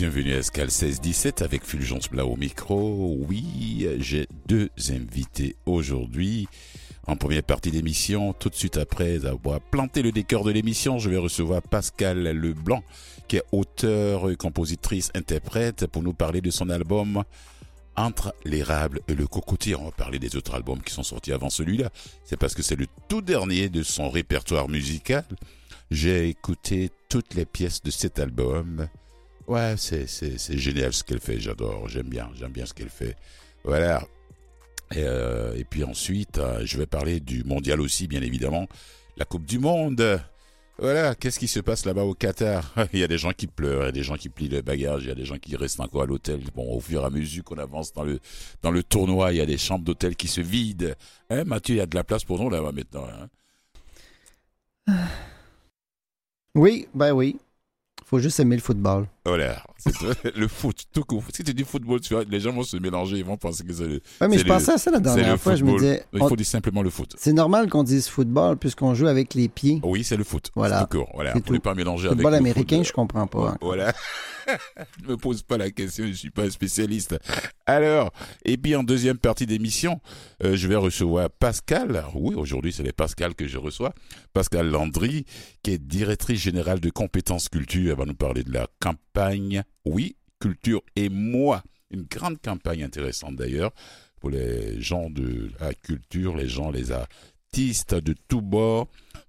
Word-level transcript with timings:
Bienvenue 0.00 0.32
à 0.32 0.38
Escal 0.38 0.68
1617 0.68 1.42
avec 1.42 1.62
Fulgence 1.62 2.08
Blau 2.08 2.28
au 2.28 2.36
micro. 2.36 3.18
Oui, 3.28 3.86
j'ai 3.98 4.26
deux 4.46 4.70
invités 4.88 5.56
aujourd'hui. 5.66 6.48
En 7.06 7.16
première 7.16 7.42
partie 7.42 7.70
d'émission, 7.70 8.32
tout 8.32 8.48
de 8.48 8.54
suite 8.54 8.78
après 8.78 9.26
avoir 9.26 9.60
planté 9.60 10.00
le 10.00 10.10
décor 10.10 10.42
de 10.42 10.52
l'émission, 10.52 10.98
je 10.98 11.10
vais 11.10 11.18
recevoir 11.18 11.60
Pascal 11.60 12.22
Leblanc, 12.22 12.82
qui 13.28 13.36
est 13.36 13.42
auteur, 13.52 14.34
compositrice, 14.38 15.10
interprète, 15.14 15.86
pour 15.86 16.02
nous 16.02 16.14
parler 16.14 16.40
de 16.40 16.50
son 16.50 16.70
album 16.70 17.22
Entre 17.94 18.34
l'érable 18.46 19.00
et 19.06 19.14
le 19.14 19.26
cocotier. 19.26 19.74
On 19.74 19.84
va 19.84 19.90
parler 19.90 20.18
des 20.18 20.34
autres 20.34 20.54
albums 20.54 20.80
qui 20.80 20.94
sont 20.94 21.02
sortis 21.02 21.34
avant 21.34 21.50
celui-là. 21.50 21.90
C'est 22.24 22.38
parce 22.38 22.54
que 22.54 22.62
c'est 22.62 22.76
le 22.76 22.86
tout 23.10 23.20
dernier 23.20 23.68
de 23.68 23.82
son 23.82 24.08
répertoire 24.08 24.70
musical. 24.70 25.26
J'ai 25.90 26.30
écouté 26.30 26.88
toutes 27.10 27.34
les 27.34 27.44
pièces 27.44 27.82
de 27.82 27.90
cet 27.90 28.18
album. 28.18 28.88
Ouais, 29.50 29.74
c'est, 29.76 30.06
c'est, 30.06 30.58
génial 30.58 30.92
ce 30.92 31.02
qu'elle 31.02 31.18
fait, 31.18 31.40
j'adore, 31.40 31.88
j'aime 31.88 32.06
bien, 32.06 32.30
j'aime 32.38 32.52
bien 32.52 32.66
ce 32.66 32.72
qu'elle 32.72 32.88
fait. 32.88 33.16
Voilà. 33.64 34.06
Et, 34.94 34.98
euh, 34.98 35.56
et 35.56 35.64
puis 35.64 35.82
ensuite, 35.82 36.38
euh, 36.38 36.62
je 36.64 36.78
vais 36.78 36.86
parler 36.86 37.18
du 37.18 37.42
mondial 37.42 37.80
aussi, 37.80 38.06
bien 38.06 38.22
évidemment. 38.22 38.68
La 39.16 39.24
Coupe 39.24 39.44
du 39.44 39.58
Monde. 39.58 40.20
Voilà, 40.78 41.16
qu'est-ce 41.16 41.40
qui 41.40 41.48
se 41.48 41.58
passe 41.58 41.84
là-bas 41.84 42.04
au 42.04 42.14
Qatar? 42.14 42.72
Il 42.92 43.00
y 43.00 43.02
a 43.02 43.08
des 43.08 43.18
gens 43.18 43.32
qui 43.32 43.48
pleurent, 43.48 43.82
il 43.82 43.86
y 43.86 43.88
a 43.88 43.92
des 43.92 44.04
gens 44.04 44.14
qui 44.14 44.28
plient 44.28 44.48
le 44.48 44.62
bagage, 44.62 45.02
il 45.02 45.08
y 45.08 45.10
a 45.12 45.16
des 45.16 45.24
gens 45.24 45.36
qui 45.36 45.56
restent 45.56 45.80
encore 45.80 46.02
à 46.02 46.06
l'hôtel. 46.06 46.40
Bon, 46.54 46.72
au 46.72 46.78
fur 46.78 47.02
et 47.02 47.04
à 47.04 47.10
mesure 47.10 47.42
qu'on 47.42 47.58
avance 47.58 47.92
dans 47.92 48.04
le, 48.04 48.20
dans 48.62 48.70
le 48.70 48.84
tournoi, 48.84 49.32
il 49.32 49.38
y 49.38 49.40
a 49.40 49.46
des 49.46 49.58
chambres 49.58 49.84
d'hôtel 49.84 50.14
qui 50.14 50.28
se 50.28 50.40
vident. 50.40 50.94
Hein, 51.28 51.42
Mathieu, 51.42 51.74
il 51.74 51.78
y 51.78 51.80
a 51.80 51.86
de 51.86 51.96
la 51.96 52.04
place 52.04 52.22
pour 52.22 52.38
nous 52.38 52.50
là-bas 52.50 52.70
maintenant. 52.70 53.04
Hein? 54.86 55.06
Oui, 56.54 56.86
ben 56.94 57.10
oui. 57.10 57.36
Faut 58.10 58.18
juste 58.18 58.40
aimer 58.40 58.56
le 58.56 58.60
football. 58.62 59.06
Voilà, 59.24 59.62
le 60.34 60.48
foot, 60.48 60.82
tout 60.92 61.04
court. 61.04 61.22
Si 61.32 61.44
tu 61.44 61.54
dis 61.54 61.62
football, 61.62 62.00
tu 62.00 62.12
vois, 62.14 62.24
les 62.28 62.40
gens 62.40 62.50
vont 62.52 62.64
se 62.64 62.76
mélanger, 62.76 63.18
ils 63.18 63.24
vont 63.24 63.36
penser 63.36 63.62
que 63.62 63.72
c'est 63.72 63.86
le. 63.86 64.00
Ouais, 64.20 64.26
mais 64.26 64.36
je 64.36 64.42
le- 64.42 64.48
pensais 64.48 64.72
à 64.72 64.78
ça 64.78 64.90
la 64.90 64.98
dernière 64.98 65.30
le 65.30 65.36
fois. 65.38 65.54
Je 65.54 65.62
me 65.64 65.72
disais, 65.78 66.02
Il 66.12 66.20
on- 66.20 66.28
faut 66.28 66.34
dire 66.34 66.44
simplement 66.44 66.82
le 66.82 66.90
foot. 66.90 67.14
c'est 67.16 67.32
normal 67.32 67.68
qu'on 67.70 67.84
dise 67.84 68.08
football 68.08 68.56
puisqu'on 68.56 68.94
joue 68.94 69.06
avec 69.06 69.34
les 69.34 69.48
pieds. 69.48 69.80
Oui, 69.84 70.02
c'est 70.02 70.16
le 70.16 70.24
foot. 70.24 70.50
Voilà. 70.56 70.80
Tout 70.90 70.98
court. 70.98 71.10
Voilà, 71.14 71.30
on 71.34 71.36
ne 71.36 71.40
tout. 71.40 71.60
pas 71.60 71.74
mélanger 71.74 72.08
avec 72.08 72.16
Football 72.18 72.32
le 72.32 72.38
américain, 72.38 72.78
foot. 72.78 72.86
je 72.88 72.92
comprends 72.92 73.26
pas. 73.28 73.56
Voilà. 73.60 73.92
Ne 75.02 75.08
me 75.08 75.16
pose 75.16 75.42
pas 75.42 75.58
la 75.58 75.70
question, 75.70 76.06
je 76.06 76.12
suis 76.12 76.30
pas 76.30 76.44
un 76.44 76.50
spécialiste. 76.50 77.16
Alors, 77.66 78.12
et 78.44 78.56
puis 78.56 78.74
en 78.74 78.82
deuxième 78.82 79.18
partie 79.18 79.46
d'émission, 79.46 80.00
euh, 80.42 80.56
je 80.56 80.68
vais 80.68 80.76
recevoir 80.76 81.30
Pascal. 81.30 82.04
Oui, 82.14 82.34
aujourd'hui, 82.34 82.72
c'est 82.72 82.82
les 82.82 82.92
Pascal 82.92 83.34
que 83.34 83.46
je 83.46 83.58
reçois. 83.58 83.94
Pascal 84.32 84.70
Landry, 84.70 85.24
qui 85.62 85.72
est 85.72 85.78
directrice 85.78 86.40
générale 86.40 86.80
de 86.80 86.90
compétences 86.90 87.48
culture. 87.48 87.92
Elle 87.92 87.98
va 87.98 88.04
nous 88.04 88.14
parler 88.14 88.44
de 88.44 88.52
la 88.52 88.66
campagne. 88.80 89.62
Oui, 89.84 90.16
culture 90.40 90.82
et 90.96 91.08
moi. 91.08 91.62
Une 91.90 92.02
grande 92.02 92.40
campagne 92.40 92.84
intéressante 92.84 93.36
d'ailleurs 93.36 93.72
pour 94.20 94.30
les 94.30 94.80
gens 94.80 95.10
de 95.10 95.50
la 95.60 95.74
culture, 95.74 96.36
les 96.36 96.48
gens, 96.48 96.70
les 96.70 96.92
artistes 96.92 97.94
de 97.94 98.14
tous 98.28 98.42
bords. 98.42 98.88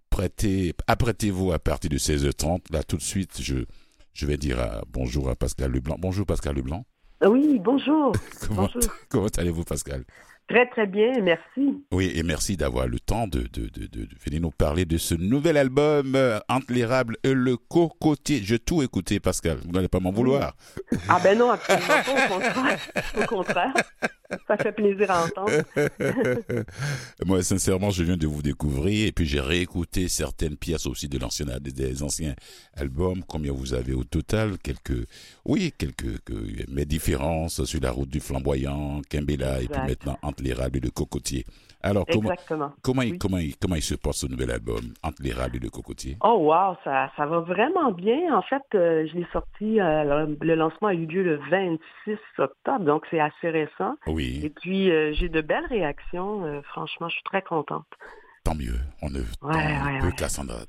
Prêtez, 0.09 0.73
apprêtez-vous 0.87 1.53
à 1.53 1.59
partir 1.59 1.89
de 1.89 1.97
16h30. 1.97 2.71
Là, 2.71 2.83
tout 2.83 2.97
de 2.97 3.01
suite, 3.01 3.41
je, 3.41 3.65
je 4.13 4.25
vais 4.25 4.37
dire 4.37 4.59
euh, 4.59 4.81
bonjour 4.89 5.29
à 5.29 5.35
Pascal 5.35 5.71
Leblanc. 5.71 5.95
Bonjour 5.99 6.25
Pascal 6.25 6.55
Leblanc. 6.55 6.85
Oui, 7.25 7.59
bonjour. 7.59 8.11
Comment, 8.47 8.63
Bonjour. 8.63 8.81
comment 9.09 9.27
allez-vous 9.37 9.63
Pascal? 9.63 10.03
Très, 10.49 10.67
très 10.69 10.87
bien, 10.87 11.11
merci. 11.21 11.85
Oui, 11.93 12.11
et 12.15 12.23
merci 12.23 12.57
d'avoir 12.57 12.87
le 12.87 12.99
temps 12.99 13.25
de, 13.27 13.41
de, 13.41 13.69
de, 13.69 13.85
de- 13.85 14.05
de 14.05 14.15
venir 14.25 14.41
nous 14.41 14.49
parler 14.51 14.83
de 14.85 14.97
ce 14.97 15.13
nouvel 15.15 15.55
album 15.55 16.13
euh, 16.15 16.39
Entre 16.49 16.73
l'érable 16.73 17.15
et 17.23 17.33
le 17.33 17.55
cocotier. 17.57 18.41
J'ai 18.43 18.59
tout 18.59 18.81
écouté 18.81 19.19
Pascal, 19.21 19.59
vous 19.63 19.71
n'allez 19.71 19.87
pas 19.87 19.99
m'en 20.01 20.11
vouloir. 20.11 20.55
Ah 21.07 21.19
ben 21.23 21.37
non, 21.37 21.51
absolument 21.51 21.87
pas, 21.87 22.11
au 22.25 22.39
contraire. 22.39 22.79
Au 23.17 23.25
contraire. 23.27 23.73
Ça 24.47 24.57
fait 24.57 24.71
plaisir 24.71 25.09
à 25.11 25.25
entendre. 25.25 25.51
Moi, 27.25 27.43
sincèrement, 27.43 27.89
je 27.89 28.03
viens 28.03 28.17
de 28.17 28.27
vous 28.27 28.41
découvrir 28.41 29.07
et 29.07 29.11
puis 29.11 29.25
j'ai 29.25 29.39
réécouté 29.39 30.07
certaines 30.07 30.57
pièces 30.57 30.85
aussi 30.85 31.07
de 31.07 31.17
l'ancien, 31.17 31.45
des, 31.59 32.03
anciens 32.03 32.33
albums. 32.75 33.23
Combien 33.27 33.51
vous 33.51 33.73
avez 33.73 33.93
au 33.93 34.03
total 34.03 34.57
Quelques, 34.63 35.07
oui, 35.45 35.73
quelques, 35.77 36.19
que- 36.23 36.71
mes 36.71 36.85
différences 36.85 37.63
sur 37.65 37.81
la 37.81 37.91
route 37.91 38.09
du 38.09 38.19
flamboyant, 38.19 39.01
Kimbella 39.09 39.61
et 39.61 39.67
puis 39.67 39.81
maintenant 39.81 40.17
Entre 40.21 40.43
l'érable 40.43 40.77
et 40.77 40.81
le 40.81 40.91
cocotier. 40.91 41.45
Alors, 41.83 42.05
comment, 42.05 42.31
Exactement. 42.31 42.71
comment, 42.83 43.01
il, 43.01 43.13
Oui. 43.13 43.17
comment, 43.17 43.37
il, 43.37 43.57
comment 43.57 43.75
il 43.75 43.81
se 43.81 43.95
passe 43.95 44.17
ce 44.17 44.27
nouvel 44.27 44.51
album 44.51 44.93
Entre 45.03 45.23
l'érable 45.23 45.55
et 45.55 45.59
le 45.59 45.69
cocotier? 45.69 46.17
Oh 46.23 46.37
wow, 46.41 46.75
ça, 46.83 47.11
ça 47.17 47.25
va 47.25 47.39
vraiment 47.39 47.91
bien. 47.91 48.35
En 48.35 48.43
fait, 48.43 48.61
euh, 48.75 49.07
je 49.07 49.17
l'ai 49.17 49.25
sorti, 49.33 49.79
euh, 49.79 50.27
le, 50.39 50.55
lancement 50.55 50.89
a 50.89 50.93
eu 50.93 51.05
lieu 51.07 51.23
le 51.23 51.39
26 51.49 52.17
octobre, 52.37 52.85
donc 52.85 53.05
c'est 53.09 53.19
assez 53.19 53.49
récent. 53.49 53.95
Et 54.05 54.11
Oui, 54.43 54.53
puis, 54.61 54.91
euh, 54.91 55.13
j'ai 55.13 55.29
de 55.29 55.41
belles 55.41 55.65
réactions. 55.69 56.45
Euh, 56.45 56.61
franchement, 56.63 57.09
je 57.09 57.15
suis 57.15 57.23
très 57.23 57.41
contente. 57.41 57.85
tant 58.43 58.55
mieux. 58.55 58.79
On 59.03 59.09
ne, 59.09 59.19
Ouais, 59.19 59.55
ouais, 59.55 59.99
peut 59.99 60.07
ouais. 60.07 60.13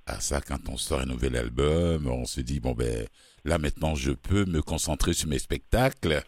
à 0.07 0.21
ça 0.21 0.41
quand 0.41 0.69
on 0.69 0.77
sort 0.77 1.01
un 1.01 1.07
nouvel 1.07 1.37
album. 1.37 2.07
On 2.07 2.25
se 2.27 2.41
dit, 2.43 2.61
bon, 2.61 2.73
ben, 2.73 3.07
là 3.45 3.59
maintenant, 3.59 3.95
je 3.95 4.13
peux 4.13 4.45
me 4.45 4.61
concentrer 4.61 5.15
sur 5.15 5.29
mes 5.29 5.39
spectacles. 5.39 6.21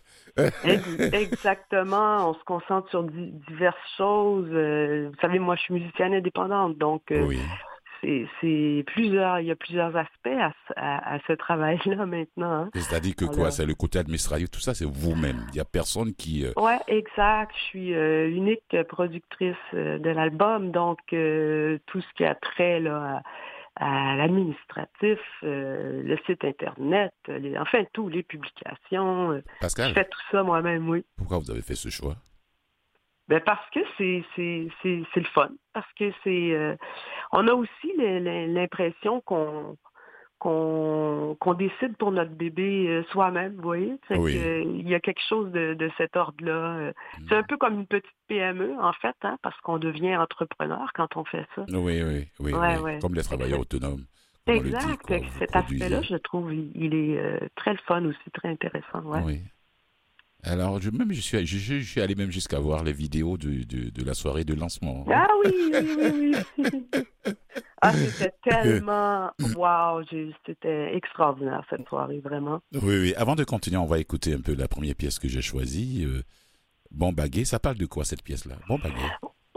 Ex- 0.64 1.12
Exactement. 1.12 2.30
On 2.30 2.34
se 2.34 2.42
concentre 2.44 2.88
sur 2.90 3.04
di- 3.04 3.32
diverses 3.48 3.76
choses. 3.96 4.48
Euh, 4.50 5.10
vous 5.12 5.20
savez, 5.20 5.38
moi, 5.38 5.54
je 5.56 5.62
suis 5.62 5.74
musicienne 5.74 6.14
indépendante, 6.14 6.78
donc 6.78 7.02
Oui. 7.10 7.38
C'est 8.40 8.84
plusieurs, 8.86 9.40
il 9.40 9.46
y 9.46 9.50
a 9.50 9.56
plusieurs 9.56 9.96
aspects 9.96 10.26
à, 10.26 10.52
ce- 10.68 10.72
à, 10.76 11.14
à 11.14 11.18
ce 11.26 11.32
travail-là 11.32 12.06
maintenant. 12.06 12.52
hein. 12.64 12.70
C'est-à-dire 12.74 13.14
que 13.16 13.24
quoi? 13.24 13.50
C'est 13.50 13.66
le 13.66 13.74
côté 13.74 13.98
administratif, 13.98 14.50
tout 14.50 14.60
ça, 14.60 14.74
c'est 14.74 14.84
vous-même. 14.84 15.44
Il 15.48 15.54
n'y 15.54 15.60
a 15.60 15.64
personne 15.64 16.14
qui... 16.14 16.44
euh, 16.44 16.52
Ouais, 16.56 16.78
exact. 16.88 17.52
Je 17.56 17.62
suis 17.62 17.94
euh, 17.94 18.28
unique 18.30 18.76
productrice 18.88 19.56
euh, 19.74 19.98
de 19.98 20.10
l'album, 20.10 20.70
donc 20.70 20.98
euh, 21.12 21.78
tout 21.86 22.00
ce 22.00 22.12
qui 22.16 22.24
a 22.24 22.34
trait 22.34 22.80
là, 22.80 23.22
à, 23.76 24.12
à 24.12 24.16
l'administratif, 24.16 25.18
euh, 25.42 26.02
le 26.02 26.16
site 26.26 26.44
internet, 26.44 27.12
les, 27.28 27.56
enfin 27.58 27.84
tout, 27.92 28.08
les 28.08 28.22
publications. 28.22 29.32
euh, 29.32 29.42
je 29.46 29.60
Pascal, 29.60 29.92
fais 29.94 30.04
tout 30.04 30.20
ça 30.30 30.42
moi-même, 30.42 30.88
oui. 30.88 31.04
pourquoi 31.16 31.38
vous 31.38 31.50
avez 31.50 31.62
fait 31.62 31.74
ce 31.74 31.88
choix? 31.88 32.16
Ben 33.26 33.40
parce 33.40 33.64
que 33.70 33.80
c'est 33.96 34.22
c'est 34.36 34.68
c'est 34.82 35.02
c'est 35.14 35.20
le 35.20 35.26
fun, 35.26 35.48
parce 35.72 35.90
que 35.98 36.12
c'est 36.22 36.52
euh, 36.52 36.76
on 37.34 37.48
a 37.48 37.52
aussi 37.52 37.92
l'impression 37.98 39.20
qu'on 39.20 39.76
décide 41.58 41.96
pour 41.98 42.12
notre 42.12 42.30
bébé 42.30 42.86
euh, 42.88 43.02
soi-même, 43.10 43.54
vous 43.56 43.62
voyez? 43.62 43.96
Oui. 44.10 44.34
que, 44.34 44.38
euh, 44.38 44.62
il 44.62 44.88
y 44.88 44.94
a 44.94 45.00
quelque 45.00 45.22
chose 45.28 45.50
de, 45.50 45.74
de 45.74 45.90
cet 45.96 46.16
ordre-là. 46.16 46.76
euh, 46.78 46.92
C'est 47.28 47.34
un 47.36 47.42
peu 47.42 47.56
comme 47.56 47.74
une 47.74 47.86
petite 47.86 48.10
PME 48.28 48.76
en 48.80 48.92
fait, 48.92 49.16
hein, 49.22 49.36
parce 49.42 49.58
qu'on 49.60 49.78
devient 49.78 50.16
entrepreneur 50.16 50.92
quand 50.94 51.16
on 51.16 51.24
fait 51.24 51.46
ça. 51.56 51.64
Oui, 51.68 52.02
oui, 52.02 52.28
oui. 52.40 52.54
Ouais, 52.54 52.76
oui. 52.76 52.82
ouais. 52.82 52.98
Comme 53.00 53.14
les 53.14 53.22
travailleurs 53.22 53.60
autonomes. 53.60 54.04
dit, 54.46 54.52
Exact. 54.52 55.12
cet 55.38 55.56
aspect-là, 55.56 56.02
je 56.02 56.16
trouve, 56.16 56.54
il, 56.54 56.70
il 56.74 56.94
est 56.94 57.18
euh, 57.18 57.38
très 57.56 57.76
fun 57.88 58.04
aussi, 58.04 58.30
très 58.32 58.48
intéressant. 58.48 59.02
Ouais. 59.02 59.22
Oui. 59.24 59.40
Alors, 60.44 60.80
je, 60.80 60.90
même, 60.90 61.12
je, 61.12 61.20
suis, 61.20 61.46
je, 61.46 61.58
je- 61.58 61.80
je 61.80 61.90
suis 61.90 62.00
allé 62.00 62.14
même 62.14 62.30
jusqu'à 62.30 62.58
voir 62.60 62.84
les 62.84 62.92
vidéos 62.92 63.36
de, 63.38 63.64
de, 63.64 63.90
de 63.90 64.04
la 64.04 64.14
soirée 64.14 64.44
de 64.44 64.54
lancement. 64.54 65.04
Ah 65.10 65.26
oui, 65.44 65.52
oui, 65.72 65.96
oui, 65.98 66.36
oui. 66.58 67.34
ah, 67.82 67.92
c'était 67.92 68.32
tellement... 68.44 69.30
Wow, 69.56 70.04
j'ai- 70.10 70.34
c'était 70.46 70.94
extraordinaire 70.94 71.64
cette 71.70 71.88
soirée, 71.88 72.20
vraiment. 72.20 72.60
Oui, 72.74 72.98
oui. 73.00 73.14
Avant 73.16 73.34
de 73.36 73.44
continuer, 73.44 73.78
on 73.78 73.86
va 73.86 73.98
écouter 73.98 74.34
un 74.34 74.40
peu 74.40 74.54
la 74.54 74.68
première 74.68 74.94
pièce 74.94 75.18
que 75.18 75.28
j'ai 75.28 75.42
choisie. 75.42 76.04
Euh, 76.04 76.22
bon 76.90 77.12
baguet, 77.12 77.44
ça 77.44 77.58
parle 77.58 77.76
de 77.78 77.86
quoi 77.86 78.04
cette 78.04 78.22
pièce-là? 78.22 78.56
Bon 78.68 78.78
baguet. 78.78 79.10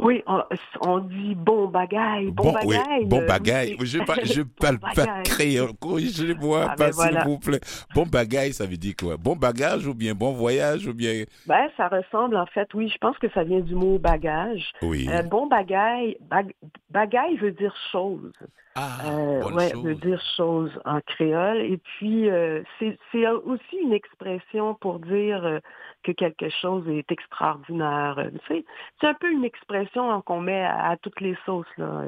Oui, 0.08 0.24
on, 0.26 0.42
on 0.86 1.00
dit 1.00 1.36
bon 1.36 1.68
bagaille, 1.68 2.32
bon, 2.32 2.54
oui, 2.64 2.78
bagaille. 2.78 3.06
bon 3.06 3.26
bagaille. 3.28 3.76
oui, 3.78 3.86
Je 3.86 4.00
parle, 4.00 4.24
je 4.24 4.42
parle 4.42 4.78
Bon 4.82 4.88
pas 4.96 5.22
créole. 5.24 5.74
Corrigez-moi 5.82 6.62
Ah, 6.64 6.76
pas, 6.76 6.76
ben 6.86 6.92
s'il 6.94 6.96
voilà. 7.12 7.24
vous 7.26 7.40
plaît. 7.40 7.60
Bon 7.94 8.06
bagaille, 8.06 8.54
ça 8.54 8.66
veut 8.66 8.78
dire 8.78 8.94
quoi? 8.98 9.18
Bon 9.18 9.36
bagage 9.36 9.86
ou 9.86 9.94
bien 9.94 10.14
bon 10.16 10.32
voyage 10.32 10.88
ou 10.88 10.94
bien? 10.94 11.26
Ben, 11.46 11.68
ça 11.76 11.90
ressemble 11.90 12.38
en 12.38 12.46
fait, 12.46 12.68
oui, 12.74 12.88
je 12.90 12.98
pense 13.00 13.18
que 13.18 13.30
ça 13.32 13.44
vient 13.44 13.60
du 13.60 13.76
mot 13.76 14.00
bagage. 14.00 14.72
Oui. 14.82 15.10
Euh, 15.12 15.24
bon 15.24 15.48
bagaille, 15.48 16.18
bag- 16.22 16.54
bagaille 16.90 17.36
veut 17.38 17.52
dire 17.52 17.76
chose. 17.92 18.32
Ah, 18.78 18.98
Euh, 19.06 19.42
bonne 19.42 19.56
ouais, 19.56 19.72
chose. 19.72 19.84
veut 19.84 19.96
dire 19.96 20.22
chose 20.38 20.72
en 20.86 21.02
créole. 21.02 21.58
Et 21.62 21.78
puis, 21.78 22.30
euh, 22.30 22.62
c'est 22.80 23.28
aussi 23.46 23.78
une 23.82 23.92
expression 23.94 24.76
pour 24.76 25.00
dire 25.00 25.44
euh, 25.44 25.60
que 26.04 26.12
quelque 26.12 26.50
chose 26.62 26.88
est 26.88 27.12
extraordinaire. 27.12 28.30
C'est 28.48 28.64
un 29.02 29.14
peu 29.16 29.32
une 29.32 29.44
expression 29.44 30.12
hein, 30.12 30.22
qu'on 30.26 30.42
met 30.42 30.64
à, 30.64 30.92
à 30.92 30.98
toutes 30.98 31.20
les 31.22 31.36
sauces. 31.46 31.66
Là. 31.78 32.04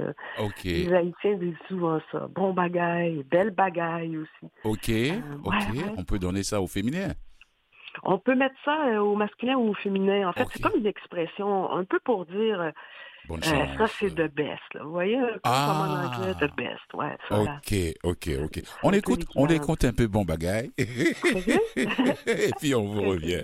Les 0.63 0.94
Haïtiens 0.94 1.38
disent 1.38 1.57
souvent 1.68 2.00
ça. 2.12 2.27
Bon 2.36 2.54
bagaille, 2.54 3.24
belle 3.24 3.50
bagaille 3.51 4.18
aussi. 4.18 4.51
ok, 4.63 4.92
ok. 5.44 5.54
ouais. 5.54 5.83
On 5.98 6.04
peut 6.04 6.19
donner 6.19 6.44
ça 6.44 6.62
au 6.62 6.68
féminin? 6.68 7.10
On 8.04 8.19
peut 8.19 8.36
mettre 8.36 8.56
ça 8.63 9.01
au 9.04 9.16
masculin 9.16 9.56
ou 9.56 9.69
au 9.69 9.74
féminin. 9.74 10.30
En 10.30 10.33
fait, 10.33 10.45
c'est 10.54 10.62
comme 10.62 10.80
une 10.80 10.86
expression 10.86 11.71
un 11.71 11.83
peu 11.83 12.00
pour 12.00 12.27
dire... 12.27 12.71
Bonne 13.30 13.40
Euh, 13.46 13.50
chance. 13.50 13.78
ça, 13.78 13.88
c'est 14.00 14.10
The 14.16 14.34
Best. 14.34 14.74
Là. 14.74 14.84
Vous 14.84 14.92
voyez, 14.92 15.16
peu 15.16 15.40
comme 15.44 15.52
en 15.54 15.94
Ah. 15.94 16.12
anglais, 16.18 16.34
The 16.34 16.56
Best. 16.58 16.94
Ouais. 16.96 17.16
Ok, 17.30 17.74
ok, 18.04 18.30
ok. 18.44 18.64
On 18.84 18.92
écoute, 18.92 19.26
on 19.36 19.46
écoute 19.48 19.86
un 19.86 19.94
peu 19.94 20.08
bon 20.08 20.26
bagaille. 20.26 20.72
Et 20.80 22.52
puis 22.60 22.74
on 22.74 22.86
vous 22.86 23.02
revient. 23.10 23.44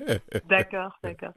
D'accord, 0.50 0.98
d'accord. 1.04 1.34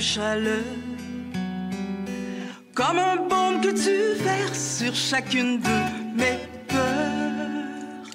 Chaleur, 0.00 0.64
comme 2.74 2.98
un 2.98 3.16
baume 3.16 3.60
que 3.60 3.68
tu 3.68 4.22
verses 4.22 4.78
sur 4.78 4.94
chacune 4.94 5.60
de 5.60 5.78
mes 6.16 6.38
peurs. 6.68 8.06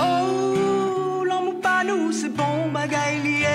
Oh, 0.00 1.24
l'amour 1.24 1.60
pas 1.60 1.84
nous, 1.84 2.10
c'est 2.10 2.30
bon 2.30 2.70
bagaille. 2.72 3.46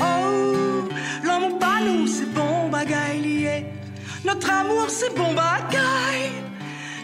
Oh, 0.00 0.88
l'amour 1.24 1.58
pas 1.58 1.80
nous, 1.84 2.06
c'est 2.06 2.32
bon 2.32 2.70
bagaille. 2.70 3.66
Notre 4.24 4.50
amour, 4.50 4.86
c'est 4.88 5.14
bon 5.14 5.34
bagaille. 5.34 6.32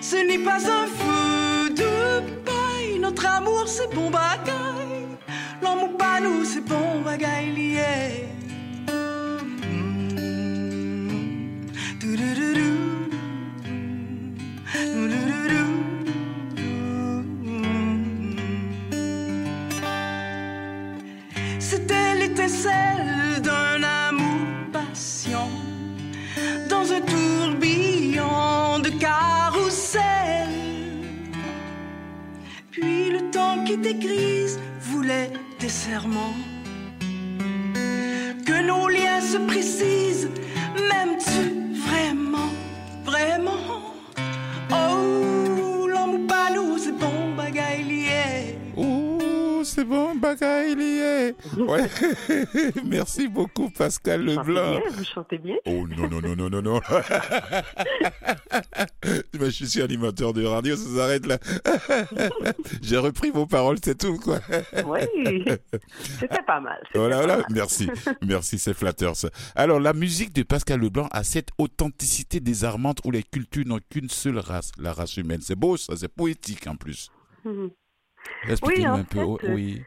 Ce 0.00 0.17
n'est 0.17 0.38
pas 0.38 0.62
un 0.81 0.87
feu 0.87 1.70
de 1.70 2.20
paille. 2.44 2.99
Notre 3.00 3.27
amour, 3.27 3.65
c'est 3.67 3.94
bon 3.94 4.09
bagaille. 4.11 5.09
L'amour 5.62 5.97
pas 5.99 6.20
nous, 6.20 6.44
c'est 6.44 6.65
bon 6.65 7.03
bagaille. 7.05 7.85
C'est 49.75 49.85
bon 49.85 50.15
bagaille 50.15 50.75
lié. 50.76 51.35
Ouais. 51.59 51.88
Merci 52.85 53.29
beaucoup 53.29 53.71
Pascal 53.71 54.23
Vous 54.23 54.35
chantez 54.35 54.49
Leblanc. 54.49 54.71
bien, 54.71 54.81
vous 54.93 55.05
chantez 55.05 55.38
bien. 55.38 55.56
Oh 55.67 55.87
non, 55.97 56.09
non, 56.09 56.21
non, 56.21 56.37
non, 56.37 56.50
non, 56.50 56.62
non. 56.62 56.81
Mais 59.38 59.50
je 59.50 59.65
suis 59.65 59.82
animateur 59.82 60.32
de 60.32 60.44
radio, 60.44 60.76
ça 60.76 60.88
s'arrête 60.97 61.26
là. 61.26 61.38
J'ai 62.82 62.99
repris 62.99 63.31
vos 63.31 63.47
paroles, 63.47 63.79
c'est 63.82 63.97
tout, 63.99 64.17
quoi. 64.19 64.41
Oui, 64.87 65.00
c'était 66.20 66.43
pas 66.47 66.61
mal. 66.61 66.81
Voilà, 66.94 67.17
voilà. 67.17 67.37
mal. 67.38 67.47
Merci. 67.50 67.88
Merci, 68.23 68.59
c'est 68.59 68.75
flatteur, 68.75 69.17
ça. 69.17 69.31
Alors, 69.55 69.81
la 69.81 69.93
musique 69.93 70.32
de 70.32 70.43
Pascal 70.43 70.81
Leblanc 70.81 71.09
a 71.11 71.25
cette 71.25 71.49
authenticité 71.59 72.41
désarmante 72.41 72.99
où 73.05 73.11
les 73.11 73.23
cultures 73.23 73.67
n'ont 73.67 73.81
qu'une 73.91 74.09
seule 74.09 74.38
race, 74.38 74.70
la 74.79 74.93
race 74.93 75.17
humaine. 75.17 75.41
C'est 75.43 75.56
beau, 75.56 75.77
ça, 75.77 75.94
c'est 75.97 76.09
poétique 76.09 76.67
en 76.67 76.77
plus. 76.77 77.11
Mhm. 77.44 77.70
Un 78.49 79.05
peu. 79.05 79.37
fait, 79.38 79.53
oui. 79.53 79.82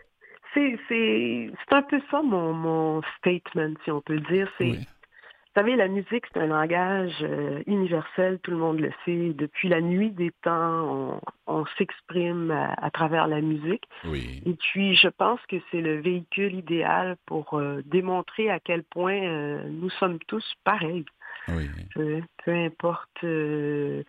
C'est, 0.53 0.77
c'est, 0.87 1.51
c'est 1.59 1.75
un 1.75 1.81
peu 1.83 2.01
ça 2.09 2.21
mon, 2.21 2.53
mon 2.53 3.01
statement, 3.17 3.73
si 3.83 3.91
on 3.91 4.01
peut 4.01 4.15
le 4.15 4.21
dire. 4.21 4.49
C'est, 4.57 4.71
oui. 4.71 4.79
Vous 4.79 5.63
savez, 5.63 5.75
la 5.75 5.87
musique, 5.87 6.23
c'est 6.31 6.39
un 6.39 6.45
langage 6.45 7.15
euh, 7.23 7.63
universel, 7.65 8.37
tout 8.43 8.51
le 8.51 8.57
monde 8.57 8.79
le 8.79 8.91
sait. 9.03 9.33
Depuis 9.33 9.69
la 9.69 9.81
nuit 9.81 10.11
des 10.11 10.31
temps, 10.43 11.17
on, 11.17 11.21
on 11.47 11.65
s'exprime 11.79 12.51
à, 12.51 12.73
à 12.73 12.91
travers 12.91 13.27
la 13.27 13.41
musique. 13.41 13.83
Oui. 14.05 14.43
Et 14.45 14.53
puis, 14.53 14.95
je 14.95 15.07
pense 15.07 15.39
que 15.49 15.55
c'est 15.71 15.81
le 15.81 15.99
véhicule 15.99 16.53
idéal 16.53 17.17
pour 17.25 17.55
euh, 17.55 17.81
démontrer 17.85 18.51
à 18.51 18.59
quel 18.59 18.83
point 18.83 19.19
euh, 19.19 19.63
nous 19.67 19.89
sommes 19.89 20.19
tous 20.27 20.45
pareils. 20.63 21.05
Oui. 21.47 21.67
Peu, 21.95 22.21
peu 22.45 22.51
importe 22.51 23.23
euh, 23.23 24.03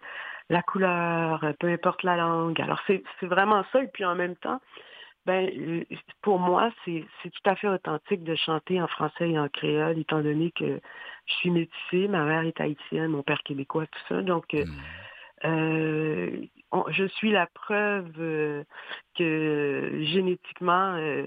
la 0.51 0.63
couleur, 0.63 1.45
peu 1.61 1.69
importe 1.69 2.03
la 2.03 2.17
langue. 2.17 2.61
Alors, 2.61 2.81
c'est 2.87 3.03
vraiment 3.23 3.65
ça. 3.73 3.83
Et 3.83 3.89
puis, 3.89 4.05
en 4.05 4.15
même 4.15 4.37
temps, 4.37 4.61
ben, 5.27 5.51
euh, 5.59 5.85
pour 6.23 6.39
moi, 6.39 6.71
c'est 6.85 7.05
tout 7.25 7.51
à 7.51 7.55
fait 7.55 7.69
authentique 7.69 8.25
de 8.25 8.35
chanter 8.35 8.81
en 8.81 8.87
français 8.87 9.31
et 9.31 9.39
en 9.39 9.49
créole, 9.49 9.99
étant 9.99 10.23
donné 10.23 10.51
que 10.53 10.81
je 11.27 11.35
suis 11.35 11.51
métissée, 11.51 12.09
ma 12.09 12.25
mère 12.25 12.43
est 12.45 12.59
haïtienne, 12.61 13.09
mon 13.11 13.23
père 13.23 13.43
québécois, 13.43 13.87
tout 13.87 14.01
ça. 14.09 14.23
Donc, 14.23 14.55
euh, 14.55 14.65
Mm. 14.65 15.49
euh, 15.49 16.31
on- 16.73 16.91
je 16.91 17.05
suis 17.05 17.31
la 17.31 17.47
preuve 17.47 18.11
euh, 18.19 18.65
que 19.17 20.01
génétiquement, 20.05 20.95
euh, 20.95 21.27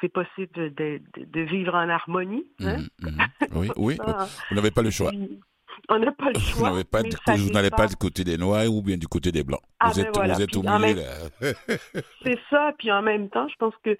c'est 0.00 0.08
possible 0.12 0.52
de, 0.52 0.68
de- 0.70 1.00
de 1.24 1.40
vivre 1.42 1.74
en 1.74 1.88
harmonie. 1.88 2.46
hein. 2.64 2.78
Mhm, 3.02 3.10
mhm. 3.12 3.26
Oui, 3.52 3.70
oui. 3.76 3.98
Vous 4.50 4.54
n'avez 4.56 4.70
pas 4.72 4.82
le 4.82 4.90
choix. 4.90 5.12
On 5.88 5.98
n'a 5.98 6.12
pas 6.12 6.30
le 6.30 6.38
Vous 6.38 6.58
choix. 6.58 6.70
pas, 6.90 7.02
de- 7.02 7.38
vous 7.38 7.50
n'allez 7.50 7.70
pas 7.70 7.86
du 7.86 7.96
côté 7.96 8.24
des 8.24 8.36
noirs 8.38 8.66
ou 8.72 8.82
bien 8.82 8.96
du 8.96 9.06
côté 9.08 9.30
des 9.32 9.44
blancs. 9.44 9.60
Ah, 9.80 9.90
vous 9.90 9.96
ben 10.00 10.06
êtes, 10.06 10.14
voilà. 10.16 10.34
vous 10.34 10.42
êtes 10.42 10.56
au 10.56 10.60
Puis 10.60 10.68
en 10.70 10.78
milieu 10.78 10.94
même- 10.94 11.04
là. 11.04 11.52
C'est 12.22 12.38
ça, 12.50 12.72
puis 12.78 12.90
en 12.90 13.02
même 13.02 13.28
temps, 13.28 13.48
je 13.48 13.54
pense 13.56 13.74
que 13.84 13.96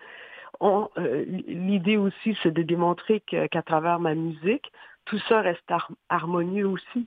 on, 0.61 0.89
euh, 0.99 1.25
l'idée 1.47 1.97
aussi, 1.99 2.37
c'est 2.43 2.53
de 2.53 2.63
démontrer 2.63 3.21
qu'à 3.21 3.63
travers 3.63 4.01
ma 4.01 4.15
musique, 4.15 4.73
tout 5.05 5.19
ça 5.29 5.43
reste 5.43 5.71
har- 5.71 5.91
harmonieux 6.09 6.67
aussi. 6.67 7.07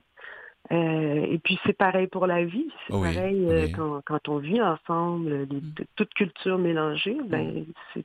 Euh, 0.72 1.26
et 1.28 1.38
puis 1.38 1.58
c'est 1.66 1.72
pareil 1.76 2.06
pour 2.06 2.26
la 2.28 2.44
vie, 2.44 2.70
c'est 2.86 2.94
Oui, 2.94 3.12
pareil 3.14 3.44
euh, 3.48 3.64
oui. 3.64 3.72
quand, 3.72 4.02
quand 4.06 4.28
on 4.28 4.36
vit 4.38 4.62
ensemble, 4.62 5.30
les, 5.30 5.46
de- 5.60 5.86
toutes 5.96 6.14
cultures 6.14 6.58
mélangées, 6.58 7.16
ben 7.24 7.64
c'est 7.92 8.04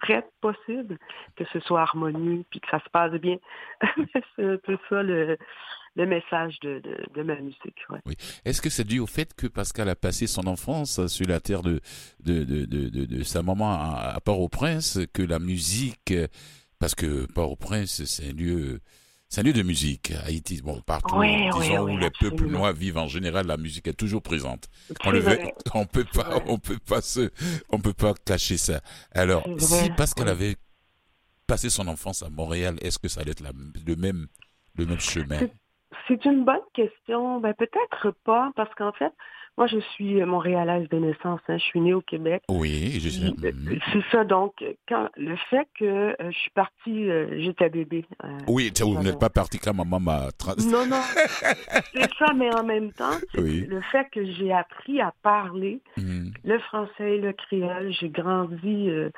très 0.00 0.26
possible 0.40 0.98
que 1.36 1.44
ce 1.52 1.60
soit 1.60 1.82
harmonieux 1.82 2.42
puis 2.50 2.58
que 2.60 2.68
ça 2.70 2.80
se 2.80 2.88
passe 2.90 3.12
bien. 3.12 3.36
c'est 4.34 4.44
un 4.44 4.56
peu 4.56 4.76
ça 4.88 5.02
le, 5.04 5.36
le 5.96 6.06
message 6.06 6.58
de, 6.62 6.80
de, 6.80 6.96
de 7.14 7.22
ma 7.22 7.38
musique. 7.40 7.76
ouais. 7.90 8.14
Est-ce 8.44 8.62
que 8.62 8.70
c'est 8.70 8.84
dû 8.84 9.00
au 9.00 9.06
fait 9.06 9.34
que 9.34 9.46
Pascal 9.46 9.88
a 9.88 9.96
passé 9.96 10.26
son 10.26 10.46
enfance 10.46 11.06
sur 11.08 11.26
la 11.26 11.40
terre 11.40 11.62
de, 11.62 11.80
de, 12.20 12.44
de, 12.44 12.64
de, 12.64 12.88
de, 12.88 13.22
sa 13.22 13.42
maman 13.42 13.72
à, 13.72 14.12
à 14.14 14.20
Port-au-Prince, 14.20 15.00
que 15.12 15.22
la 15.22 15.38
musique, 15.38 16.14
parce 16.78 16.94
que 16.94 17.26
Port-au-Prince, 17.26 18.04
c'est 18.04 18.28
un 18.30 18.32
lieu, 18.32 18.80
c'est 19.28 19.40
un 19.40 19.44
lieu 19.44 19.52
de 19.52 19.62
musique. 19.62 20.12
Haïti, 20.24 20.62
bon, 20.62 20.80
partout, 20.80 21.16
Oui, 21.16 21.48
oui, 21.54 21.60
disons, 21.60 21.84
oui, 21.84 21.94
où 21.94 21.98
les 21.98 22.10
peuples 22.10 22.46
noirs 22.46 22.72
vivent 22.72 22.98
en 22.98 23.08
général, 23.08 23.46
la 23.48 23.56
musique 23.56 23.88
est 23.88 23.94
toujours 23.94 24.22
présente. 24.22 24.68
On 25.04 25.10
le 25.10 25.18
veut, 25.18 25.38
on 25.74 25.86
peut 25.86 26.04
pas, 26.04 26.40
on 26.46 26.58
peut 26.58 26.78
pas 26.78 27.00
se, 27.00 27.30
on 27.70 27.80
peut 27.80 27.92
pas 27.92 28.14
cacher 28.24 28.56
ça. 28.58 28.80
Alors, 29.10 29.44
si 29.58 29.90
Pascal 29.96 30.26
oui. 30.26 30.30
avait 30.30 30.56
passé 31.48 31.68
son 31.68 31.88
enfance 31.88 32.22
à 32.22 32.30
Montréal, 32.30 32.76
est-ce 32.80 32.98
que 33.00 33.08
ça 33.08 33.22
allait 33.22 33.32
être 33.32 33.42
la, 33.42 33.50
le 33.86 33.96
même, 33.96 34.28
le 34.76 34.86
même 34.86 35.00
chemin? 35.00 35.40
C'est- 36.22 36.24
une 36.30 36.44
bonne 36.44 36.60
question. 36.74 37.40
Ben, 37.40 37.54
peut-être 37.54 38.12
pas, 38.24 38.50
parce 38.56 38.74
qu'en 38.74 38.92
fait, 38.92 39.12
moi, 39.58 39.66
je 39.66 39.78
suis 39.94 40.22
montréalaise 40.24 40.88
de 40.88 40.96
naissance. 40.98 41.40
hein. 41.48 41.58
Je 41.58 41.64
suis 41.64 41.80
née 41.80 41.92
au 41.94 42.00
Québec. 42.00 42.42
Oui, 42.48 42.98
je 43.00 43.08
sais. 43.10 43.26
Euh, 43.44 43.52
C'est 43.92 44.02
ça. 44.10 44.24
Donc, 44.24 44.54
quand 44.88 45.08
le 45.16 45.36
fait 45.50 45.66
que 45.78 45.84
euh, 45.84 46.14
je 46.30 46.36
suis 46.38 46.50
partie, 46.50 47.10
euh, 47.10 47.38
j'étais 47.40 47.68
bébé. 47.68 48.04
euh, 48.24 48.28
Oui, 48.48 48.72
tu- 48.72 48.84
vous 48.84 49.02
n'êtes 49.02 49.18
pas 49.18 49.28
parti 49.28 49.58
quand 49.58 49.74
maman 49.74 50.00
m'a 50.00 50.30
trans... 50.38 50.54
Non, 50.66 50.86
non. 50.86 51.00
C'est 51.92 52.08
ça, 52.18 52.32
mais 52.34 52.54
en 52.54 52.64
même 52.64 52.92
temps, 52.92 53.10
Oui. 53.38 53.66
le 53.68 53.80
fait 53.92 54.06
que 54.12 54.24
j'ai 54.24 54.52
appris 54.52 55.00
à 55.00 55.12
parler 55.22 55.80
Mhm. 55.96 56.32
le 56.44 56.58
français 56.60 57.16
et 57.16 57.20
le 57.20 57.32
créole, 57.32 57.92
j'ai 57.92 58.08
grandi, 58.08 58.88
euh, 58.88 59.10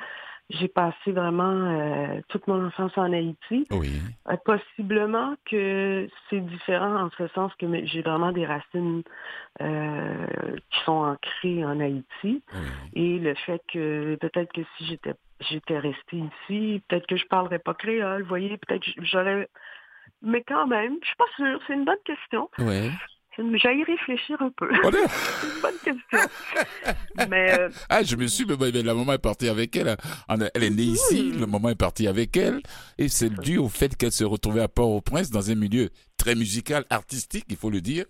j'ai 0.53 0.69
passé 0.69 1.13
vraiment 1.13 1.53
euh, 1.53 2.21
toute 2.29 2.47
mon 2.47 2.67
enfance 2.67 2.93
en 2.97 3.13
Haïti. 3.13 3.67
Oui. 3.71 4.01
Euh, 4.29 4.37
possiblement 4.45 5.35
que 5.51 6.09
c'est 6.29 6.41
différent 6.41 7.05
en 7.05 7.11
ce 7.17 7.27
sens 7.29 7.53
que 7.59 7.67
j'ai 7.87 8.03
vraiment 8.03 8.33
des 8.33 8.47
racines 8.47 9.03
euh, 9.61 10.27
qui 10.71 10.81
sont 10.85 10.93
ancrés 10.93 11.65
en 11.65 11.81
Haïti. 11.81 12.05
Oui. 12.25 12.43
Et 12.95 13.19
le 13.19 13.35
fait 13.35 13.63
que 13.73 14.17
peut-être 14.17 14.53
que 14.53 14.63
si 14.77 14.87
j'étais 14.87 15.15
j'étais 15.41 15.79
restée 15.79 16.19
ici, 16.19 16.83
peut-être 16.87 17.07
que 17.07 17.17
je 17.17 17.27
parlerais 17.27 17.59
pas 17.59 17.75
créole, 17.75 18.23
vous 18.23 18.29
voyez, 18.29 18.57
peut-être 18.59 18.85
que 18.85 19.05
j'aurais... 19.05 19.49
Mais 20.23 20.45
quand 20.47 20.69
même, 20.69 20.97
je 21.03 21.07
suis 21.07 21.17
pas 21.17 21.25
sûre, 21.35 21.61
c'est 21.67 21.75
une 21.75 21.85
bonne 21.85 21.97
question. 22.05 22.49
Ouais. 22.59 22.91
J'ai 23.39 23.75
y 23.79 23.85
réfléchir 23.85 24.37
un 24.41 24.51
peu. 24.57 24.69
C'est 24.83 25.47
une 25.47 25.61
bonne 25.62 25.79
question. 25.83 26.19
Mais 27.31 27.59
euh, 27.59 27.69
Ah, 27.89 28.03
je 28.03 28.17
me 28.17 28.27
suis, 28.27 28.45
mais, 28.45 28.57
mais 28.59 28.71
la 28.83 28.95
maman 28.95 29.15
est 29.15 29.19
partie 29.19 29.49
avec 29.49 29.75
elle. 29.77 29.89
A- 29.89 30.37
Elle 30.55 30.65
est 30.65 30.71
née 30.71 30.83
ici, 30.83 31.33
le 31.33 31.47
maman 31.47 31.71
est 31.71 31.75
parti 31.75 32.07
avec 32.07 32.37
elle. 32.37 32.61
Et 32.99 33.09
c'est 33.09 33.31
dû 33.31 33.57
au 33.59 33.69
fait 33.69 33.97
qu'elle 33.97 34.12
se 34.12 34.25
retrouvait 34.25 34.61
à 34.61 34.69
Port-au-Prince 34.69 35.31
dans 35.31 35.51
un 35.51 35.55
milieu 35.55 35.89
très 36.19 36.35
musical, 36.35 36.85
artistique, 36.91 37.47
il 37.49 37.57
faut 37.57 37.71
le 37.71 37.81
dire. 37.81 38.05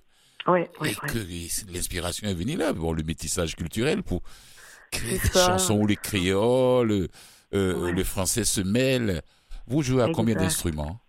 ouais, 0.49 0.69
ouais, 0.81 0.91
et 0.91 0.95
que 0.95 1.19
l'inspiration 1.73 2.27
est 2.29 2.35
venue 2.35 2.57
là, 2.57 2.73
bon, 2.73 2.93
le 2.93 3.03
métissage 3.05 3.55
culturel 3.55 4.03
pour 4.03 4.23
créer 4.91 5.19
des 5.19 5.29
ça. 5.29 5.47
chansons 5.47 5.79
où 5.79 5.87
les 5.87 5.97
créoles, 5.97 7.07
euh, 7.55 7.93
le 7.93 8.05
français 8.05 8.45
se 8.45 8.61
mêlent. 8.61 9.23
Vous 9.69 9.83
jouez 9.83 10.03
à 10.03 10.09
combien 10.13 10.35
d'instruments? 10.35 11.01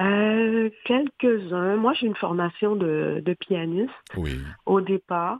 Euh, 0.00 0.70
quelques-uns. 0.84 1.76
Moi, 1.76 1.94
j'ai 1.94 2.06
une 2.06 2.16
formation 2.16 2.76
de, 2.76 3.22
de 3.24 3.34
pianiste 3.34 3.90
Oui. 4.16 4.38
au 4.66 4.80
départ. 4.80 5.38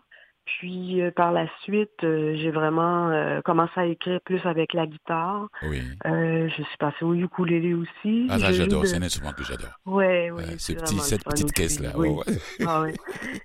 Puis 0.61 1.03
euh, 1.03 1.11
par 1.11 1.33
la 1.33 1.49
suite, 1.65 2.05
euh, 2.05 2.37
j'ai 2.37 2.53
vraiment 2.53 3.11
euh, 3.11 3.41
commencé 3.43 3.73
à 3.81 3.85
écrire 3.87 4.21
plus 4.21 4.41
avec 4.47 4.75
la 4.75 4.87
guitare. 4.87 5.49
Oui. 5.65 5.83
Je 6.05 6.49
suis 6.63 6.77
passée 6.79 7.05
au 7.05 7.15
ukulélé 7.15 7.75
aussi. 7.75 8.29
Ah, 8.31 8.39
ça, 8.39 8.53
j'adore. 8.53 8.83
de- 8.83 8.87
C'est 8.87 8.97
un 8.97 9.03
instrument 9.03 9.33
que 9.33 9.43
j'adore. 9.43 9.77
Ouais, 9.87 10.31
ouais. 10.31 10.45
Ce 10.53 10.59
c'est 10.59 10.75
petit, 10.77 10.95
vraiment 10.95 11.03
cette 11.03 11.25
petite 11.25 11.53
caisse-là. 11.53 11.91
oui. 11.97 12.11
ouais, 12.11 12.17
ouais. 12.29 12.39
Ah 12.65 12.83
ouais. 12.83 12.95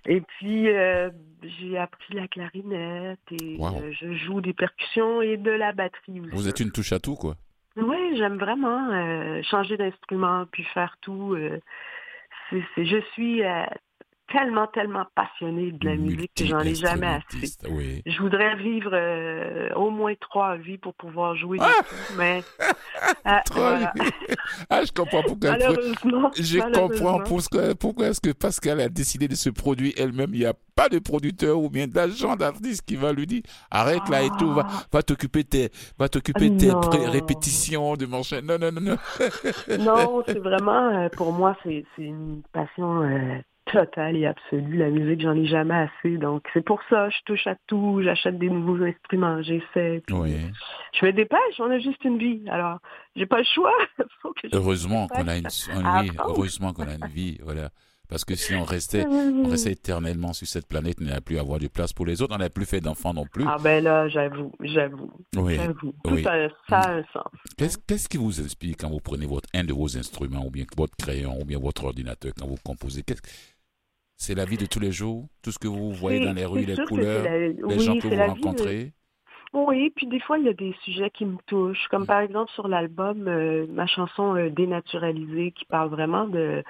Et 0.06 0.22
puis, 0.22 0.68
j'ai 1.60 1.78
appris 1.80 2.14
la 2.14 2.28
clarinette 2.28 3.20
et 3.32 3.56
Wow. 3.58 3.82
je 4.00 4.14
joue 4.14 4.40
des 4.40 4.54
percussions 4.54 5.24
et 5.24 5.38
de 5.38 5.50
la 5.52 5.72
batterie 5.74 6.20
aussi. 6.22 6.30
Vous 6.32 6.48
êtes 6.48 6.60
une 6.60 6.72
touche 6.72 6.94
à 6.94 7.00
tout, 7.00 7.16
quoi. 7.16 7.34
Oui, 7.78 8.18
j'aime 8.18 8.38
vraiment 8.38 8.90
euh, 8.92 9.42
changer 9.44 9.78
d'instrument 9.78 10.46
puis 10.52 10.64
faire 10.74 10.98
tout. 11.02 11.34
euh, 11.36 11.60
c'est, 12.50 12.86
je 12.86 13.02
suis 13.14 13.44
euh, 13.44 13.66
tellement, 14.32 14.68
tellement 14.68 15.06
passionnée 15.16 15.72
de 15.72 15.86
la 15.88 15.96
musique 15.96 16.32
que 16.36 16.46
j'en 16.46 16.60
ai 16.62 16.76
jamais 16.76 17.08
assez. 17.08 17.58
Oui. 17.70 18.02
Je 18.06 18.20
voudrais 18.22 18.56
vivre 18.56 18.92
euh, 18.94 19.70
au 19.76 19.90
moins 19.90 20.14
trois 20.20 20.56
vies 20.58 20.78
pour 20.78 20.94
pouvoir 20.94 21.36
jouer 21.36 21.58
Ah! 21.62 21.72
trucs, 21.84 22.18
mais 22.18 22.44
ah, 23.26 23.44
voilà. 23.54 23.94
Ah, 24.70 24.84
je 24.86 24.92
comprends 24.92 25.22
pourquoi. 25.24 25.52
malheureusement, 25.52 26.32
Je 26.36 26.58
malheureusement. 26.60 26.88
comprends 27.14 27.20
pourquoi, 27.24 27.76
pourquoi 27.76 28.08
est-ce 28.08 28.22
que 28.22 28.32
Pascal 28.32 28.80
a 28.82 28.90
décidé 28.90 29.28
de 29.28 29.36
se 29.36 29.50
produire 29.50 29.94
elle-même? 29.98 30.30
Il 30.34 30.40
n'y 30.40 30.46
a 30.46 30.54
pas 30.76 30.88
de 30.90 31.00
producteur 31.00 31.60
ou 31.60 31.70
bien 31.70 31.86
d'agent 31.88 32.36
d'artiste 32.36 32.84
qui 32.86 32.96
va 32.96 33.12
lui 33.14 33.28
dire 33.28 33.42
arrête 33.70 34.08
là 34.10 34.24
et 34.24 34.30
tout, 34.40 34.52
va, 34.54 34.66
Ah. 34.70 34.84
va 34.92 35.04
t'occuper 35.04 35.44
tes, 35.44 35.70
va 36.00 36.08
t'occuper 36.10 36.56
tes 36.58 36.72
répétitions 37.08 37.96
de 37.96 38.06
machin. 38.06 38.42
Non, 38.42 38.58
non, 38.60 38.72
non, 38.72 38.82
non. 38.82 38.98
Non, 39.80 40.24
c'est 40.28 40.40
vraiment, 40.40 40.90
euh, 40.90 41.10
pour 41.10 41.32
moi, 41.34 41.56
c'est 41.64 41.84
c'est 41.96 42.04
une 42.04 42.42
passion 42.54 43.04
euh, 43.04 43.38
totale 43.66 44.18
et 44.18 44.26
absolue. 44.26 44.78
La 44.78 44.90
musique, 44.90 45.22
j'en 45.22 45.36
ai 45.36 45.46
jamais 45.46 45.76
assez. 45.88 46.18
Donc, 46.18 46.44
c'est 46.54 46.64
pour 46.66 46.82
ça, 46.90 47.10
je 47.10 47.18
touche 47.26 47.48
à 47.48 47.56
tout, 47.68 48.02
j'achète 48.04 48.38
des 48.38 48.50
nouveaux 48.50 48.84
instruments, 48.84 49.42
j'essaie. 49.42 50.02
Oui. 50.12 50.36
Je 51.00 51.06
me 51.06 51.12
dépêche, 51.14 51.60
on 51.60 51.70
a 51.70 51.80
juste 51.80 52.04
une 52.04 52.18
vie. 52.18 52.42
Alors, 52.50 52.80
j'ai 53.16 53.26
pas 53.26 53.40
le 53.40 53.46
choix. 53.46 53.74
Faut 54.22 54.34
que 54.34 54.48
je- 54.52 54.56
Heureusement 54.58 55.08
qu'on 55.08 55.28
a 55.28 55.38
une, 55.38 55.48
oui, 55.48 55.82
ah. 55.86 56.04
heureusement 56.26 56.74
qu'on 56.74 56.88
a 56.88 56.96
une 56.96 57.08
vie, 57.08 57.38
voilà. 57.44 57.70
Parce 58.12 58.26
que 58.26 58.36
si 58.36 58.54
on 58.54 58.64
restait, 58.66 59.06
on 59.08 59.48
restait 59.48 59.72
éternellement 59.72 60.34
sur 60.34 60.46
cette 60.46 60.68
planète, 60.68 60.98
il 61.00 61.08
n'y 61.08 61.14
a 61.14 61.22
plus 61.22 61.38
à 61.38 61.42
avoir 61.42 61.60
de 61.60 61.68
place 61.70 61.94
pour 61.94 62.06
les 62.06 62.22
autres. 62.22 62.36
On 62.36 62.40
n'a 62.40 62.50
plus 62.50 62.66
fait 62.66 62.82
d'enfants 62.82 63.14
non 63.14 63.26
plus. 63.26 63.46
Ah 63.48 63.56
ben 63.64 63.82
là, 63.82 64.10
j'avoue, 64.10 64.52
j'avoue, 64.60 65.10
oui. 65.38 65.56
j'avoue. 65.56 65.94
Tout 66.04 66.12
oui. 66.12 66.28
a, 66.28 66.50
ça 66.70 66.80
a 66.80 66.94
un 66.98 67.04
sens. 67.14 67.32
Qu'est-ce 67.58 67.78
qu'est-ce 67.88 68.10
qui 68.10 68.18
vous 68.18 68.42
inspire 68.42 68.76
quand 68.78 68.90
vous 68.90 69.00
prenez 69.00 69.26
votre, 69.26 69.48
un 69.54 69.64
de 69.64 69.72
vos 69.72 69.98
instruments, 69.98 70.46
ou 70.46 70.50
bien 70.52 70.66
votre 70.76 70.96
crayon, 70.98 71.40
ou 71.42 71.46
bien 71.46 71.58
votre 71.58 71.86
ordinateur, 71.86 72.34
quand 72.38 72.48
vous 72.48 72.58
composez? 72.64 73.02
Qu'est-ce- 73.02 73.22
C'est 74.18 74.36
la 74.36 74.44
vie 74.44 74.58
de 74.58 74.66
tous 74.66 74.82
les 74.82 74.92
jours? 74.92 75.28
Tout 75.42 75.52
ce 75.54 75.58
que 75.58 75.70
vous 75.70 75.94
voyez 75.94 76.20
C'est- 76.20 76.26
dans 76.26 76.34
les 76.34 76.46
rues, 76.46 76.66
les 76.66 76.76
couleurs, 76.86 77.24
la- 77.24 77.48
les 77.48 77.56
oui, 77.64 77.80
gens 77.80 77.98
que 77.98 78.08
vous 78.08 78.14
de- 78.16 78.22
rencontrez? 78.22 78.92
Oui, 79.54 79.90
puis 79.96 80.08
des 80.08 80.20
fois, 80.22 80.38
il 80.38 80.46
y 80.46 80.50
a 80.50 80.54
des 80.54 80.74
sujets 80.86 81.10
qui 81.10 81.26
me 81.26 81.38
touchent, 81.48 81.88
comme 81.90 82.06
par 82.06 82.20
exemple 82.22 82.52
sur 82.52 82.68
l'album, 82.68 83.28
euh, 83.28 83.66
ma 83.70 83.86
chanson 83.88 84.36
euh, 84.36 84.50
Dénaturalisée, 84.50 85.52
qui 85.52 85.66
parle 85.66 85.90
vraiment 85.90 86.26
de 86.28 86.64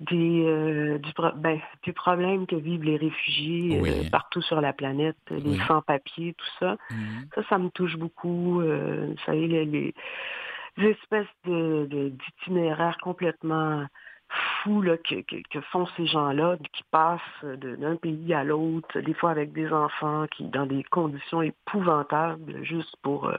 des, 0.00 0.44
euh, 0.44 0.98
du, 0.98 1.12
pro- 1.14 1.32
ben, 1.36 1.58
des 1.84 1.92
problèmes 1.92 2.46
que 2.46 2.56
vivent 2.56 2.82
les 2.84 2.96
réfugiés 2.96 3.80
euh, 3.80 4.10
partout 4.10 4.42
sur 4.42 4.60
la 4.60 4.72
planète, 4.72 5.16
les 5.30 5.52
Oui. 5.52 5.60
sans-papiers, 5.66 6.34
tout 6.36 6.46
ça. 6.60 6.76
Mhm. 6.90 7.26
Ça, 7.34 7.42
ça 7.48 7.58
me 7.58 7.70
touche 7.70 7.96
beaucoup. 7.96 8.60
Euh, 8.60 9.06
vous 9.08 9.22
savez, 9.24 9.46
les, 9.46 9.64
les- 9.64 9.94
espèces 10.78 11.26
de, 11.46 11.86
de- 11.86 12.08
d'itinéraires 12.10 12.98
complètement 13.02 13.86
fous 14.62 14.82
là, 14.82 14.96
que, 14.98 15.22
que, 15.22 15.36
que 15.50 15.60
font 15.72 15.86
ces 15.96 16.06
gens-là, 16.06 16.58
qui 16.74 16.82
passent 16.90 17.20
de- 17.44 17.76
d'un 17.76 17.96
pays 17.96 18.34
à 18.34 18.44
l'autre, 18.44 19.00
des 19.00 19.14
fois 19.14 19.30
avec 19.30 19.52
des 19.52 19.72
enfants 19.72 20.26
qui 20.32 20.44
dans 20.44 20.66
des 20.66 20.82
conditions 20.84 21.40
épouvantables, 21.40 22.62
juste 22.64 22.94
pour, 23.02 23.28
euh, 23.28 23.36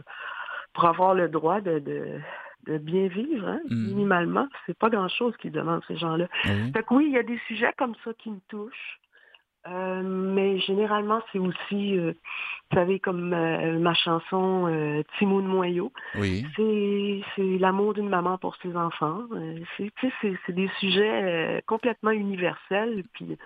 pour 0.73 0.85
avoir 0.85 1.13
le 1.13 1.27
droit 1.29 1.61
de, 1.61 1.77
de, 1.79 2.19
de 2.67 2.77
bien 2.77 3.07
vivre, 3.07 3.47
hein, 3.47 3.59
Mhm. 3.69 3.87
minimalement. 3.87 4.47
C'est 4.65 4.77
pas 4.77 4.89
grand-chose 4.89 5.35
qu'ils 5.37 5.51
demandent, 5.51 5.83
ces 5.87 5.97
gens-là. 5.97 6.27
Oui. 6.45 6.71
Fait 6.73 6.83
que 6.83 6.93
oui, 6.93 7.05
il 7.07 7.13
y 7.13 7.17
a 7.17 7.23
des 7.23 7.39
sujets 7.47 7.73
comme 7.77 7.95
ça 8.03 8.11
qui 8.17 8.29
me 8.29 8.39
touchent. 8.49 8.99
Euh, 9.67 10.01
mais 10.01 10.59
généralement, 10.59 11.21
c'est 11.31 11.39
aussi, 11.39 11.97
euh, 11.97 12.13
vous 12.71 12.77
savez, 12.77 12.99
comme 13.01 13.33
euh, 13.33 13.77
ma 13.79 13.93
chanson 13.95 15.03
Timoun 15.17 15.45
Moyau, 15.45 15.91
Oui. 16.15 16.45
c'est 16.55 17.57
l'amour 17.59 17.93
d'une 17.93 18.07
maman 18.07 18.37
pour 18.37 18.55
ses 18.57 18.73
enfants. 18.77 19.23
C'est 19.77 20.53
des 20.55 20.69
sujets 20.79 21.61
complètement 21.65 22.11
universels, 22.11 23.03
puis 23.13 23.37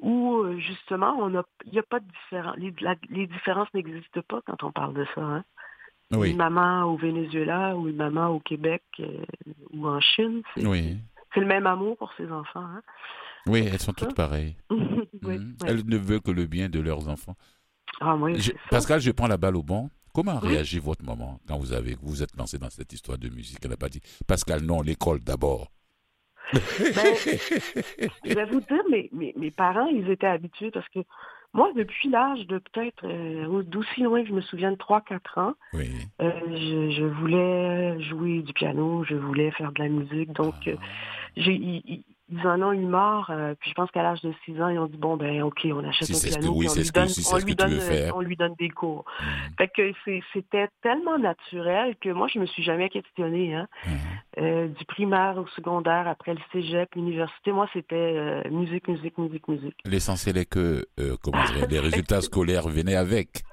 où 0.00 0.44
justement, 0.58 1.16
on 1.20 1.34
a, 1.38 1.42
il 1.64 1.72
n'y 1.72 1.78
a 1.78 1.82
pas 1.84 2.00
de 2.00 2.06
différence. 2.06 2.56
Les, 2.58 2.74
la- 2.80 2.96
les 3.08 3.26
différences 3.28 3.72
n'existent 3.72 4.22
pas 4.28 4.40
quand 4.46 4.62
on 4.64 4.72
parle 4.72 4.94
de 4.94 5.06
ça. 5.14 5.20
Hein. 5.22 5.44
Oui. 6.12 6.30
Une 6.30 6.36
maman 6.36 6.84
au 6.84 6.96
Venezuela 6.96 7.76
ou 7.76 7.88
une 7.88 7.96
maman 7.96 8.28
au 8.28 8.40
Québec 8.40 8.82
euh, 9.00 9.24
ou 9.72 9.86
en 9.88 10.00
Chine, 10.00 10.42
c'est 10.54 10.64
Oui. 10.66 10.98
c'est 11.34 11.40
le 11.40 11.46
même 11.46 11.66
amour 11.66 11.96
pour 11.96 12.12
ses 12.16 12.30
enfants. 12.30 12.60
Hein. 12.64 12.82
Oui, 13.48 13.68
elles 13.72 13.80
sont 13.80 13.92
toutes 13.92 14.14
pareilles. 14.14 14.56
oui, 14.70 15.38
Mhm. 15.38 15.56
Elles 15.66 15.84
ne 15.86 15.96
veulent 15.96 16.20
que 16.20 16.30
le 16.30 16.46
bien 16.46 16.68
de 16.68 16.78
leurs 16.80 17.08
enfants. 17.08 17.34
Ah, 18.00 18.14
oui, 18.16 18.38
Je-. 18.38 18.52
Pascal, 18.70 19.00
je 19.00 19.10
prends 19.10 19.26
la 19.28 19.36
balle 19.36 19.56
au 19.56 19.62
bon. 19.62 19.90
Comment 20.14 20.38
réagit 20.38 20.78
votre 20.78 21.04
maman 21.04 21.40
quand 21.46 21.58
vous 21.58 21.72
avez 21.72 21.96
vous 22.02 22.22
êtes 22.22 22.34
lancé 22.36 22.56
dans 22.58 22.70
cette 22.70 22.92
histoire 22.92 23.18
de 23.18 23.28
musique? 23.28 23.58
Elle 23.62 23.70
n'a 23.70 23.76
pas 23.76 23.88
dit 23.88 24.00
Pascal, 24.26 24.62
non, 24.62 24.80
l'école 24.82 25.20
d'abord. 25.20 25.70
Ben, 26.52 26.60
je 28.24 28.34
vais 28.34 28.44
vous 28.46 28.60
dire, 28.60 28.82
mes, 28.90 29.08
mes, 29.12 29.34
mes 29.36 29.50
parents, 29.50 29.86
ils 29.88 30.08
étaient 30.10 30.26
habitués 30.28 30.70
parce 30.70 30.88
que 30.90 31.00
moi, 31.56 31.72
depuis 31.74 32.08
l'âge 32.10 32.46
de 32.46 32.58
peut-être, 32.58 33.04
euh, 33.04 33.62
d'aussi 33.62 34.02
loin 34.02 34.22
que 34.22 34.28
je 34.28 34.34
me 34.34 34.42
souviens 34.42 34.70
de 34.70 34.76
3-4 34.76 35.38
ans, 35.38 35.54
Oui. 35.72 35.88
euh, 36.20 36.30
je, 36.50 36.90
je 36.90 37.04
voulais 37.04 38.00
jouer 38.02 38.42
du 38.42 38.52
piano, 38.52 39.04
je 39.04 39.16
voulais 39.16 39.50
faire 39.52 39.72
de 39.72 39.82
la 39.82 39.88
musique. 39.88 40.32
Donc, 40.32 40.54
Ah. 40.66 40.70
euh, 40.70 40.76
j'ai, 41.36 41.80
en 42.44 42.60
ont 42.62 42.72
eu 42.72 42.84
marre. 42.86 43.30
euh, 43.30 43.54
puis 43.60 43.70
je 43.70 43.74
pense 43.74 43.90
qu'à 43.92 44.02
l'âge 44.02 44.20
de 44.22 44.32
6 44.44 44.60
ans, 44.60 44.68
ils 44.68 44.78
ont 44.78 44.86
dit, 44.86 44.96
bon, 44.96 45.16
ben 45.16 45.42
OK, 45.42 45.60
on 45.66 45.84
achète 45.88 46.08
Si 46.08 46.14
un 46.14 46.30
que- 46.30 46.38
piano, 46.40 46.54
oui, 46.56 46.66
on 46.68 46.74
lui 46.74 46.82
que- 46.88 46.92
donne, 46.92 47.08
si 47.08 47.34
on 47.34 47.38
lui 47.38 47.54
donne, 47.54 47.80
on 48.14 48.22
donne 48.36 48.54
des 48.58 48.68
cours. 48.70 49.04
Mhm. 49.20 49.26
Fait 49.58 49.68
que 49.68 49.92
c'était 50.32 50.68
tellement 50.82 51.18
naturel 51.18 51.94
que 52.00 52.08
moi, 52.10 52.26
je 52.32 52.38
me 52.38 52.46
suis 52.46 52.62
jamais 52.62 52.88
questionnée. 52.88 53.54
Hein. 53.54 53.68
Mhm. 53.86 53.92
Euh, 54.38 54.68
du 54.68 54.84
primaire 54.86 55.38
au 55.38 55.46
secondaire, 55.48 56.06
après 56.08 56.34
le 56.34 56.40
cégep, 56.52 56.94
l'université, 56.94 57.52
moi, 57.52 57.68
c'était 57.72 57.94
euh, 57.96 58.42
musique, 58.50 58.86
musique, 58.88 59.16
musique, 59.18 59.46
musique. 59.48 59.76
L'essentiel 59.84 60.36
est 60.36 60.44
que 60.46 60.84
euh, 61.00 61.16
comment 61.22 61.42
dire, 61.44 61.66
les 61.70 61.78
résultats 61.80 62.20
scolaires 62.20 62.68
venaient 62.68 62.96
avec. 62.96 63.44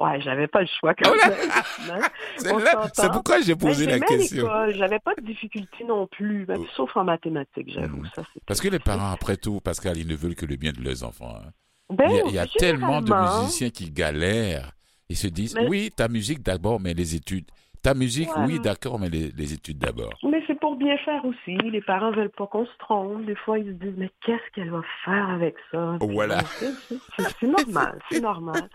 Ouais, 0.00 0.20
j'avais 0.22 0.46
pas 0.48 0.62
le 0.62 0.68
choix 0.80 0.94
quand 0.94 1.10
même. 1.14 2.02
C'est 2.94 3.10
pourquoi 3.12 3.40
j'ai 3.42 3.54
posé 3.54 3.86
la 3.86 4.00
question. 4.00 4.48
J'avais 4.70 4.98
pas 4.98 5.14
de 5.14 5.20
difficulté 5.26 5.84
non 5.84 6.06
plus, 6.06 6.46
même 6.46 6.62
Oh. 6.62 6.66
sauf 6.74 6.96
en 6.96 7.04
mathématiques, 7.04 7.70
j'avoue. 7.72 8.04
C'était- 8.06 8.26
Parce 8.46 8.60
que 8.60 8.68
les 8.68 8.78
parents, 8.78 9.10
après 9.12 9.36
tout, 9.36 9.60
Pascal, 9.60 9.98
ils 9.98 10.06
ne 10.06 10.14
veulent 10.16 10.34
que 10.34 10.46
le 10.46 10.56
bien 10.56 10.72
de 10.72 10.80
leurs 10.80 11.04
enfants. 11.04 11.34
hein. 11.36 11.50
Ben, 11.92 12.08
Il 12.08 12.16
y 12.16 12.20
a, 12.20 12.26
il 12.28 12.34
y 12.34 12.38
a 12.38 12.46
tellement 12.46 13.02
de 13.02 13.12
musiciens 13.12 13.70
qui 13.70 13.90
galèrent. 13.90 14.72
Ils 15.08 15.16
se 15.16 15.26
disent, 15.26 15.54
Mais- 15.56 15.66
oui, 15.66 15.90
ta 15.94 16.08
musique 16.08 16.42
d'abord, 16.42 16.80
mais 16.80 16.94
les 16.94 17.14
études. 17.16 17.50
Ta 17.82 17.94
musique, 17.94 18.28
oui, 18.46 18.60
d'accord, 18.60 18.98
mais 18.98 19.08
les, 19.08 19.30
les 19.30 19.54
études 19.54 19.78
d'abord. 19.78 20.12
Mais 20.22 20.42
c'est 20.46 20.58
pour 20.60 20.76
bien 20.76 20.96
faire 20.98 21.24
aussi. 21.24 21.56
Les 21.56 21.80
parents 21.80 22.10
veulent 22.10 22.28
pas 22.30 22.46
qu'on 22.46 22.66
se 22.66 22.76
trompe. 22.78 23.24
Des 23.24 23.34
fois, 23.36 23.58
ils 23.58 23.66
se 23.66 23.70
disent, 23.70 23.94
mais 23.96 24.10
qu'est-ce 24.24 24.50
qu'elle 24.54 24.70
va 24.70 24.82
faire 25.04 25.30
avec 25.30 25.54
ça? 25.70 25.96
Puis 25.98 26.08
Voilà. 26.12 26.40
c'est- 26.42 27.46
normal, 27.46 27.98
c'est 28.10 28.20
normal. 28.20 28.68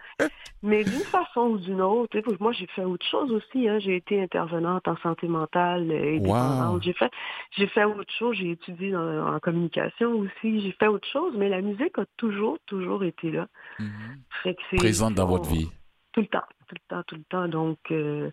Mais 0.64 0.84
d'une 0.84 0.94
façon 1.02 1.42
ou 1.42 1.58
d'une 1.60 1.82
autre, 1.82 2.18
moi, 2.40 2.52
j'ai 2.54 2.66
fait 2.68 2.84
autre 2.84 3.06
chose 3.06 3.32
aussi. 3.32 3.70
Hein. 3.70 3.78
J'ai 3.78 3.98
été 3.98 4.20
intervenante 4.22 4.88
en 4.88 4.98
santé 4.98 5.28
mentale 5.28 5.92
euh, 5.92 6.16
et 6.16 6.18
Wow. 6.18 6.24
dépendante. 6.24 6.84
J'ai 6.84 6.94
fait, 6.94 7.12
j'ai 7.52 7.68
fait 7.68 7.84
autre 7.84 8.12
chose. 8.18 8.36
J'ai 8.38 8.52
étudié 8.52 8.96
en 8.96 9.40
communication 9.40 10.14
aussi. 10.14 10.62
J'ai 10.62 10.72
fait 10.80 10.88
autre 10.88 11.08
chose. 11.08 11.34
Mais 11.38 11.50
la 11.50 11.62
musique 11.62 11.98
a 12.00 12.06
toujours, 12.18 12.58
toujours 12.66 13.04
été 13.04 13.30
là. 13.32 13.48
Mhm. 13.80 14.56
Présente 14.78 15.14
dans 15.14 15.26
on- 15.26 15.38
votre 15.38 15.50
vie. 15.50 15.70
tout 16.14 16.22
le 16.22 16.28
temps, 16.28 16.44
tout 16.68 16.76
le 16.76 16.88
temps, 16.96 17.04
tout 17.04 17.16
le 17.16 17.24
temps. 17.26 17.48
Donc, 17.48 17.80
euh, 17.92 18.32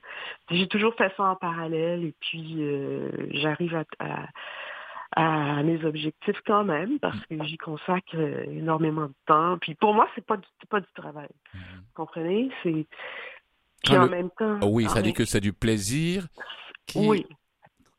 j'ai 0.51 0.67
toujours 0.69 0.95
fait 0.95 1.12
ça 1.17 1.25
en 1.25 1.37
parallèle 1.37 2.05
et 2.05 2.15
puis 2.21 2.57
euh, 2.59 3.11
j'arrive 3.33 3.75
à, 3.75 3.85
à- 3.99 4.29
à 5.15 5.62
mes 5.62 5.85
objectifs 5.85 6.41
quand 6.47 6.65
même 6.65 6.99
parce 6.99 7.19
que 7.27 7.45
j'y 7.45 7.59
consacre 7.59 8.15
euh, 8.17 8.45
énormément 8.45 9.09
de 9.09 9.15
temps. 9.27 9.59
Puis 9.59 9.75
pour 9.75 9.93
moi, 9.95 10.09
c'est 10.15 10.25
pas 10.25 10.39
du, 10.39 10.49
pas 10.71 10.81
du 10.81 10.91
travail. 10.95 11.29
Mhm. 11.55 11.61
Vous 11.77 11.93
comprenez? 11.95 12.51
C'est 12.62 12.71
puis 12.73 12.87
Quand 13.85 13.99
en 14.01 14.05
le- 14.05 14.11
même 14.11 14.31
temps. 14.39 14.59
Ah 14.62 14.67
oui, 14.67 14.87
en 14.87 14.91
ça 14.91 15.03
dit 15.03 15.12
que 15.12 15.25
c'est 15.25 15.41
du 15.41 15.53
plaisir. 15.53 16.27
Qui... 16.87 16.99
Oui, 17.07 17.27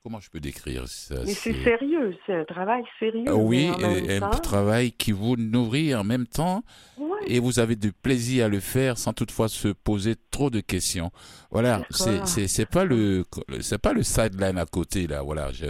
Comment 0.04 0.20
je 0.20 0.30
peux 0.30 0.42
décrire 0.42 0.86
ça? 0.86 1.16
Mais 1.26 1.32
c'est 1.32 1.54
sérieux, 1.64 2.14
c'est 2.26 2.36
un 2.36 2.44
travail 2.44 2.84
sérieux. 3.00 3.24
Ah 3.26 3.36
oui, 3.38 3.70
et- 4.10 4.18
un 4.18 4.30
travail 4.32 4.92
qui 4.92 5.14
vous 5.14 5.38
nourrit 5.38 5.96
en 5.96 6.04
même 6.04 6.28
temps 6.28 6.62
ouais, 6.98 7.20
et 7.26 7.40
vous 7.40 7.60
avez 7.60 7.78
du 7.78 7.94
plaisir 7.94 8.48
à 8.48 8.50
le 8.50 8.60
faire 8.60 8.98
sans 8.98 9.14
toutefois 9.14 9.48
se 9.48 9.70
poser 9.70 10.16
trop 10.30 10.50
de 10.50 10.60
questions. 10.60 11.10
Voilà, 11.52 11.84
C'est 11.90 11.98
c'est 12.04 12.18
ça. 12.18 12.26
c'est 12.26 12.48
c'est 12.50 12.66
pas 12.70 12.84
le 12.84 13.24
c'est 13.62 13.82
pas 13.82 13.94
le 13.94 14.04
sideline 14.04 14.58
à 14.58 14.66
côté 14.66 15.08
là. 15.08 15.22
Voilà, 15.22 15.54
je, 15.54 15.68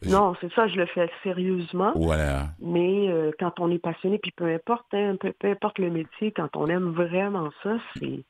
je- 0.00 0.08
non, 0.08 0.34
c'est 0.40 0.50
ça, 0.54 0.66
je 0.68 0.76
le 0.76 0.86
fais 0.86 1.10
sérieusement. 1.22 1.92
voilà. 1.94 2.48
Mais 2.60 3.10
euh, 3.10 3.32
quand 3.38 3.60
on 3.60 3.70
est 3.70 3.78
passionné, 3.78 4.18
puis 4.18 4.32
peu 4.34 4.46
importe, 4.46 4.86
hein, 4.94 5.16
peu, 5.20 5.34
peu 5.38 5.50
importe 5.50 5.78
le 5.78 5.90
métier, 5.90 6.32
quand 6.32 6.56
on 6.56 6.68
aime 6.68 6.92
vraiment 6.92 7.50
ça, 7.62 7.76
c'est 7.98 8.24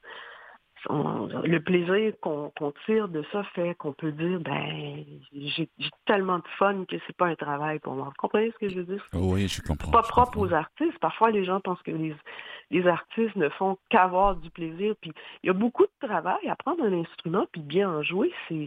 on- 0.89 1.27
le 1.45 1.61
plaisir 1.61 2.13
qu'on 2.21 2.53
tire 2.87 3.09
de 3.09 3.25
ça 3.33 3.43
fait 3.55 3.75
qu'on 3.77 3.93
peut 3.93 4.13
dire 4.13 4.41
ben 4.41 5.05
j'ai 5.35 5.69
tellement 6.07 6.39
de 6.39 6.49
fun 6.59 6.85
que 6.87 6.97
c'est 7.07 7.17
pas 7.17 7.27
un 7.27 7.35
travail 7.35 7.79
pour 7.81 7.95
moi. 7.95 8.07
Vous 8.07 8.13
comprenez 8.19 8.51
ce 8.53 8.59
que 8.59 8.69
je 8.69 8.77
veux 8.81 8.85
dire? 8.85 9.05
Oui, 9.15 9.49
je 9.49 9.61
comprends. 9.63 9.91
Pas 9.91 10.03
je 10.05 10.09
propre 10.09 10.33
comprends. 10.33 10.49
aux 10.49 10.53
artistes. 10.55 10.99
Parfois, 11.01 11.31
les 11.31 11.45
gens 11.45 11.61
pensent 11.61 11.83
que 11.83 11.91
les, 11.91 12.15
les 12.71 12.87
artistes 12.87 13.37
ne 13.37 13.49
font 13.51 13.79
qu'avoir 13.91 14.37
du 14.37 14.51
plaisir. 14.51 14.95
Puis 15.01 15.13
il 15.43 15.49
y 15.49 15.51
a 15.51 15.55
beaucoup 15.55 15.85
de 15.85 16.07
travail. 16.07 16.49
Apprendre 16.49 16.85
un 16.85 16.93
instrument 16.93 17.47
puis 17.53 17.61
bien 17.63 17.91
en 17.91 18.03
jouer, 18.03 18.33
c'est 18.49 18.67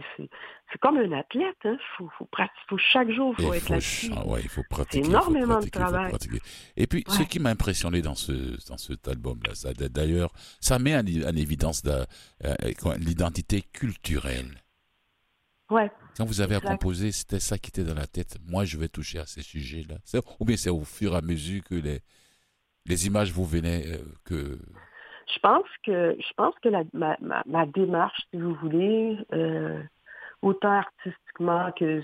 c'est 0.72 0.78
comme 0.80 0.96
un 0.96 1.12
athlète. 1.12 1.56
Hein. 1.64 1.76
Faut 1.98 2.08
faut 2.18 2.24
pratiquer. 2.24 2.60
Faut 2.68 2.78
chaque 2.78 3.10
jour, 3.10 3.34
faut 3.36 3.52
être 3.52 3.62
faut, 3.66 3.72
là-dessus. 3.74 4.10
ouais, 4.26 4.40
il 4.42 4.48
faut 4.48 4.62
pratiquer. 4.68 5.06
énormément 5.06 5.60
de 5.60 5.68
pratiquer, 5.68 5.78
travail. 5.78 6.12
Et 6.76 6.86
puis, 6.86 7.04
ce 7.08 7.22
qui 7.24 7.38
m'a 7.38 7.50
impressionné 7.50 8.00
dans 8.02 8.14
ce 8.14 8.32
dans 8.68 8.78
cet 8.78 9.06
album-là, 9.06 9.54
ça 9.54 9.72
d'ailleurs, 9.74 10.32
ça 10.60 10.78
met 10.78 10.94
en, 10.96 11.00
en 11.00 11.36
évidence 11.36 11.84
la- 11.84 12.06
euh, 12.44 12.54
l'identité 12.98 13.62
culturelle. 13.62 14.50
Ouais. 15.70 15.90
Quand 16.16 16.26
vous 16.26 16.40
avez 16.42 16.54
à 16.54 16.58
Exact. 16.58 16.70
composer, 16.72 17.12
c'était 17.12 17.40
ça 17.40 17.56
qui 17.56 17.68
était 17.68 17.84
dans 17.84 17.94
la 17.94 18.06
tête. 18.06 18.36
Moi, 18.46 18.64
je 18.66 18.76
vais 18.76 18.88
toucher 18.88 19.18
à 19.20 19.26
ces 19.26 19.42
sujets-là. 19.42 19.96
C'est- 20.04 20.20
Ou 20.40 20.44
bien 20.44 20.56
c'est 20.56 20.68
au 20.70 20.84
fur 20.84 21.14
et 21.14 21.16
à 21.16 21.22
mesure 21.22 21.62
que 21.64 21.74
les, 21.76 22.00
les 22.84 23.06
images 23.06 23.32
vous 23.32 23.46
venaient, 23.46 23.84
euh, 23.86 23.98
que... 24.24 24.58
Je 25.34 25.38
pense 25.38 25.64
que 25.86 26.14
je 26.18 26.32
pense 26.36 26.54
que 26.62 26.68
la, 26.68 26.82
ma, 26.92 27.16
ma, 27.22 27.42
ma 27.46 27.64
démarche, 27.64 28.20
si 28.30 28.36
vous 28.38 28.54
voulez, 28.56 29.16
euh, 29.32 29.82
autant 30.42 30.72
artistiquement 30.72 31.72
que 31.72 32.00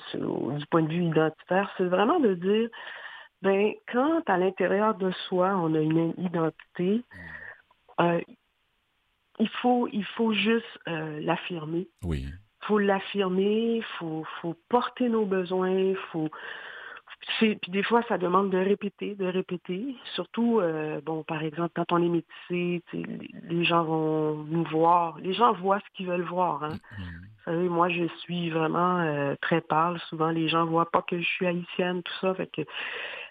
du 0.58 0.66
point 0.66 0.82
de 0.82 0.88
vue 0.88 1.04
identitaire, 1.04 1.70
c'est 1.76 1.84
vraiment 1.84 2.20
de 2.20 2.34
dire, 2.34 2.68
ben 3.42 3.72
quand 3.92 4.22
à 4.26 4.38
l'intérieur 4.38 4.94
de 4.94 5.10
soi 5.28 5.54
on 5.56 5.74
a 5.74 5.80
une 5.80 6.14
identité, 6.18 7.02
euh, 8.00 8.20
il 9.38 9.48
faut 9.48 9.88
il 9.92 10.04
faut 10.04 10.32
juste 10.32 10.66
euh, 10.88 11.20
l'affirmer. 11.20 11.88
Oui. 12.04 12.26
faut 12.62 12.78
l'affirmer, 12.78 13.82
faut 13.98 14.24
faut 14.40 14.54
porter 14.68 15.08
nos 15.08 15.24
besoins, 15.24 15.94
faut 16.12 16.28
c'est- 16.28 16.77
puis 17.38 17.58
des 17.68 17.82
fois 17.82 18.02
ça 18.08 18.16
demande 18.18 18.50
de 18.50 18.58
répéter, 18.58 19.14
de 19.14 19.26
répéter. 19.26 19.94
Surtout 20.14 20.60
euh, 20.60 21.00
bon 21.04 21.22
par 21.24 21.42
exemple 21.42 21.70
quand 21.74 21.92
on 21.92 22.02
est 22.02 22.08
métissé, 22.08 22.82
les- 22.92 23.64
gens 23.64 23.84
vont 23.84 24.34
nous 24.44 24.64
voir, 24.64 25.18
les 25.20 25.34
gens 25.34 25.52
voient 25.52 25.80
ce 25.80 25.96
qu'ils 25.96 26.06
veulent 26.06 26.22
voir. 26.22 26.62
Hein. 26.64 26.78
Mhm. 26.98 27.04
Vous 27.46 27.52
savez, 27.52 27.68
moi 27.68 27.88
je 27.88 28.04
suis 28.20 28.50
vraiment 28.50 28.98
euh, 29.00 29.34
très 29.42 29.60
pâle. 29.60 29.98
Souvent 30.08 30.30
les 30.30 30.48
gens 30.48 30.64
voient 30.66 30.90
pas 30.90 31.02
que 31.02 31.18
je 31.20 31.26
suis 31.26 31.46
haïtienne, 31.46 32.02
tout 32.02 32.14
ça. 32.20 32.34
Fait 32.34 32.46
que 32.46 32.62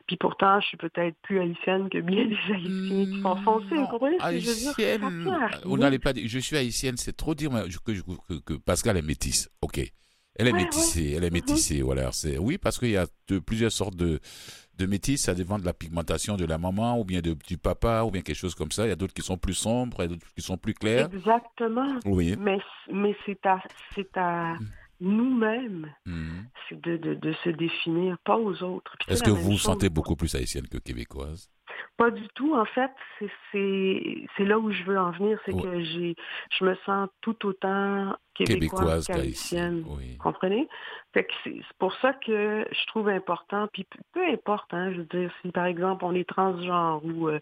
puis 0.08 0.16
pourtant, 0.16 0.62
je 0.62 0.68
suis 0.68 0.78
peut-être 0.78 1.18
plus 1.22 1.38
haïtienne 1.40 1.90
que 1.90 1.98
bien 2.00 2.26
des 2.28 2.38
Haïtiens 2.54 3.06
qui 3.06 3.22
sont 3.22 3.36
foncés. 3.38 3.76
Vous 3.76 3.88
comprenez 3.88 4.18
ce 4.20 4.24
que 4.24 4.40
je 4.40 4.48
veux 4.48 4.56
dire? 4.56 4.74
vous 5.66 5.78
n'allez 5.78 6.00
pas 6.00 6.14
dire, 6.14 6.24
je 6.28 6.40
suis 6.40 6.56
haïtienne, 6.56 6.96
c'est 6.96 7.16
trop 7.18 7.36
dire 7.36 7.52
mais 7.52 7.70
je- 7.70 7.78
que, 7.80 7.94
je- 7.94 8.04
que, 8.04 8.40
que 8.40 8.54
Pascal 8.54 8.96
est 8.96 9.02
métisse. 9.02 9.50
Ok. 9.62 9.80
Elle 10.40 10.48
est 10.48 10.54
Ouais, 10.54 10.60
métissée, 10.64 11.14
elle 11.18 11.24
est 11.24 11.30
Mhm. 11.30 11.34
métissée, 11.34 11.82
voilà. 11.82 12.12
C'est, 12.12 12.38
oui, 12.38 12.58
parce 12.58 12.78
qu'il 12.78 12.90
y 12.92 12.98
a 12.98 13.08
de, 13.28 13.40
plusieurs 13.40 13.72
sortes 13.72 13.96
de, 13.96 14.20
de 14.78 14.86
métis, 14.86 15.22
ça 15.22 15.34
dépend 15.34 15.58
de 15.58 15.66
la 15.66 15.74
pigmentation 15.74 16.38
de 16.38 16.46
la 16.46 16.58
maman, 16.58 17.00
ou 17.00 17.04
bien 17.04 17.22
de, 17.22 17.34
du 17.48 17.58
papa, 17.58 18.04
ou 18.04 18.12
bien 18.12 18.22
quelque 18.22 18.36
chose 18.36 18.54
comme 18.56 18.72
ça. 18.72 18.86
Il 18.86 18.90
y 18.90 18.92
a 18.92 18.96
d'autres 18.96 19.14
qui 19.16 19.24
sont 19.24 19.38
plus 19.38 19.56
sombres, 19.56 19.98
il 20.00 20.02
y 20.04 20.06
a 20.06 20.08
d'autres 20.10 20.28
qui 20.36 20.42
sont 20.44 20.58
plus 20.58 20.74
clairs. 20.76 21.10
Exactement. 21.14 22.00
Oui. 22.06 22.36
Mais, 22.40 22.60
mais 22.94 23.16
c'est 23.26 23.44
à, 23.46 23.62
c'est 23.96 24.16
à 24.18 24.58
nous-mêmes 25.00 25.94
Mhm. 26.06 26.46
c'est 26.70 26.82
de, 26.82 26.98
de, 26.98 27.14
de 27.16 27.34
se 27.44 27.50
définir, 27.50 28.18
pas 28.26 28.38
aux 28.38 28.62
autres. 28.64 28.96
Est-ce 29.08 29.24
que 29.24 29.30
vous 29.30 29.52
vous 29.52 29.58
sentez 29.58 29.90
beaucoup 29.90 30.16
plus 30.16 30.34
haïtienne 30.36 30.68
que 30.68 30.78
québécoise? 30.78 31.50
Pas 31.98 32.12
du 32.12 32.28
tout. 32.36 32.56
En 32.56 32.66
fait, 32.66 32.92
c'est- 33.52 34.44
là 34.44 34.60
où 34.60 34.72
je 34.72 34.84
veux 34.84 34.98
en 35.00 35.12
venir. 35.12 35.40
C'est 35.46 35.52
que 35.60 35.82
j'ai 35.82 36.16
je 36.52 36.64
me 36.64 36.76
sens 36.86 37.10
tout 37.22 37.46
autant 37.46 38.16
québécoise, 38.34 39.08
qu'haïtienne. 39.08 39.84
Oui. 39.88 40.18
Comprenez? 40.18 40.68
C'est 41.14 41.28
pour 41.80 41.94
ça 41.96 42.14
que 42.14 42.66
je 42.72 42.86
trouve 42.88 43.10
important, 43.10 43.68
puis 43.74 43.88
peu, 44.14 44.24
importe, 44.28 44.72
hein, 44.74 44.92
je 44.92 44.98
veux 44.98 45.06
dire, 45.06 45.32
si 45.42 45.52
par 45.52 45.66
exemple 45.66 46.06
on 46.06 46.14
est 46.14 46.28
transgenre 46.30 47.02
ou 47.04 47.28
euh, 47.30 47.40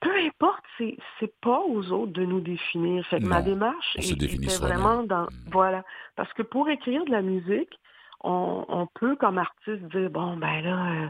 peu 0.00 0.16
importe, 0.16 0.64
c'est 0.78 1.32
pas 1.40 1.60
aux 1.60 1.92
autres 1.92 2.12
de 2.12 2.24
nous 2.24 2.40
définir. 2.40 3.06
Fait 3.06 3.20
que 3.20 3.26
ma 3.26 3.42
démarche 3.42 3.96
était 3.96 4.56
vraiment 4.58 5.02
dans 5.04 5.22
Mm. 5.24 5.28
voilà. 5.52 5.84
Parce 6.16 6.32
que 6.32 6.42
pour 6.42 6.68
écrire 6.68 7.04
de 7.04 7.10
la 7.10 7.22
musique, 7.22 7.78
on, 8.22 8.64
on 8.68 8.86
peut 8.86 9.16
comme 9.16 9.38
artiste 9.38 9.82
dire 9.94 10.10
bon 10.10 10.36
ben 10.36 10.60
là 10.62 11.04
euh, 11.04 11.08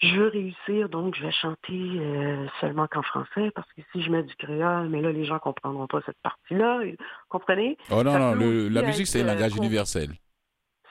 je 0.00 0.16
veux 0.16 0.28
réussir, 0.28 0.88
donc 0.88 1.14
je 1.14 1.22
vais 1.24 1.32
chanter 1.32 1.72
euh, 1.72 2.46
seulement 2.60 2.86
qu'en 2.86 3.02
français, 3.02 3.50
parce 3.54 3.68
que 3.74 3.82
si 3.92 4.02
je 4.02 4.10
mets 4.10 4.22
du 4.22 4.34
créole, 4.36 4.88
mais 4.88 5.00
là, 5.02 5.12
les 5.12 5.24
gens 5.24 5.38
comprendront 5.38 5.86
pas 5.86 6.00
cette 6.06 6.18
partie-là. 6.22 6.80
Vous 6.84 6.96
comprenez? 7.28 7.76
Oh 7.90 8.02
non, 8.02 8.12
Ça 8.12 8.18
non, 8.18 8.34
le- 8.34 8.68
la 8.68 8.82
musique, 8.82 9.06
c'est 9.06 9.20
un 9.22 9.24
euh, 9.28 9.34
langage 9.34 9.56
universel. 9.56 10.10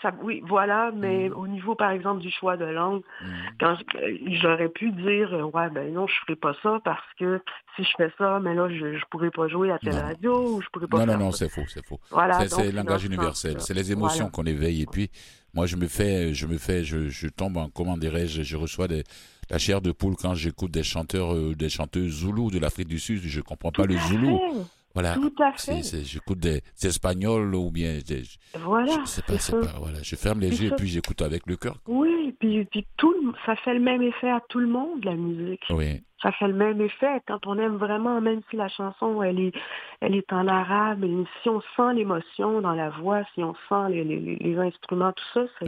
Ça, 0.02 0.14
oui, 0.22 0.42
voilà, 0.48 0.92
mais 0.96 1.28
Mm. 1.28 1.34
au 1.34 1.46
niveau, 1.48 1.76
par 1.76 1.92
exemple, 1.92 2.22
du 2.22 2.32
choix 2.32 2.56
de 2.56 2.64
langue, 2.64 3.02
Mhm. 3.22 3.30
quand 3.60 3.76
euh, 3.96 4.18
j'aurais 4.42 4.70
pu 4.70 4.92
dire, 4.94 5.34
euh, 5.34 5.44
ouais, 5.44 5.70
ben 5.72 5.92
non, 5.94 6.08
je 6.08 6.14
ferai 6.22 6.38
pas 6.38 6.54
ça 6.64 6.80
parce 6.86 7.04
que 7.20 7.42
si 7.76 7.84
je 7.84 7.90
fais 7.98 8.10
ça, 8.18 8.40
mais 8.40 8.54
là, 8.56 8.70
je, 8.70 8.98
je 8.98 9.04
pourrais 9.12 9.30
pas 9.30 9.50
jouer 9.50 9.72
à 9.72 9.80
telle 9.80 9.96
Non. 9.96 10.04
radio 10.04 10.56
ou 10.56 10.62
je 10.62 10.68
pourrais 10.72 10.88
pas 10.88 11.00
Non, 11.00 11.06
non, 11.06 11.12
faire 11.14 11.20
non, 11.20 11.32
ça. 11.34 11.38
c'est 11.40 11.50
faux, 11.50 11.68
c'est 11.68 11.86
faux. 11.86 12.00
Voilà, 12.12 12.48
C'est- 12.48 12.72
le 12.72 12.78
langage 12.78 13.04
universel. 13.04 13.60
C'est 13.60 13.74
les 13.74 13.92
émotions 13.92 14.30
Voilà. 14.30 14.32
qu'on 14.32 14.46
éveille. 14.46 14.84
Et 14.84 14.86
puis, 14.86 15.10
moi, 15.54 15.66
je 15.66 15.76
me 15.76 15.88
fais, 15.88 16.34
je 16.34 16.46
me 16.48 16.58
fais, 16.58 16.84
je, 16.84 17.10
je 17.10 17.28
tombe 17.28 17.58
en, 17.58 17.70
comment 17.70 17.98
dirais-je, 17.98 18.44
je 18.44 18.56
reçois 18.58 18.88
des, 18.88 19.04
la 19.50 19.58
chair 19.58 19.82
de 19.82 19.92
poule 19.92 20.16
quand 20.16 20.36
j'écoute 20.36 20.72
des 20.72 20.84
chanteurs, 20.84 21.34
euh, 21.34 21.56
des 21.56 21.70
chanteuses 21.70 22.20
zoulous 22.22 22.52
de 22.52 22.60
l'Afrique 22.60 22.88
du 22.88 23.00
Sud. 23.00 23.22
Je 23.24 23.42
comprends 23.42 23.72
pas 23.72 23.84
Tout 23.84 23.90
le 23.90 23.98
à 23.98 24.08
zoulou. 24.08 24.38
fait, 24.38 24.62
Voilà. 24.94 25.16
Tout 25.16 25.34
à 25.42 25.52
fait. 25.54 25.82
j'écoute 26.04 26.40
des, 26.40 26.62
des 26.82 26.88
espagnols 26.88 27.56
ou 27.56 27.72
bien 27.72 28.00
des, 28.06 28.24
Voilà, 28.60 28.98
je 29.06 29.10
sais 29.10 29.22
pas, 29.24 29.34
pas, 29.38 29.80
voilà. 29.80 30.02
Je 30.04 30.16
ferme 30.16 30.40
les 30.40 30.62
yeux 30.62 30.72
et 30.72 30.76
puis 30.76 30.88
j'écoute 30.88 31.22
avec 31.22 31.46
le 31.48 31.56
cœur. 31.58 31.78
Oui, 31.88 32.36
puis, 32.40 32.66
puis 32.66 32.86
tout, 32.98 33.14
ça 33.46 33.56
fait 33.58 33.74
le 33.74 33.80
même 33.80 34.02
effet 34.02 34.30
à 34.30 34.42
tout 34.50 34.60
le 34.60 34.68
monde, 34.68 35.04
la 35.04 35.16
musique. 35.16 35.62
Oui. 35.72 36.02
Ça 36.22 36.32
fait 36.34 36.48
le 36.48 36.54
même 36.54 36.82
effet 36.82 37.22
quand 37.28 37.46
on 37.48 37.58
aime 37.58 37.78
vraiment, 37.78 38.22
même 38.22 38.42
si 38.50 38.56
la 38.56 38.68
chanson 38.68 39.22
elle 39.24 39.40
est, 39.40 39.54
elle 40.02 40.16
est 40.16 40.32
en 40.34 40.48
arabe, 40.48 41.06
si 41.42 41.50
on 41.50 41.62
sent 41.76 41.94
l'émotion 41.94 42.62
dans 42.62 42.74
la 42.74 42.90
voix, 42.90 43.24
si 43.34 43.44
on 43.44 43.56
sent 43.68 43.90
les, 43.90 44.04
les, 44.04 44.36
les 44.36 44.58
instruments, 44.58 45.14
tout 45.14 45.24
ça, 45.34 45.66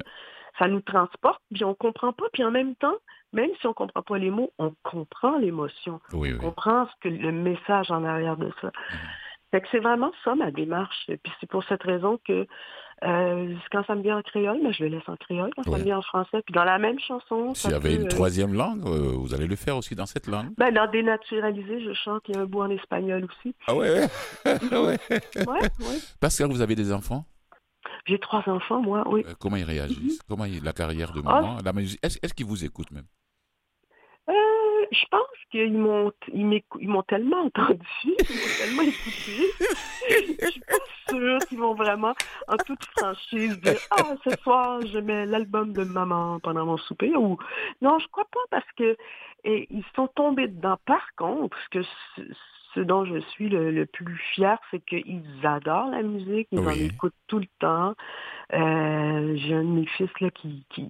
ça 0.59 0.67
nous 0.67 0.81
transporte, 0.81 1.41
puis 1.53 1.63
on 1.63 1.73
comprend 1.73 2.13
pas, 2.13 2.25
puis 2.33 2.43
en 2.43 2.51
même 2.51 2.75
temps, 2.75 2.97
même 3.33 3.49
si 3.59 3.67
on 3.67 3.73
comprend 3.73 4.01
pas 4.01 4.17
les 4.17 4.29
mots, 4.29 4.51
on 4.57 4.73
comprend 4.83 5.37
l'émotion, 5.37 6.01
Oui, 6.13 6.33
on 6.35 6.39
comprend 6.39 6.87
ce 6.87 6.91
que 7.01 7.09
le 7.09 7.31
message 7.31 7.89
en 7.89 8.03
arrière 8.03 8.37
de 8.37 8.51
ça. 8.61 8.71
Fait 9.51 9.61
que 9.61 9.67
c'est 9.71 9.79
vraiment 9.79 10.11
ça 10.23 10.33
ma 10.35 10.49
démarche. 10.49 11.05
Puis 11.07 11.33
c'est 11.39 11.49
pour 11.49 11.63
cette 11.65 11.83
raison 11.83 12.19
que 12.25 12.47
Euh, 13.03 13.55
quand 13.71 13.83
ça 13.85 13.95
me 13.95 14.03
vient 14.03 14.17
en 14.19 14.21
créole, 14.21 14.59
mais 14.61 14.71
je 14.73 14.83
le 14.83 14.89
laisse 14.89 15.07
en 15.07 15.15
créole. 15.15 15.49
Quand 15.55 15.63
ça 15.63 15.77
me 15.77 15.83
vient 15.83 15.97
en 15.97 16.01
français, 16.03 16.41
puis 16.45 16.53
dans 16.53 16.63
la 16.63 16.77
même 16.77 16.99
chanson. 16.99 17.53
S'il 17.55 17.71
y 17.71 17.73
avait 17.73 17.89
peut, 17.89 18.01
une 18.01 18.05
euh, 18.05 18.09
troisième 18.09 18.53
langue, 18.53 18.85
euh, 18.85 19.13
vous 19.15 19.33
allez 19.33 19.47
le 19.47 19.55
faire 19.55 19.75
aussi 19.75 19.95
dans 19.95 20.05
cette 20.05 20.27
langue 20.27 20.49
Ben, 20.57 20.71
dans 20.71 20.85
Dénaturalisé, 20.89 21.81
je 21.83 21.93
chante. 21.93 22.21
Il 22.27 22.35
y 22.35 22.37
a 22.37 22.41
un 22.41 22.45
bout 22.45 22.61
en 22.61 22.69
espagnol 22.69 23.25
aussi. 23.25 23.55
Ah 23.67 23.75
ouais, 23.75 23.89
ouais. 23.89 24.07
Ouais, 25.47 25.61
ouais. 25.79 25.97
Pascal, 26.19 26.51
vous 26.51 26.61
avez 26.61 26.75
des 26.75 26.91
enfants? 26.93 27.25
J'ai 28.05 28.19
trois 28.19 28.43
enfants, 28.47 28.81
moi, 28.81 29.03
oui. 29.07 29.23
Euh, 29.27 29.33
Comment 29.39 29.55
ils 29.57 29.63
réagissent? 29.63 30.19
Comment 30.27 30.45
ils- 30.45 30.63
la 30.63 30.73
carrière 30.73 31.11
de 31.11 31.21
Ah. 31.25 31.41
maman 31.41 31.57
la 31.63 31.73
musique? 31.73 31.99
Est-ce 32.03 32.33
qu'ils 32.33 32.45
vous 32.45 32.63
écoutent 32.63 32.91
même? 32.91 33.05
Je 34.91 35.05
pense 35.09 35.21
qu'ils 35.51 35.77
m'ont 35.77 36.11
ils 36.33 36.63
m'ont 36.89 37.03
tellement 37.03 37.43
entendu, 37.45 37.79
ils 38.03 38.13
m'ont 38.13 38.57
tellement 38.59 38.81
écouté. 38.81 40.41
Je 40.41 40.51
suis 40.51 40.59
pas 40.61 40.75
sûre 41.09 41.39
qu'ils 41.47 41.59
vont 41.59 41.75
vraiment, 41.75 42.13
en 42.47 42.57
toute 42.57 42.83
franchise, 42.97 43.59
dire 43.61 43.79
Ah, 43.91 44.15
ce 44.23 44.35
soir, 44.41 44.81
je 44.85 44.99
mets 44.99 45.25
l'album 45.25 45.73
de 45.73 45.83
maman 45.83 46.39
pendant 46.39 46.65
mon 46.65 46.77
souper. 46.77 47.15
Ou 47.15 47.37
non, 47.81 47.99
je 47.99 48.07
crois 48.07 48.25
pas 48.25 48.39
parce 48.49 48.71
que 48.77 48.97
et, 49.43 49.67
ils 49.71 49.85
sont 49.95 50.07
tombés 50.07 50.47
dedans. 50.47 50.77
Par 50.85 51.15
contre, 51.15 51.57
ce 51.63 51.79
que 51.79 51.87
ce, 52.73 52.79
dont 52.79 53.05
je 53.05 53.19
suis 53.19 53.49
le, 53.49 53.71
le 53.71 53.85
plus 53.85 54.17
fière, 54.33 54.59
c'est 54.69 54.79
qu'ils 54.85 55.23
adorent 55.43 55.89
la 55.89 56.01
musique, 56.01 56.47
ils 56.51 56.59
en 56.59 56.69
écoutent 56.69 57.13
tout 57.27 57.39
le 57.39 57.47
temps. 57.59 57.95
Euh, 58.53 59.35
J'ai 59.37 59.55
un 59.55 59.63
de 59.63 59.69
mes 59.69 59.85
fils 59.85 60.09
là 60.19 60.29
qui, 60.29 60.65
qui 60.69 60.89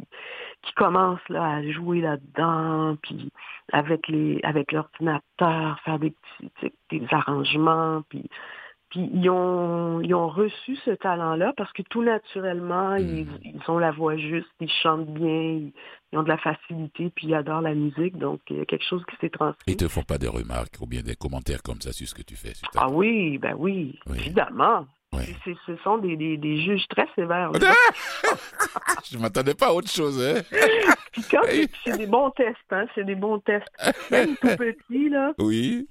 qui 0.61 0.73
commence 0.73 1.21
là 1.29 1.55
à 1.55 1.63
jouer 1.63 2.01
là-dedans, 2.01 2.95
puis 3.01 3.31
avec 3.71 4.07
les 4.07 4.39
avec 4.43 4.71
l'ordinateur, 4.71 5.79
faire 5.83 5.99
des 5.99 6.13
petits 6.39 6.73
des 6.89 7.07
arrangements, 7.11 8.03
puis 8.09 8.29
puis 8.91 9.09
ils 9.13 9.29
ont 9.29 9.99
ils 10.01 10.13
ont 10.13 10.27
reçu 10.29 10.75
ce 10.85 10.91
talent-là 10.91 11.53
parce 11.57 11.71
que 11.73 11.81
tout 11.83 12.03
naturellement 12.03 12.95
ils, 12.95 13.25
Mm. 13.25 13.37
ils 13.43 13.61
ont 13.71 13.79
la 13.79 13.91
voix 13.91 14.15
juste, 14.17 14.47
ils 14.59 14.69
chantent 14.83 15.07
bien, 15.13 15.27
ils, 15.27 15.73
ils 16.13 16.19
ont 16.19 16.23
de 16.23 16.29
la 16.29 16.37
facilité, 16.37 17.09
puis 17.15 17.27
ils 17.27 17.33
adorent 17.35 17.61
la 17.61 17.73
musique, 17.73 18.17
donc 18.17 18.41
il 18.49 18.57
y 18.57 18.61
a 18.61 18.65
quelque 18.65 18.85
chose 18.85 19.03
qui 19.09 19.15
s'est 19.21 19.29
transmis. 19.29 19.55
Ils 19.67 19.77
te 19.77 19.87
font 19.87 20.03
pas 20.03 20.17
des 20.19 20.27
remarques 20.27 20.75
ou 20.81 20.85
bien 20.85 21.01
des 21.01 21.15
commentaires 21.15 21.63
comme 21.63 21.81
ça 21.81 21.91
sur 21.91 22.07
ce 22.07 22.13
que 22.13 22.21
tu 22.21 22.35
fais 22.35 22.53
Ah 22.77 22.89
oui, 22.91 23.37
ben 23.39 23.55
oui, 23.57 23.97
Oui. 24.07 24.17
évidemment. 24.19 24.85
Ce 25.43 25.75
sont 25.83 25.97
des, 25.97 26.15
des, 26.15 26.37
des 26.37 26.61
juges 26.61 26.87
très 26.87 27.05
sévères. 27.15 27.51
Je 29.11 29.17
m'attendais 29.17 29.53
pas 29.53 29.67
à 29.67 29.73
autre 29.73 29.89
chose, 29.89 30.21
hein? 30.23 30.41
Puis 31.11 31.23
quand 31.29 31.41
c'est 31.45 31.69
c'est 31.83 31.97
des 31.97 32.07
bons 32.07 32.29
tests, 32.31 32.55
hein, 32.71 32.85
c'est 32.95 33.03
des 33.03 33.15
bons 33.15 33.39
tests. 33.39 33.67
Même 34.11 34.35
tout 34.37 34.47
petit, 34.57 35.09
là, 35.09 35.33
Oui. 35.37 35.87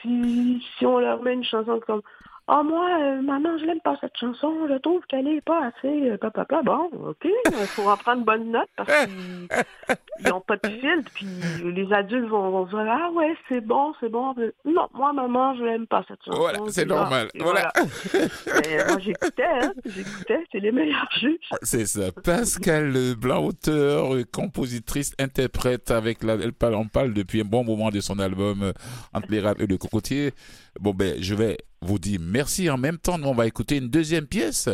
si, 0.00 0.64
si 0.78 0.86
on 0.86 0.98
leur 0.98 1.22
met 1.22 1.34
une 1.34 1.44
chanson 1.44 1.80
comme 1.86 2.00
Ah, 2.48 2.62
moi, 2.64 2.88
euh, 3.00 3.22
maman, 3.22 3.56
je 3.58 3.64
l'aime 3.64 3.80
pas 3.80 3.96
cette 4.00 4.16
chanson, 4.18 4.66
je 4.68 4.74
trouve 4.78 5.00
qu'elle 5.08 5.28
est 5.28 5.40
pas 5.42 5.66
assez 5.66 6.10
euh, 6.10 6.16
papa, 6.16 6.62
Bon, 6.64 6.90
OK, 6.92 7.24
il 7.24 7.66
faut 7.66 7.88
en 7.88 7.96
prendre 7.96 8.24
bonne 8.24 8.50
note 8.50 8.68
parce 8.76 9.06
qu'ils 9.06 9.48
n'ont 10.28 10.40
pas 10.40 10.56
de 10.56 10.68
filtre. 10.68 11.10
Puis 11.14 11.26
les 11.72 11.92
adultes 11.92 12.28
vont, 12.28 12.50
vont 12.50 12.66
dire 12.66 12.84
Ah, 12.90 13.10
ouais, 13.12 13.36
c'est 13.48 13.60
bon, 13.60 13.94
c'est 14.00 14.08
bon. 14.08 14.34
Non, 14.64 14.88
moi, 14.92 15.12
maman, 15.12 15.54
je 15.54 15.62
l'aime 15.62 15.86
pas 15.86 16.04
cette 16.08 16.18
chanson. 16.24 16.38
Voilà, 16.40 16.58
c'est 16.68 16.82
ah, 16.82 16.86
normal. 16.86 17.28
et 17.34 17.42
Voilà. 17.42 17.72
Mais 18.12 18.84
moi, 18.88 18.98
j'écoutais, 18.98 19.44
hein, 19.44 19.72
j'écoutais, 19.84 20.44
c'est 20.50 20.60
les 20.60 20.72
meilleurs 20.72 21.08
juges. 21.20 21.48
C'est 21.62 21.86
ça. 21.86 22.10
Pascal 22.24 23.14
Blanc, 23.16 23.44
auteur, 23.44 24.14
euh, 24.14 24.24
compositrice, 24.24 25.14
interprète 25.20 25.92
avec 25.92 26.24
la, 26.24 26.34
elle 26.34 26.52
parle, 26.52 26.74
on 26.74 26.88
parle 26.88 27.14
depuis 27.14 27.42
un 27.42 27.44
bon 27.44 27.62
moment 27.64 27.90
de 27.90 28.00
son 28.00 28.18
album 28.18 28.62
euh, 28.62 28.72
Entre 29.12 29.28
les 29.30 29.40
rats 29.40 29.54
et 29.58 29.66
le 29.66 29.78
cocotier. 29.78 30.32
Bon, 30.80 30.92
ben, 30.94 31.22
je 31.22 31.34
vais 31.34 31.58
vous 31.80 31.98
dire 31.98 32.18
merci 32.22 32.70
en 32.70 32.78
même 32.78 32.98
temps. 32.98 33.18
Nous, 33.18 33.28
on 33.28 33.34
va 33.34 33.46
écouter 33.46 33.76
une 33.76 33.88
deuxième 33.88 34.26
pièce. 34.26 34.68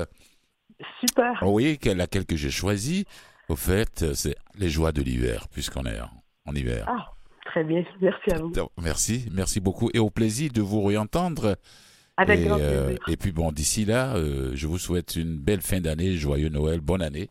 Super. 1.00 1.42
Oui, 1.42 1.78
que- 1.78 1.90
laquelle 1.90 2.24
que 2.26 2.36
j'ai 2.36 2.50
choisie. 2.50 3.04
Au 3.48 3.56
fait, 3.56 4.12
c'est 4.14 4.36
Les 4.54 4.68
joies 4.68 4.92
de 4.92 5.02
l'hiver, 5.02 5.48
puisqu'on 5.50 5.84
est 5.86 6.00
en, 6.00 6.10
en 6.46 6.54
hiver. 6.54 6.84
Ah, 6.88 7.06
très 7.46 7.64
bien. 7.64 7.82
Merci 8.00 8.30
à 8.32 8.38
vous. 8.38 8.52
Merci, 8.82 9.28
merci 9.32 9.60
beaucoup 9.60 9.90
et 9.94 9.98
au 9.98 10.10
plaisir 10.10 10.52
de 10.52 10.60
vous 10.60 10.82
réentendre. 10.82 11.56
Avec 12.16 12.40
et, 12.40 12.44
grand 12.44 12.58
euh, 12.60 12.96
et 13.06 13.16
puis 13.16 13.30
bon, 13.30 13.52
d'ici 13.52 13.84
là, 13.84 14.16
euh, 14.16 14.50
je 14.54 14.66
vous 14.66 14.78
souhaite 14.78 15.14
une 15.16 15.38
belle 15.38 15.60
fin 15.62 15.80
d'année, 15.80 16.16
joyeux 16.16 16.48
Noël, 16.48 16.80
bonne 16.80 17.00
année. 17.02 17.30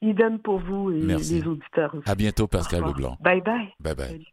Idem 0.00 0.38
pour 0.38 0.58
vous 0.60 0.90
et 0.92 1.02
Merci. 1.02 1.40
les 1.40 1.46
auditeurs 1.46 1.94
aussi. 1.94 2.08
À 2.08 2.14
bientôt, 2.14 2.46
Pascal. 2.46 2.84
Leblanc. 2.84 3.16
Bye 3.20 3.42
bye. 3.42 3.68
Bye 3.80 3.94
bye. 3.94 4.08
Salut. 4.08 4.26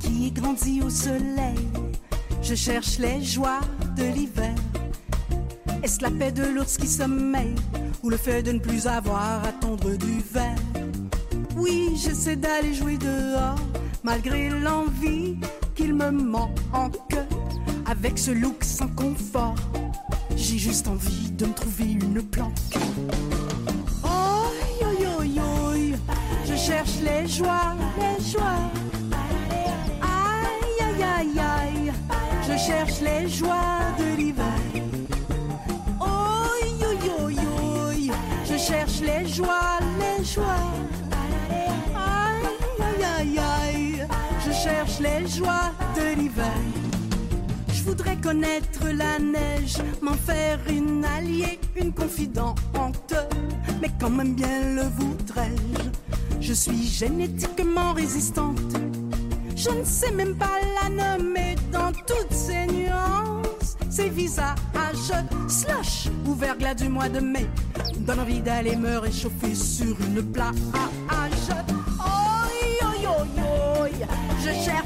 Qui 0.00 0.26
ai 0.26 0.30
grandi 0.30 0.82
au 0.82 0.90
soleil, 0.90 1.68
je 2.42 2.54
cherche 2.54 2.98
les 2.98 3.22
joies 3.22 3.60
de 3.96 4.04
l'hiver. 4.04 4.54
Est-ce 5.82 6.02
la 6.02 6.10
paix 6.10 6.32
de 6.32 6.44
l'ours 6.44 6.76
qui 6.76 6.86
sommeille 6.86 7.54
ou 8.02 8.10
le 8.10 8.16
fait 8.16 8.42
de 8.42 8.52
ne 8.52 8.58
plus 8.58 8.86
avoir 8.86 9.44
à 9.44 9.52
tondre 9.60 9.96
du 9.96 10.20
verre? 10.32 10.56
Oui, 11.56 11.96
j'essaie 11.96 12.36
d'aller 12.36 12.74
jouer 12.74 12.96
dehors 12.96 13.58
malgré 14.02 14.48
l'envie 14.50 15.36
qu'il 15.74 15.94
me 15.94 16.10
manque. 16.10 16.58
Avec 17.86 18.18
ce 18.18 18.30
look 18.30 18.64
sans 18.64 18.88
confort, 18.88 19.54
j'ai 20.36 20.58
juste 20.58 20.88
envie 20.88 21.30
de 21.32 21.46
me 21.46 21.52
trouver 21.52 21.92
une 21.92 22.22
planque. 22.22 22.54
Oh, 24.04 24.50
yo, 24.80 24.88
yo, 25.04 25.22
yo, 25.22 25.96
je 26.46 26.56
cherche 26.56 26.98
les 27.04 27.28
joies, 27.28 27.76
les 27.98 28.24
joies. 28.30 28.70
Cherche 32.66 33.00
les 33.00 33.28
joies 33.28 33.80
de 33.98 34.16
l'hiver. 34.16 34.60
Oh, 36.00 36.54
yo, 36.80 36.90
yo, 37.08 37.28
yo, 37.30 38.14
je 38.44 38.56
cherche 38.56 39.00
les 39.00 39.26
joies, 39.26 39.80
les 39.98 40.24
joies. 40.24 40.70
Aïe, 41.10 42.36
aïe, 42.78 43.04
aïe, 43.18 43.38
aïe, 43.38 44.06
je 44.46 44.52
cherche 44.52 45.00
les 45.00 45.26
joies 45.26 45.72
de 45.96 46.20
l'hiver. 46.20 46.60
Je 47.72 47.82
voudrais 47.82 48.16
connaître 48.16 48.86
la 48.94 49.18
neige, 49.18 49.78
m'en 50.00 50.14
faire 50.14 50.60
une 50.68 51.04
alliée, 51.04 51.58
une 51.74 51.92
confidente. 51.92 52.60
Mais 53.80 53.90
quand 53.98 54.10
même 54.10 54.34
bien 54.34 54.74
le 54.76 54.82
voudrais-je. 54.98 56.40
Je 56.40 56.52
suis 56.52 56.86
génétiquement 56.86 57.92
résistante. 57.92 58.76
Je 59.64 59.70
ne 59.70 59.84
sais 59.84 60.10
même 60.10 60.34
pas 60.34 60.58
la 60.82 60.88
nommer 60.88 61.54
dans 61.70 61.92
toutes 61.92 62.32
ses 62.32 62.66
nuances. 62.66 63.76
Ses 63.88 64.08
visages 64.08 64.56
slush 65.46 66.08
ou 66.26 66.34
verglas 66.34 66.74
du 66.74 66.88
mois 66.88 67.08
de 67.08 67.20
mai 67.20 67.46
donnent 67.98 68.20
envie 68.20 68.40
d'aller 68.40 68.74
me 68.74 68.98
réchauffer 68.98 69.54
sur 69.54 69.96
une 70.00 70.20
plage. 70.32 70.56
Oh, 72.00 72.48
yo, 72.80 72.88
yo, 73.02 73.26
yo, 73.36 74.06
je 74.40 74.64
cherche 74.64 74.81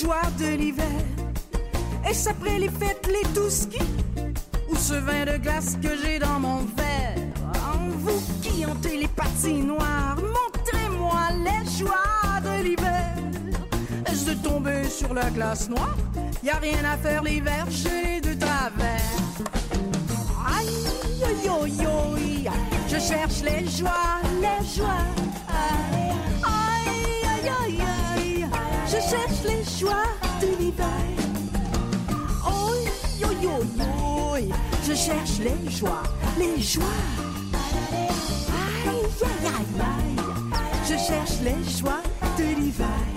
joies 0.00 0.30
de 0.38 0.56
l'hiver. 0.56 1.02
Est-ce 2.08 2.28
après 2.28 2.58
les 2.58 2.68
fêtes, 2.68 3.08
les 3.08 3.28
touski 3.32 3.78
Ou 4.68 4.76
ce 4.76 4.94
vin 4.94 5.24
de 5.24 5.36
glace 5.38 5.76
que 5.82 5.88
j'ai 6.02 6.18
dans 6.18 6.40
mon 6.40 6.58
verre 6.76 7.18
En 7.72 7.88
vous 7.98 8.20
qui 8.42 8.66
hantez 8.66 8.96
les 8.98 9.08
patinoires, 9.08 10.16
montrez-moi 10.16 11.22
les 11.46 11.78
joies 11.78 12.40
de 12.42 12.62
l'hiver. 12.64 13.14
Est-ce 14.06 14.30
de 14.30 14.34
tomber 14.42 14.84
sur 14.88 15.14
la 15.14 15.30
glace 15.30 15.68
noire? 15.68 15.96
Y 16.42 16.50
a 16.50 16.56
rien 16.56 16.84
à 16.84 16.96
faire 16.96 17.22
l'hiver, 17.22 17.66
j'ai 17.70 18.20
de 18.20 18.34
travers. 18.34 19.00
Aïe, 20.58 20.68
aïe, 21.24 21.48
aïe, 21.48 21.86
aïe, 21.86 22.50
je 22.88 22.98
cherche 22.98 23.40
les 23.42 23.66
joies, 23.68 24.20
les 24.40 24.66
joies. 24.76 25.06
Aïe, 25.48 26.12
aïe, 27.32 27.50
aïe, 27.62 27.80
aïe, 28.16 28.46
je 28.86 29.00
cherche 29.10 29.42
les 29.46 29.63
je 34.86 34.94
cherche 34.94 35.38
les 35.38 35.70
joies, 35.70 36.02
les 36.38 36.60
joies. 36.60 36.84
Aïe, 38.86 39.00
aïe, 39.22 39.46
aïe, 39.46 39.80
aïe, 39.80 40.16
je 40.84 40.96
cherche 40.96 41.40
les 41.42 41.78
joies 41.78 42.02
de 42.38 42.60
l'hiver. 42.60 43.14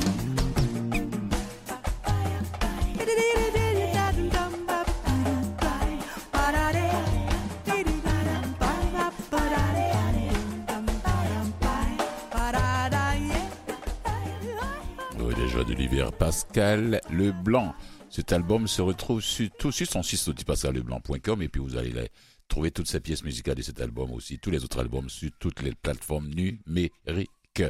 Pascal 16.11 17.01
Leblanc. 17.09 17.73
Cet 18.09 18.31
album 18.31 18.67
se 18.67 18.81
retrouve 18.81 19.21
sur, 19.21 19.49
tout 19.57 19.71
sur 19.71 19.87
son 19.87 20.01
site 20.03 20.43
pascalleblanc.com 20.45 21.41
et 21.41 21.49
puis 21.49 21.61
vous 21.61 21.75
allez 21.75 21.91
la- 21.91 22.07
trouver 22.47 22.71
toutes 22.71 22.87
ces 22.87 22.99
pièces 23.01 23.23
musicales 23.23 23.55
de 23.55 23.61
cet 23.61 23.81
album 23.81 24.11
aussi, 24.11 24.39
tous 24.39 24.51
les 24.51 24.63
autres 24.63 24.79
albums 24.79 25.09
sur 25.09 25.29
toutes 25.39 25.61
les 25.61 25.73
plateformes 25.75 26.29
numériques. 26.29 27.63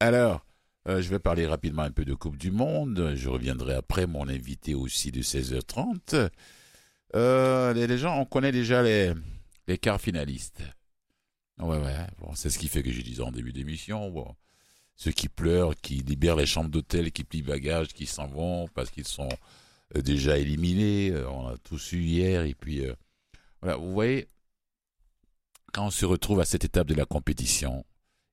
Alors, 0.00 0.46
euh, 0.88 1.02
je 1.02 1.10
vais 1.10 1.18
parler 1.18 1.46
rapidement 1.46 1.82
un 1.82 1.90
peu 1.90 2.04
de 2.06 2.14
Coupe 2.14 2.38
du 2.38 2.50
Monde. 2.50 3.12
Je 3.14 3.28
reviendrai 3.28 3.74
après 3.74 4.06
mon 4.06 4.26
invité 4.28 4.74
aussi 4.74 5.12
de 5.12 5.20
16h30. 5.20 6.30
Euh, 7.14 7.72
les, 7.74 7.86
les 7.86 7.98
gens, 7.98 8.18
on 8.18 8.24
connaît 8.24 8.52
déjà 8.52 8.82
les, 8.82 9.12
les 9.66 9.76
quarts 9.78 10.00
finalistes. 10.00 10.62
Ouais, 11.58 11.76
ouais. 11.78 12.06
Bon, 12.20 12.34
c'est 12.34 12.48
ce 12.50 12.58
qui 12.58 12.68
fait 12.68 12.82
que 12.82 12.90
je 12.92 13.02
disais 13.02 13.22
en 13.22 13.32
début 13.32 13.52
d'émission. 13.52 14.10
Ceux 14.98 15.12
qui 15.12 15.28
pleurent, 15.28 15.76
qui 15.76 15.94
libèrent 16.02 16.36
les 16.36 16.44
chambres 16.44 16.70
d'hôtel, 16.70 17.12
qui 17.12 17.22
plient 17.22 17.42
bagages, 17.42 17.88
qui 17.88 18.04
s'en 18.04 18.26
vont 18.26 18.66
parce 18.74 18.90
qu'ils 18.90 19.06
sont 19.06 19.28
euh, 19.96 20.02
déjà 20.02 20.38
éliminés. 20.38 21.12
Euh, 21.12 21.30
on 21.30 21.46
a 21.46 21.56
tous 21.56 21.92
eu 21.92 22.00
hier. 22.00 22.42
Et 22.42 22.54
puis, 22.54 22.84
euh, 22.84 22.94
vous 23.62 23.92
voyez, 23.92 24.28
quand 25.72 25.86
on 25.86 25.90
se 25.90 26.04
retrouve 26.04 26.40
à 26.40 26.44
cette 26.44 26.64
étape 26.64 26.88
de 26.88 26.94
la 26.94 27.04
compétition, 27.04 27.86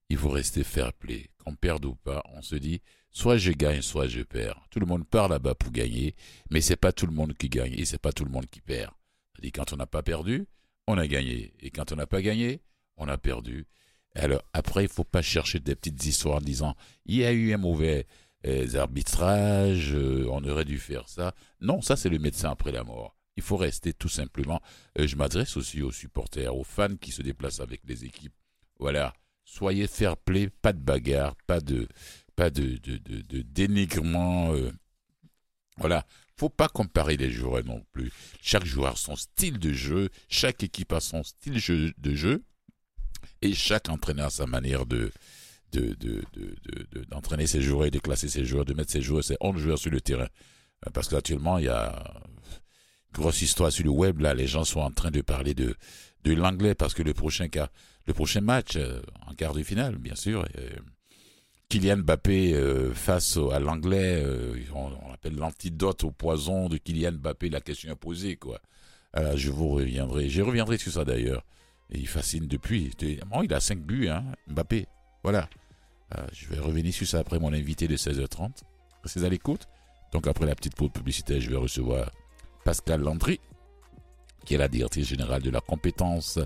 il 0.10 0.18
faut 0.18 0.30
rester 0.30 0.64
fair 0.64 0.92
play. 0.92 1.30
Qu'on 1.38 1.56
perde 1.56 1.86
ou 1.86 1.94
pas, 1.94 2.24
on 2.34 2.42
se 2.42 2.56
dit, 2.56 2.82
soit 3.12 3.38
je 3.38 3.52
gagne, 3.52 3.84
soit 3.84 4.08
je 4.08 4.22
perds. 4.22 4.60
Tout 4.72 4.80
le 4.80 4.88
monde 4.88 5.08
part 5.08 5.30
là-bas 5.30 5.54
pour 5.54 5.72
gagner, 5.72 6.16
mais 6.50 6.62
c'est 6.62 6.76
pas 6.76 6.92
tout 6.92 7.06
le 7.06 7.14
monde 7.14 7.36
qui 7.36 7.48
gagne 7.48 7.74
et 7.74 7.86
c'est 7.86 8.02
pas 8.02 8.12
tout 8.12 8.26
le 8.26 8.32
monde 8.32 8.48
qui 8.50 8.62
perd. 8.62 8.92
C'est-à-dire, 9.34 9.52
quand 9.54 9.72
on 9.74 9.78
n'a 9.78 9.86
pas 9.86 10.02
perdu, 10.02 10.48
on 10.88 10.98
a 10.98 11.06
gagné. 11.06 11.54
Et 11.60 11.70
quand 11.70 11.92
on 11.92 11.96
n'a 11.96 12.08
pas 12.08 12.24
gagné, 12.24 12.62
on 12.98 13.08
a 13.08 13.20
perdu. 13.20 13.68
Alors 14.16 14.42
après, 14.54 14.84
il 14.84 14.90
faut 14.90 15.04
pas 15.04 15.22
chercher 15.22 15.60
des 15.60 15.76
petites 15.76 16.06
histoires 16.06 16.38
en 16.38 16.42
disant 16.42 16.76
il 17.06 17.18
y 17.18 17.26
a 17.26 17.32
eu 17.34 17.54
un 17.54 17.58
mauvais 17.58 18.08
euh, 18.48 18.76
arbitrage, 18.76 19.94
euh, 19.94 20.28
on 20.32 20.44
aurait 20.46 20.66
dû 20.66 20.80
faire 20.80 21.10
ça. 21.10 21.34
Non, 21.62 21.82
ça 21.82 21.96
c'est 21.96 22.10
le 22.10 22.20
médecin 22.20 22.52
après 22.52 22.72
la 22.72 22.84
mort. 22.84 23.16
Il 23.38 23.44
faut 23.44 23.58
rester 23.58 23.94
tout 23.94 24.08
simplement. 24.10 24.62
euh, 25.00 25.08
je 25.08 25.18
m'adresse 25.18 25.58
aussi 25.58 25.82
aux 25.82 25.92
supporters, 25.92 26.56
aux 26.56 26.64
fans 26.64 26.96
qui 26.96 27.12
se 27.12 27.22
déplacent 27.22 27.60
avec 27.60 27.82
les 27.86 28.06
équipes. 28.06 28.34
Voilà, 28.80 29.14
soyez 29.44 29.88
fair 29.88 30.16
play, 30.16 30.50
pas 30.50 30.74
de 30.74 30.80
bagarre, 30.80 31.36
pas 31.48 31.60
de 31.60 31.88
pas 32.36 32.50
de, 32.50 32.78
de, 32.78 32.98
de, 32.98 33.42
dénigrement. 33.42 34.54
Voilà, 35.78 36.06
faut 36.38 36.50
pas 36.50 36.68
comparer 36.68 37.16
les 37.18 37.32
joueurs 37.32 37.64
non 37.64 37.84
plus. 37.94 38.12
Chaque 38.42 38.66
joueur 38.66 38.94
a 38.94 38.96
son 38.96 39.16
style 39.16 39.58
de 39.58 39.72
jeu, 39.72 40.10
chaque 40.28 40.64
équipe 40.64 40.92
a 40.94 41.00
son 41.00 41.24
style 41.24 41.62
de 41.98 42.16
jeu 42.16 42.44
et 43.50 43.54
chaque 43.54 43.90
entraîneur 43.90 44.28
a 44.28 44.30
sa 44.30 44.46
manière 44.46 44.86
de 44.86 45.12
de, 45.72 45.94
de, 46.00 46.24
de, 46.34 46.56
de- 46.64 46.88
de- 47.00 47.04
d'entraîner 47.06 47.48
ses 47.48 47.62
joueurs 47.62 47.86
et 47.88 47.92
de 47.92 48.00
classer 48.00 48.30
ses 48.30 48.46
joueurs, 48.46 48.64
de 48.64 48.74
mettre 48.74 48.92
ses 48.92 49.02
joueurs, 49.02 49.24
ses 49.26 49.36
11 49.42 49.58
joueurs 49.60 49.78
sur 49.80 49.92
le 49.92 50.00
terrain. 50.00 50.28
Euh, 50.88 50.90
Parce 50.94 51.10
qu'actuellement, 51.10 51.58
il 51.58 51.66
y 51.66 51.70
a 51.70 52.14
une 52.24 53.22
grosse 53.22 53.42
histoire 53.42 53.72
sur 53.74 53.84
le 53.84 53.90
web, 53.90 54.22
là, 54.22 54.34
les 54.34 54.48
gens 54.48 54.64
sont 54.64 54.80
en 54.80 54.92
train 54.92 55.12
de 55.12 55.20
parler 55.22 55.54
de, 55.54 55.76
l'anglais 56.24 56.76
parce 56.76 56.94
que 56.94 57.04
le 57.04 57.14
prochain, 57.14 57.48
match, 58.42 58.78
euh, 58.78 59.02
en 59.28 59.34
quart 59.34 59.54
de 59.54 59.64
finale, 59.64 59.98
bien 59.98 60.16
sûr, 60.16 60.46
euh, 60.58 60.70
Kylian 61.68 61.98
Mbappé 61.98 62.56
face 62.94 63.38
à 63.52 63.60
l'anglais, 63.60 64.24
on, 64.74 64.92
on 65.10 65.14
appelle 65.14 65.36
l'antidote 65.36 66.04
au 66.04 66.12
poison 66.12 66.70
de 66.70 66.78
Kylian 66.78 67.14
Mbappé, 67.14 67.50
la 67.50 67.60
question 67.60 67.92
est 67.92 67.96
posée, 67.96 68.40
je 69.36 69.50
vous 69.50 69.70
reviendrai, 69.70 70.30
je 70.30 70.42
reviendrai 70.42 70.78
sur 70.78 70.92
ça 70.92 71.04
d'ailleurs. 71.04 71.44
Il 71.92 72.08
fascine 72.08 72.48
depuis. 72.48 72.92
Bon, 73.28 73.44
il 73.44 73.54
a 73.54 73.60
5 73.60 73.80
buts, 73.80 74.08
hein, 74.08 74.24
Mbappé. 74.48 74.88
Voilà. 75.24 75.50
Euh, 76.18 76.26
je 76.32 76.48
vais 76.48 76.60
revenir 76.60 76.94
sur 76.94 77.08
ça 77.08 77.20
après 77.20 77.40
mon 77.40 77.54
invité 77.54 77.88
de 77.88 77.96
16h30. 77.96 78.62
Restez 79.04 79.24
à 79.24 79.30
l'écoute. 79.30 79.68
Donc, 80.12 80.28
après 80.28 80.46
la 80.46 80.56
petite 80.56 80.76
pause 80.76 80.92
publicitaire, 80.92 81.40
je 81.40 81.50
vais 81.50 81.56
recevoir 81.56 82.12
Pascal 82.64 83.02
Landry, 83.02 83.40
qui 84.46 84.56
est 84.56 84.58
la 84.58 84.68
directrice 84.68 85.08
générale 85.08 85.42
de 85.42 85.50
la 85.50 85.62
compétence 85.62 86.40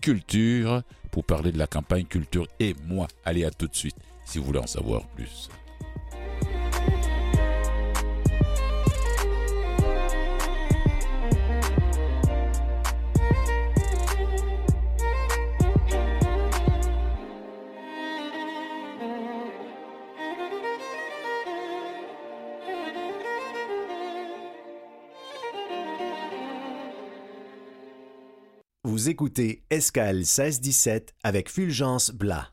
culture, 0.00 0.82
pour 1.10 1.24
parler 1.24 1.52
de 1.52 1.58
la 1.58 1.66
campagne 1.66 2.04
culture 2.04 2.46
et 2.60 2.74
moi. 2.84 3.08
Allez, 3.24 3.44
à 3.44 3.50
tout 3.50 3.68
de 3.68 3.74
suite, 3.74 3.96
si 4.24 4.38
vous 4.38 4.44
voulez 4.44 4.58
en 4.58 4.66
savoir 4.66 5.06
plus. 5.08 5.48
Écoutez 29.08 29.62
Escale 29.70 30.16
1617 30.16 31.14
avec 31.22 31.48
Fulgence 31.48 32.10
Blas. 32.10 32.48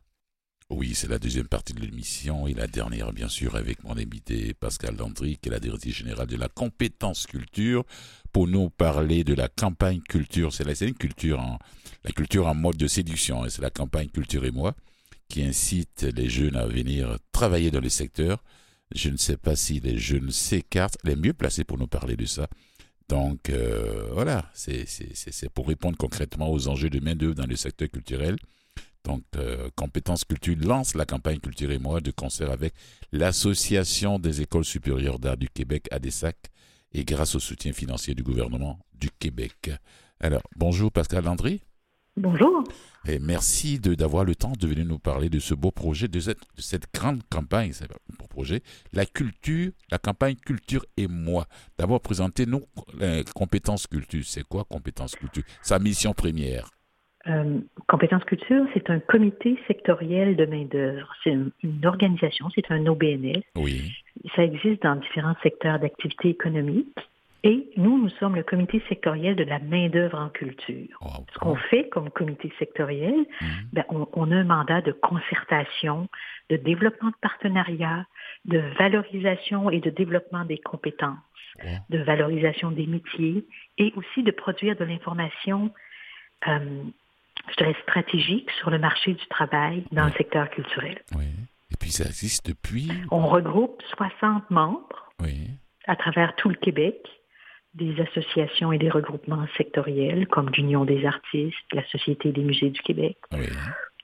Oui, 0.70 0.94
c'est 0.94 1.08
la 1.08 1.18
deuxième 1.18 1.48
partie 1.48 1.74
de 1.74 1.80
l'émission 1.80 2.48
et 2.48 2.54
la 2.54 2.68
dernière, 2.68 3.12
bien 3.12 3.28
sûr, 3.28 3.56
avec 3.56 3.84
mon 3.84 3.98
invité 3.98 4.54
Pascal 4.54 4.96
Landry, 4.96 5.39
qui 5.39 5.50
est 5.50 5.52
la 5.52 5.60
directrice 5.60 5.96
générale 5.96 6.28
de 6.28 6.38
la 6.38 6.50
compétence 6.50 7.26
culture, 7.26 7.84
pour 8.32 8.48
nous 8.48 8.70
parler 8.70 9.24
de 9.24 9.34
la 9.34 9.48
campagne 9.48 10.02
culture. 10.02 10.54
C'est 10.54 10.63
la 10.63 10.74
une 10.88 10.94
culture 10.94 11.39
en, 11.39 11.58
la 12.04 12.12
culture 12.12 12.46
en 12.46 12.54
mode 12.54 12.78
de 12.78 12.88
séduction, 12.88 13.46
et 13.46 13.50
c'est 13.50 13.63
la 13.63 13.72
campagne 13.72 14.10
culture 14.10 14.46
et 14.46 14.52
moi, 14.52 14.76
qui 15.30 15.44
incite 15.44 16.04
les 16.16 16.30
jeunes 16.30 16.56
à 16.56 16.68
venir 16.68 17.18
travailler 17.32 17.72
dans 17.72 17.82
le 17.82 17.89
secteur. 17.89 18.44
Je 18.94 19.10
ne 19.10 19.18
sais 19.18 19.38
pas 19.38 19.56
si 19.56 19.80
les 19.80 19.98
jeunes 19.98 20.30
s'écartent, 20.30 20.98
les 21.04 21.16
mieux 21.16 21.34
placés 21.34 21.63
pour 21.63 21.80
nous 21.80 21.88
parler 21.88 22.16
de 22.16 22.26
ça. 22.26 22.48
Donc, 23.10 23.50
euh, 23.50 24.10
voilà, 24.13 24.50
c'est 24.54 25.50
pour 25.54 25.68
répondre 25.68 25.98
concrètement 25.98 26.52
aux 26.52 26.68
enjeux 26.68 26.89
de 26.89 27.00
main-d'œuvre 27.00 27.36
dans 27.36 27.46
le 27.46 27.56
secteur 27.56 27.89
culturel. 27.89 28.38
Donc, 29.04 29.24
euh, 29.36 29.70
Compétences 29.76 30.24
Culture 30.24 30.56
lance 30.60 30.96
la 30.96 31.06
campagne 31.06 31.39
Culture 31.39 31.72
et 31.72 31.78
moi 31.78 32.00
de 32.00 32.12
concert 32.12 32.50
avec 32.50 32.74
l'Association 33.12 34.18
des 34.18 34.42
écoles 34.42 34.63
supérieures 34.63 35.20
d'art 35.20 35.38
du 35.38 35.50
Québec, 35.50 35.88
ADESAC, 35.92 36.38
et 36.94 37.04
grâce 37.04 37.36
au 37.36 37.39
soutien 37.39 37.74
financier 37.74 38.16
du 38.16 38.24
gouvernement 38.24 38.80
du 38.94 39.10
Québec. 39.12 39.72
Alors, 40.20 40.44
bonjour 40.56 40.92
Pascal 40.92 41.26
Landry, 41.26 41.62
Bonjour. 42.15 42.63
et 43.08 43.17
merci 43.19 43.80
de- 43.80 43.95
d'avoir 43.95 44.23
le 44.23 44.36
temps 44.36 44.54
de 44.58 44.67
venir 44.67 44.86
nous 44.86 44.99
parler 44.99 45.30
de 45.30 45.39
ce 45.39 45.54
beau 45.56 45.71
projet, 45.71 46.08
de 46.08 46.19
cette, 46.19 46.38
de 46.56 46.62
cette 46.62 46.86
grande 46.93 47.21
campagne, 47.30 47.71
c'est 47.73 47.86
un 47.86 48.15
beau 48.19 48.28
projet, 48.30 48.62
la 48.93 49.06
culture, 49.06 49.71
la 49.91 49.97
campagne 49.97 50.36
Culture 50.36 50.86
et 50.95 51.08
moi. 51.08 51.45
D'abord, 51.78 52.02
présentez-nous 52.02 52.62
les 52.99 53.23
compétences 53.36 53.88
culture. 53.88 54.21
C'est 54.26 54.43
quoi 54.43 54.63
compétences 54.63 55.15
culture? 55.15 55.43
Sa 55.62 55.80
mission 55.80 56.13
première. 56.13 56.69
Euh, 57.28 57.60
Compétences 57.88 58.26
Culture, 58.26 58.65
c'est 58.73 58.89
un 58.89 58.99
comité 58.99 59.58
sectoriel 59.67 60.36
de 60.36 60.45
main-d'œuvre. 60.45 61.10
C'est 61.23 61.32
une, 61.32 61.52
une 61.63 61.86
organisation, 61.86 62.49
c'est 62.54 62.69
un 62.69 62.86
OBNL. 62.86 63.41
Oui. 63.56 63.91
Ça 64.36 64.43
existe 64.43 64.84
dans 64.84 64.97
différents 64.97 65.36
secteurs 65.41 65.80
d'activité 65.80 66.30
économique. 66.30 66.95
Et 67.46 67.70
nous, 67.76 67.98
nous 68.02 68.10
sommes 68.10 68.36
le 68.36 68.44
comité 68.44 68.82
sectoriel 68.88 69.36
de 69.36 69.44
la 69.44 69.60
main-d'œuvre 69.60 70.18
en 70.18 70.30
culture. 70.30 70.98
Wow. 71.02 71.26
Ce 71.34 71.40
qu'on 71.40 71.56
fait 71.56 71.90
comme 71.90 72.10
comité 72.10 72.54
sectoriel, 72.58 73.16
Mhm. 73.42 73.48
ben, 73.74 73.84
on, 73.90 74.08
on 74.14 74.32
a 74.32 74.36
un 74.38 74.44
mandat 74.46 74.82
de 74.82 74.94
concertation, 74.94 76.08
de 76.50 76.56
développement 76.56 77.10
de 77.10 77.16
partenariats, 77.22 78.06
de 78.46 78.60
valorisation 78.80 79.70
et 79.70 79.80
de 79.82 79.90
développement 79.90 80.46
des 80.46 80.58
compétences, 80.58 81.18
de 81.90 81.98
valorisation 82.00 82.72
des 82.72 82.88
métiers 82.88 83.46
et 83.78 83.92
aussi 83.98 84.24
de 84.24 84.32
produire 84.32 84.76
de 84.78 84.86
l'information, 84.86 85.72
euh, 86.48 86.84
je 87.52 87.56
dirais, 87.58 87.76
stratégique 87.84 88.50
sur 88.52 88.70
le 88.70 88.80
marché 88.80 89.14
du 89.14 89.26
travail 89.28 89.84
dans 89.92 90.06
le 90.06 90.12
secteur 90.14 90.50
culturel. 90.50 90.98
Oui. 91.16 91.26
Et 91.72 91.76
puis 91.80 91.92
ça 91.92 92.06
existe 92.06 92.48
depuis? 92.48 92.90
On 93.12 93.28
regroupe 93.28 93.82
60 93.98 94.50
membres 94.50 95.12
Oui. 95.22 95.50
à 95.88 95.96
travers 95.98 96.36
tout 96.36 96.50
le 96.50 96.56
Québec, 96.56 96.98
des 97.74 98.00
associations 98.02 98.72
et 98.72 98.78
des 98.78 98.90
regroupements 98.90 99.46
sectoriels 99.58 100.28
comme 100.28 100.50
l'Union 100.52 100.86
des 100.86 101.06
artistes, 101.06 101.56
la 101.72 101.84
Société 101.88 102.32
des 102.32 102.42
musées 102.44 102.70
du 102.70 102.80
Québec 102.82 103.18
Oui. 103.32 103.48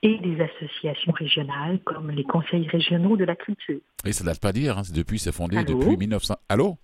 et 0.02 0.18
des 0.18 0.40
associations 0.42 1.12
régionales 1.12 1.78
comme 1.84 2.10
les 2.10 2.24
conseils 2.24 2.66
régionaux 2.68 3.16
de 3.16 3.24
la 3.24 3.36
culture. 3.36 3.80
Et 4.04 4.12
ça 4.12 4.24
date 4.24 4.40
pas 4.40 4.52
d'hier, 4.52 4.76
hein. 4.76 4.82
c'est 4.84 4.94
depuis, 4.94 5.18
c'est 5.20 5.32
fondé 5.32 5.56
Allô? 5.56 5.78
depuis 5.78 5.96
1900. 5.96 6.34
Allô? 6.48 6.78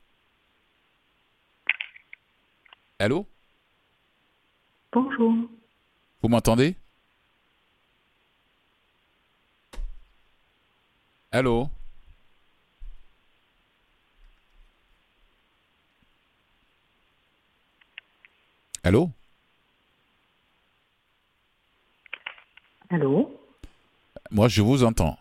Allô? 2.99 3.27
Bonjour. 4.93 5.35
Vous 6.23 6.29
m'entendez? 6.29 6.77
Allô? 11.33 11.69
Allô? 18.87 19.11
Allô? 22.89 23.29
Moi, 24.31 24.47
je 24.49 24.63
vous 24.63 24.85
entends. 24.85 25.19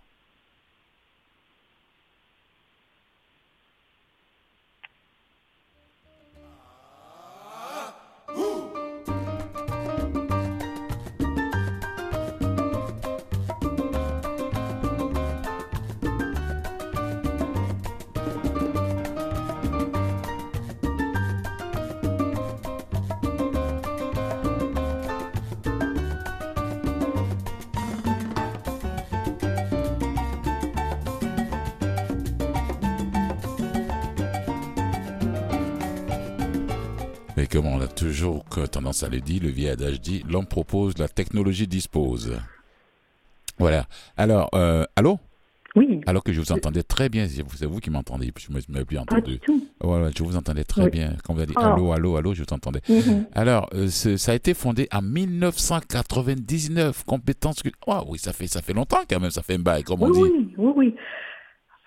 Comme 37.55 37.67
on 37.67 37.79
a 37.79 37.87
toujours 37.87 38.43
tendance 38.71 39.03
à 39.03 39.09
le 39.09 39.21
dire, 39.21 39.41
le 39.41 39.49
vieil 39.49 39.69
adage 39.69 40.01
dit, 40.01 40.23
l'homme 40.29 40.45
propose, 40.45 40.97
la 40.97 41.07
technologie 41.07 41.67
dispose. 41.67 42.37
Voilà. 43.57 43.85
Alors, 44.17 44.49
euh, 44.55 44.83
allô? 44.97 45.19
Oui, 45.77 45.99
Alors 46.05 46.23
que 46.23 46.31
je 46.31 46.39
vous 46.39 46.53
entendais 46.53 46.83
très 46.83 47.09
bien, 47.09 47.27
c'est 47.27 47.65
vous, 47.65 47.79
qui 47.79 47.89
m'entendez, 47.89 48.31
je 48.37 48.47
ne 48.49 48.59
m'avais 48.69 48.85
plus 48.85 48.95
pas 48.95 49.01
entendu. 49.03 49.31
du 49.33 49.39
tout. 49.39 49.67
Voilà, 49.81 50.09
je 50.17 50.23
vous 50.23 50.37
entendais 50.37 50.63
très 50.63 50.85
Oui. 50.85 50.89
bien. 50.89 51.15
Quand 51.23 51.33
vous 51.33 51.39
avez 51.39 51.47
dit 51.47 51.53
Ah. 51.57 51.73
allô, 51.73 51.91
allô, 51.91 52.15
allô, 52.15 52.33
je 52.33 52.43
vous 52.43 52.53
entendais. 52.53 52.79
Mhm. 52.87 53.25
Alors, 53.33 53.69
euh, 53.73 53.87
ça 53.89 54.31
a 54.31 54.35
été 54.35 54.53
fondé 54.53 54.87
en 54.93 55.01
1999. 55.01 57.03
Compétences. 57.05 57.61
Ah 57.87 58.03
oui, 58.07 58.17
ça 58.19 58.31
fait, 58.33 58.47
ça 58.47 58.61
fait 58.61 58.71
longtemps 58.73 59.01
quand 59.09 59.19
même, 59.19 59.31
ça 59.31 59.41
fait 59.43 59.55
un 59.55 59.59
bail, 59.59 59.83
comme 59.83 60.01
on 60.03 60.09
Oui, 60.09 60.13
dit. 60.13 60.21
oui, 60.23 60.53
oui, 60.57 60.71
oui. 60.77 60.95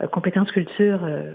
Euh, 0.00 0.06
compétences 0.06 0.50
culture, 0.52 1.00
euh, 1.02 1.34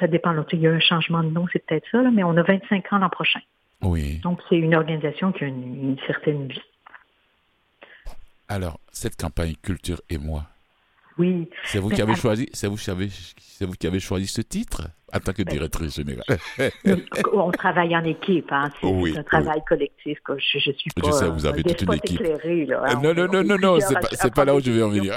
ça 0.00 0.06
dépend. 0.06 0.34
Il 0.52 0.60
y 0.60 0.66
a 0.66 0.72
un 0.72 0.80
changement 0.80 1.22
de 1.22 1.30
nom, 1.30 1.46
c'est 1.52 1.64
peut-être 1.66 1.86
ça, 1.90 2.02
là, 2.02 2.10
mais 2.10 2.24
on 2.24 2.36
a 2.36 2.42
25 2.42 2.92
ans 2.92 2.98
l'an 2.98 3.10
prochain. 3.10 3.40
Oui. 3.82 4.18
Donc, 4.22 4.40
c'est 4.48 4.56
une 4.56 4.74
organisation 4.74 5.32
qui 5.32 5.44
a 5.44 5.46
une, 5.48 5.90
une 5.90 5.96
certaine 6.06 6.48
vie. 6.48 6.62
Alors, 8.48 8.78
cette 8.92 9.16
campagne 9.16 9.54
Culture 9.62 10.00
et 10.08 10.18
moi, 10.18 10.44
Oui, 11.18 11.48
c'est 11.64 11.78
vous 11.78 11.88
qui 11.88 12.02
avez 12.02 12.14
choisi, 12.14 12.48
c'est 12.52 12.66
vous 12.66 12.76
qui 12.76 12.90
avez, 12.90 13.08
c'est 13.10 13.64
vous 13.64 13.72
qui 13.72 13.86
avez 13.86 14.00
choisi 14.00 14.26
ce 14.26 14.42
titre 14.42 14.88
en 15.14 15.18
tant 15.20 15.32
que 15.32 15.42
Ben, 15.44 15.52
directrice 15.52 15.94
générale. 15.96 16.24
on 17.32 17.50
travaille 17.52 17.96
en 17.96 18.04
équipe. 18.04 18.50
Hein. 18.50 18.70
C'est 18.80 18.86
Oui, 18.86 19.14
un 19.16 19.22
travail 19.22 19.62
collectif. 19.66 20.18
quoi. 20.24 20.36
Je, 20.38 20.58
je 20.58 20.70
suis 20.72 20.90
Je 20.96 21.00
pas 21.00 21.12
sais, 21.12 21.28
vous 21.28 21.46
avez 21.46 21.62
toute 21.62 21.80
une 21.82 21.94
équipe. 21.94 22.20
éclairé, 22.20 22.66
là, 22.66 22.82
hein. 22.86 23.00
non, 23.02 23.10
On- 23.10 23.14
non, 23.14 23.22
on 23.28 23.32
non, 23.32 23.44
non, 23.44 23.58
non, 23.58 23.78
c'est 24.12 24.34
pas, 24.34 24.44
là 24.44 24.54
où 24.54 24.60
je 24.60 24.70
vais 24.70 24.82
en 24.82 24.88
venir. 24.90 25.14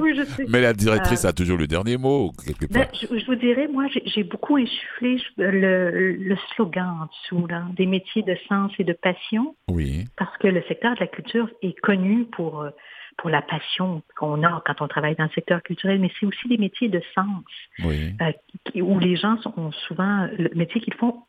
Oui, 0.00 0.14
je 0.16 0.24
sais. 0.36 0.44
Mais 0.48 0.60
la 0.60 0.72
directrice 0.74 1.24
Euh, 1.24 1.28
a 1.28 1.32
toujours 1.32 1.56
le 1.56 1.66
dernier 1.66 1.96
mot, 1.96 2.32
quelque 2.44 2.66
Ben, 2.70 2.84
part. 2.84 2.94
je, 2.94 3.18
je 3.18 3.26
vous 3.26 3.36
dirais, 3.36 3.68
moi, 3.72 3.84
j'ai 4.04 4.24
beaucoup 4.24 4.56
insufflé 4.56 5.16
le, 5.38 6.12
le 6.12 6.36
slogan 6.54 6.86
en 7.02 7.06
dessous, 7.06 7.46
là, 7.46 7.62
des 7.76 7.86
métiers 7.86 8.22
de 8.22 8.36
sens 8.48 8.70
et 8.78 8.84
de 8.84 8.92
passion, 8.92 9.54
Oui, 9.68 10.04
parce 10.18 10.36
que 10.38 10.48
le 10.48 10.62
secteur 10.68 10.94
de 10.94 11.00
la 11.00 11.06
culture 11.06 11.48
est 11.62 11.78
connu 11.80 12.24
pour, 12.26 12.60
euh, 12.62 12.70
pour 13.18 13.30
la 13.30 13.42
passion 13.42 14.02
qu'on 14.18 14.42
a 14.44 14.62
quand 14.66 14.80
on 14.82 14.88
travaille 14.88 15.16
dans 15.16 15.24
le 15.24 15.30
secteur 15.30 15.62
culturel, 15.62 15.98
mais 16.00 16.10
c'est 16.20 16.26
aussi 16.26 16.48
des 16.48 16.58
métiers 16.58 16.88
de 16.88 17.00
sens, 17.14 17.44
oui, 17.84 18.14
euh, 18.20 18.82
où 18.82 18.98
les 18.98 19.16
gens 19.16 19.38
ont 19.56 19.72
souvent, 19.72 20.28
le 20.38 20.50
métier 20.54 20.80
qu'ils 20.80 20.94
font 20.94 21.22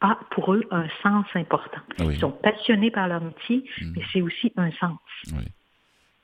a 0.00 0.18
pour 0.30 0.52
eux 0.54 0.64
un 0.70 0.86
sens 1.02 1.26
important. 1.34 1.80
oui. 2.00 2.14
Ils 2.14 2.20
sont 2.20 2.30
passionnés 2.32 2.90
par 2.90 3.08
leur 3.08 3.22
métier, 3.22 3.64
Mhm. 3.80 3.92
mais 3.96 4.02
c'est 4.12 4.22
aussi 4.22 4.52
un 4.56 4.70
sens. 4.72 4.98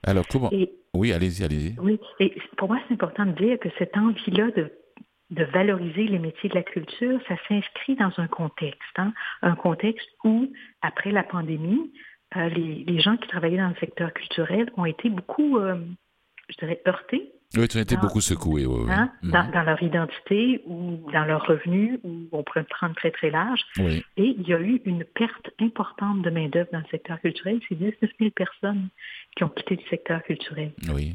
Alors, 0.05 0.27
comment 0.29 0.51
Et 0.53 0.71
Oui, 0.95 1.13
allez-y, 1.13 1.45
allez-y. 1.45 1.79
oui, 1.81 1.99
et 2.21 2.35
pour 2.57 2.69
moi, 2.69 2.79
c'est 2.87 2.95
important 2.95 3.25
de 3.27 3.33
dire 3.33 3.59
que 3.59 3.69
cette 3.79 3.97
envie-là 3.97 4.51
de, 4.51 4.71
de 5.31 5.45
valoriser 5.45 6.07
les 6.09 6.19
métiers 6.19 6.51
de 6.51 6.55
la 6.55 6.63
culture, 6.63 7.19
ça 7.29 7.37
s'inscrit 7.49 7.95
dans 7.97 8.13
un 8.19 8.27
contexte, 8.27 8.97
hein, 8.99 9.15
un 9.43 9.55
contexte 9.55 10.09
où, 10.25 10.53
après 10.83 11.11
la 11.13 11.23
pandémie, 11.23 11.93
euh, 12.37 12.49
les, 12.49 12.85
les 12.87 13.01
gens 13.01 13.17
qui 13.17 13.29
travaillaient 13.29 13.59
dans 13.59 13.69
le 13.69 13.75
secteur 13.81 14.13
culturel 14.13 14.71
ont 14.77 14.85
été 14.85 15.09
beaucoup, 15.11 15.59
euh, 15.59 15.77
je 16.49 16.57
dirais, 16.59 16.81
heurtés 16.87 17.31
Oui, 17.57 17.69
tu 17.69 17.77
as 17.79 17.83
été 17.83 17.97
Ah. 17.99 18.01
beaucoup 18.01 18.21
secoué. 18.23 18.65
Oui, 18.67 18.85
oui. 18.87 18.91
hein, 18.93 19.13
Mhm. 19.23 19.31
dans, 19.31 19.51
dans 19.51 19.63
leur 19.63 19.83
identité 19.83 20.63
ou 20.67 21.11
dans 21.13 21.25
leurs 21.25 21.45
revenus, 21.47 22.01
ou 22.03 22.27
on 22.33 22.43
pourrait 22.43 22.61
le 22.61 22.67
prendre 22.67 22.95
très, 22.95 23.11
très 23.11 23.31
large. 23.31 23.61
Oui, 23.79 24.03
Et 24.17 24.35
il 24.39 24.49
y 24.49 24.55
a 24.55 24.59
eu 24.61 24.81
une 24.87 25.05
perte 25.05 25.51
importante 25.61 26.23
de 26.23 26.31
main-d'œuvre 26.31 26.71
dans 26.73 26.79
le 26.79 26.87
secteur 26.91 27.21
culturel. 27.21 27.61
C'est 27.69 27.75
19 27.75 28.11
000 28.19 28.31
personnes 28.31 28.89
qui 29.37 29.45
ont 29.45 29.51
quitté 29.51 29.77
le 29.77 29.83
secteur 29.91 30.23
culturel. 30.23 30.73
oui, 30.95 31.15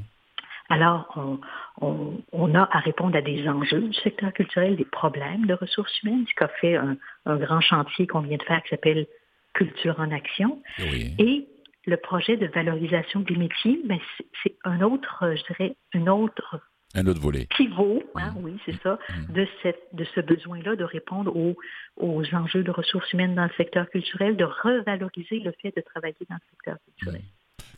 Alors, 0.69 1.07
on, 1.15 1.39
on- 1.81 2.21
on 2.33 2.53
a 2.53 2.67
à 2.71 2.79
répondre 2.79 3.15
à 3.15 3.21
des 3.21 3.47
enjeux 3.47 3.81
du 3.81 3.93
secteur 3.93 4.33
culturel, 4.33 4.75
des 4.75 4.83
problèmes 4.85 5.45
de 5.45 5.53
ressources 5.53 6.03
humaines, 6.03 6.25
ce 6.27 6.33
qu'a 6.35 6.49
fait 6.49 6.75
un, 6.75 6.97
un 7.25 7.37
grand 7.37 7.61
chantier 7.61 8.05
qu'on 8.05 8.19
vient 8.19 8.35
de 8.37 8.43
faire 8.43 8.61
qui 8.63 8.69
s'appelle 8.69 9.07
Culture 9.57 9.95
en 9.99 10.11
action. 10.11 10.61
oui. 10.79 11.13
Et 11.19 11.47
le 11.85 11.97
projet 11.97 12.35
de 12.37 12.47
valorisation 12.47 13.21
des 13.21 13.35
métiers, 13.35 13.79
ben, 13.85 13.99
c'est- 14.43 14.55
un 14.65 14.81
autre, 14.81 15.23
euh, 15.23 15.35
je 15.37 15.43
dirais, 15.53 15.75
un 15.93 16.07
autre 16.07 16.59
Un 16.95 17.05
autre 17.07 17.21
volet. 17.21 17.47
pivot, 17.57 18.03
hein, 18.15 18.33
oui, 18.43 18.53
c'est 18.65 18.75
ça, 18.83 18.99
Mhm. 19.09 19.33
de, 19.33 19.47
cette, 19.63 19.81
de 19.93 20.03
ce 20.15 20.19
besoin-là 20.21 20.75
de 20.75 20.83
répondre 20.83 21.35
aux, 21.35 21.55
aux 21.97 22.23
enjeux 22.35 22.63
de 22.63 22.71
ressources 22.71 23.11
humaines 23.13 23.35
dans 23.35 23.45
le 23.45 23.53
secteur 23.57 23.89
culturel, 23.89 24.35
de 24.37 24.43
revaloriser 24.45 25.39
le 25.39 25.53
fait 25.61 25.73
de 25.75 25.81
travailler 25.81 26.25
dans 26.29 26.35
le 26.35 26.47
secteur 26.51 26.77
culturel. 26.85 27.21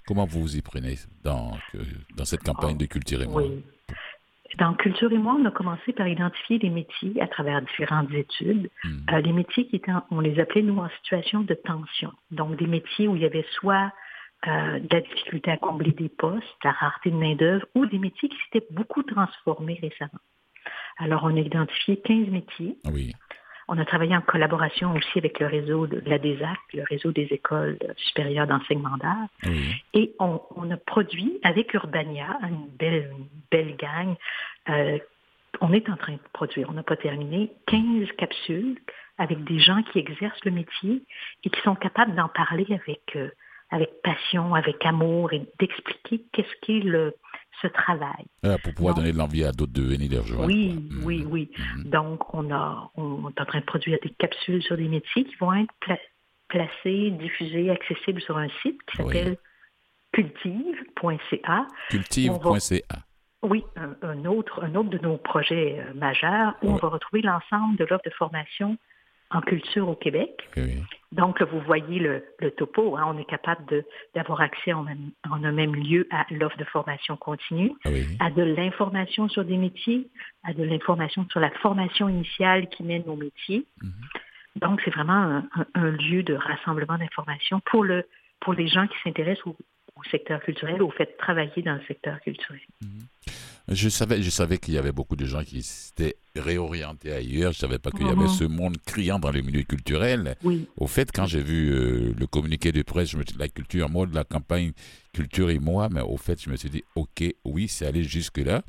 Comment 0.08 0.26
vous 0.26 0.42
vous 0.42 0.56
y 0.58 0.62
prenez 0.62 0.96
dans, 1.24 1.52
que- 1.72 1.78
dans 2.18 2.26
cette 2.26 2.44
campagne 2.44 2.78
de 2.78 2.86
Culture 2.88 3.22
et 3.22 3.28
moi? 3.28 3.44
Oui. 3.44 3.64
Dans 4.58 4.74
Culture 4.74 5.12
et 5.12 5.18
moi, 5.18 5.38
on 5.40 5.46
a 5.46 5.52
commencé 5.52 5.94
par 5.94 6.08
identifier 6.08 6.58
des 6.60 6.70
métiers 6.70 7.22
à 7.22 7.28
travers 7.28 7.62
différentes 7.62 8.12
études. 8.12 8.70
Euh, 9.12 9.22
les 9.22 9.32
métiers 9.32 9.68
qui 9.68 9.76
étaient, 9.78 9.92
en- 9.92 10.04
on 10.12 10.20
les 10.20 10.40
appelait, 10.40 10.64
nous, 10.64 10.78
en 10.80 10.90
situation 11.02 11.42
de 11.42 11.54
tension. 11.54 12.12
Donc, 12.32 12.56
des 12.58 12.68
métiers 12.68 13.08
où 13.08 13.16
il 13.16 13.22
y 13.22 13.26
avait 13.26 13.46
soit 13.52 13.92
euh, 14.48 14.80
de 14.80 14.88
la 14.90 15.02
difficulté 15.02 15.52
à 15.52 15.58
combler 15.58 15.92
des 15.92 16.08
postes, 16.08 16.46
la 16.64 16.72
rareté 16.72 17.12
de 17.12 17.16
main-d'œuvre, 17.18 17.66
ou 17.76 17.86
des 17.86 18.00
métiers 18.00 18.30
qui 18.30 18.38
s'étaient 18.46 18.66
beaucoup 18.72 19.04
transformés 19.04 19.78
récemment. 19.82 20.22
Alors, 20.98 21.26
on 21.26 21.36
a 21.36 21.40
identifié 21.40 21.98
15 21.98 22.28
métiers. 22.30 22.78
Oui, 22.86 23.12
On 23.72 23.78
a 23.78 23.86
travaillé 23.86 24.16
en 24.16 24.22
collaboration 24.22 24.94
aussi 24.96 25.20
avec 25.20 25.40
le 25.40 25.46
réseau 25.46 25.86
de 25.86 26.02
la 26.08 26.18
DESAC, 26.18 26.58
le 26.74 26.84
réseau 26.84 27.12
des 27.12 27.28
écoles 27.30 27.78
supérieures 27.98 28.48
d'enseignement 28.48 28.98
d'art. 28.98 29.28
oui, 29.46 29.76
Et 29.94 30.16
on, 30.20 30.42
on 30.56 30.72
a 30.72 30.78
produit 30.78 31.40
avec 31.44 31.74
Urbania, 31.76 32.40
une 32.42 32.68
belle, 32.80 33.12
une 33.12 33.28
belle 33.52 33.76
gang, 33.78 34.16
euh, 34.70 34.98
on 35.62 35.72
est 35.72 35.88
en 35.90 35.98
train 35.98 36.14
de 36.14 36.20
produire, 36.34 36.68
on 36.70 36.74
n'a 36.74 36.84
pas 36.84 36.98
terminé, 36.98 37.52
15 37.68 38.12
capsules 38.18 38.80
avec 39.18 39.44
des 39.44 39.60
gens 39.60 39.84
qui 39.84 40.00
exercent 40.00 40.44
le 40.46 40.52
métier 40.52 41.04
et 41.44 41.50
qui 41.50 41.62
sont 41.62 41.76
capables 41.76 42.16
d'en 42.16 42.30
parler 42.30 42.66
avec, 42.70 43.16
euh, 43.16 43.30
avec 43.70 44.02
passion, 44.02 44.56
avec 44.56 44.84
amour 44.86 45.34
et 45.34 45.44
d'expliquer 45.60 46.24
qu'est-ce 46.32 46.56
qu'est 46.62 46.80
le, 46.80 47.14
ce 47.62 47.68
travail. 47.68 48.26
Ah, 48.44 48.58
pour 48.64 48.74
pouvoir 48.74 48.96
donner 48.96 49.12
de 49.12 49.18
l'envie 49.18 49.44
à 49.44 49.52
d'autres 49.52 49.74
de 49.74 49.82
venir 49.82 50.10
les 50.10 50.20
rejoindre. 50.20 50.46
Oui, 50.48 50.76
quoi. 50.90 50.98
Mhm. 50.98 51.06
oui, 51.06 51.26
oui. 51.30 51.52
Mhm. 51.78 51.84
Donc, 51.90 52.34
on, 52.34 52.52
a, 52.54 52.90
on 52.96 53.30
est 53.30 53.42
en 53.42 53.46
train 53.46 53.60
de 53.60 53.66
produire 53.66 53.98
des 54.02 54.10
capsules 54.12 54.64
sur 54.64 54.78
des 54.78 54.88
métiers 54.88 55.26
qui 55.26 55.36
vont 55.36 55.54
être 55.54 55.74
pla- 55.82 55.98
placées, 56.48 57.12
diffusées, 57.12 57.70
accessibles 57.70 58.22
sur 58.22 58.38
un 58.38 58.48
site 58.62 58.80
qui 58.92 59.02
Oui. 59.02 59.14
s'appelle 59.14 59.38
cultive.ca. 60.12 61.68
Cultive.ca. 61.90 62.82
Oui, 63.42 63.64
un, 63.78 64.26
autre, 64.26 64.64
un 64.64 64.76
autre 64.76 64.90
de 64.90 64.98
nos 64.98 65.16
projets 65.18 65.80
euh, 65.80 65.94
majeurs 65.94 66.56
où 66.62 66.72
on 66.72 66.76
va 66.76 66.90
retrouver 66.90 67.22
l'ensemble 67.22 67.78
de 67.78 67.86
l'offre 67.86 68.04
de 68.04 68.10
formation 68.12 68.78
en 69.32 69.42
culture 69.42 69.88
au 69.88 69.96
Québec. 69.96 70.50
Donc, 71.12 71.42
vous 71.42 71.60
voyez 71.62 72.00
le, 72.00 72.52
topo. 72.52 72.96
Hein. 72.98 73.06
on 73.08 73.18
est 73.18 73.26
capable 73.26 73.84
d'avoir 74.16 74.42
accès 74.42 74.74
en, 74.74 74.86
un 75.24 75.52
même 75.52 75.76
lieu 75.76 76.08
à 76.12 76.26
l'offre 76.32 76.58
de 76.58 76.64
formation 76.66 77.16
continue, 77.18 77.72
à 78.20 78.30
de 78.30 78.44
l'information 78.44 79.28
sur 79.30 79.44
des 79.44 79.58
métiers, 79.58 80.08
à 80.44 80.54
de 80.54 80.64
l'information 80.64 81.28
sur 81.30 81.40
la 81.40 81.52
formation 81.62 82.10
initiale 82.10 82.70
qui 82.70 82.84
mène 82.84 83.04
aux 83.08 83.16
métiers. 83.16 83.66
Mhm. 83.82 83.92
Donc, 84.56 84.82
c'est 84.84 84.92
vraiment 84.92 85.44
un, 85.76 85.92
lieu 85.92 86.24
de 86.24 86.34
rassemblement 86.34 86.98
d'informations 86.98 87.60
pour, 87.66 87.84
le, 87.84 88.06
pour 88.40 88.54
les 88.54 88.68
gens 88.68 88.88
qui 88.88 88.98
s'intéressent 89.04 89.48
au, 89.48 89.56
secteur 90.12 90.40
culturel, 90.42 90.82
au 90.82 90.90
fait 90.92 91.06
de 91.06 91.18
travailler 91.18 91.62
dans 91.62 91.74
le 91.74 91.82
secteur 91.86 92.22
culturel. 92.22 92.62
Mhm. 92.82 93.02
Je 93.72 93.90
savais, 93.90 94.22
je 94.22 94.30
savais 94.30 94.58
qu'il 94.58 94.74
y 94.74 94.78
avait 94.78 94.92
beaucoup 94.92 95.16
de 95.16 95.26
gens 95.26 95.44
qui 95.44 95.62
s'étaient 95.62 96.16
réorientés 96.36 97.12
ailleurs. 97.12 97.52
Je 97.52 97.60
savais 97.60 97.78
pas 97.78 97.92
qu'il 97.92 98.08
y 98.08 98.10
avait 98.10 98.22
mhm. 98.22 98.30
ce 98.30 98.44
monde 98.44 98.78
criant 98.84 99.20
dans 99.20 99.32
le 99.32 99.42
milieu 99.42 99.62
culturel. 99.64 100.36
Oui. 100.44 100.68
Au 100.78 100.88
fait, 100.88 101.12
quand 101.12 101.28
j'ai 101.28 101.42
vu 101.42 101.72
euh, 101.72 102.14
le 102.18 102.28
communiqué 102.28 102.72
de 102.72 102.82
presse, 102.82 103.12
je 103.12 103.18
me 103.18 103.24
suis 103.24 103.34
dit, 103.34 103.40
la 103.40 103.48
culture, 103.48 103.90
moi, 103.90 104.06
de 104.06 104.16
la 104.16 104.24
campagne 104.24 104.72
Culture 105.12 105.50
et 105.50 105.60
moi, 105.60 105.90
mais 105.92 106.02
au 106.02 106.18
fait, 106.18 106.42
je 106.42 106.50
me 106.52 106.56
suis 106.56 106.70
dit, 106.70 106.84
OK, 106.96 107.24
oui, 107.44 107.68
c'est 107.68 107.86
aller 107.86 108.04
jusque-là. 108.04 108.64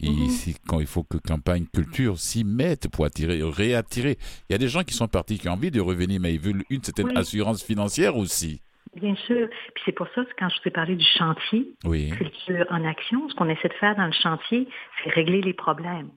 Et 0.00 0.10
mhm. 0.10 0.22
ici, 0.24 0.56
quand 0.66 0.80
il 0.80 0.86
faut 0.86 1.04
que 1.04 1.16
campagne 1.16 1.64
culture 1.72 2.18
s'y 2.18 2.44
mette 2.44 2.88
pour 2.88 3.04
attirer, 3.04 3.42
réattirer. 3.42 4.18
Il 4.48 4.52
y 4.52 4.54
a 4.54 4.58
des 4.58 4.68
gens 4.68 4.84
qui 4.84 4.94
sont 4.94 5.08
partis 5.08 5.38
qui 5.38 5.48
ont 5.48 5.52
envie 5.52 5.70
de 5.70 5.80
revenir, 5.80 6.20
mais 6.20 6.34
ils 6.34 6.40
veulent 6.40 6.64
une 6.70 6.82
certaine 6.82 7.16
assurance 7.16 7.62
financière 7.62 8.16
aussi. 8.16 8.60
Bien 8.96 9.14
sûr. 9.14 9.48
Puis 9.74 9.82
c'est 9.84 9.92
pour 9.92 10.08
ça 10.14 10.24
que 10.24 10.30
quand 10.38 10.48
je 10.48 10.56
vous 10.56 10.68
ai 10.68 10.70
parlé 10.70 10.96
du 10.96 11.04
chantier, 11.04 11.68
culture 11.82 12.66
en 12.70 12.84
action, 12.84 13.28
ce 13.28 13.34
qu'on 13.34 13.48
essaie 13.48 13.68
de 13.68 13.74
faire 13.74 13.94
dans 13.94 14.06
le 14.06 14.12
chantier, 14.12 14.66
c'est 15.02 15.10
régler 15.10 15.42
les 15.42 15.52
problèmes. 15.52 16.08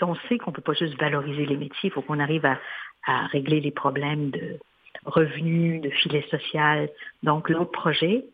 on 0.00 0.14
sait 0.28 0.38
qu'on 0.38 0.50
ne 0.50 0.56
peut 0.56 0.62
pas 0.62 0.74
juste 0.74 0.98
valoriser 1.00 1.46
les 1.46 1.56
métiers, 1.56 1.88
il 1.88 1.90
faut 1.90 2.02
qu'on 2.02 2.20
arrive 2.20 2.46
à, 2.46 2.58
régler 3.32 3.60
les 3.60 3.72
problèmes 3.72 4.30
de 4.30 4.60
revenus, 5.04 5.82
de 5.82 5.90
filet 5.90 6.24
social. 6.30 6.88
Donc 7.24 7.48
l'autre 7.48 7.72
projet, 7.72 8.24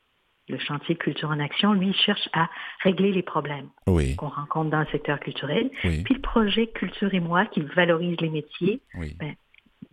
le 0.50 0.58
chantier 0.58 0.94
Culture 0.94 1.30
en 1.30 1.40
Action, 1.40 1.72
lui, 1.72 1.94
cherche 1.94 2.28
à 2.34 2.50
régler 2.82 3.12
les 3.12 3.22
problèmes 3.22 3.70
qu'on 3.86 4.28
rencontre 4.28 4.68
dans 4.68 4.80
le 4.80 4.86
secteur 4.92 5.18
culturel. 5.20 5.70
Puis 5.80 6.14
le 6.14 6.20
projet 6.20 6.66
Culture 6.66 7.14
et 7.14 7.20
moi, 7.20 7.46
qui 7.46 7.62
valorise 7.62 8.20
les 8.20 8.28
métiers, 8.28 8.82
ben, 8.94 9.34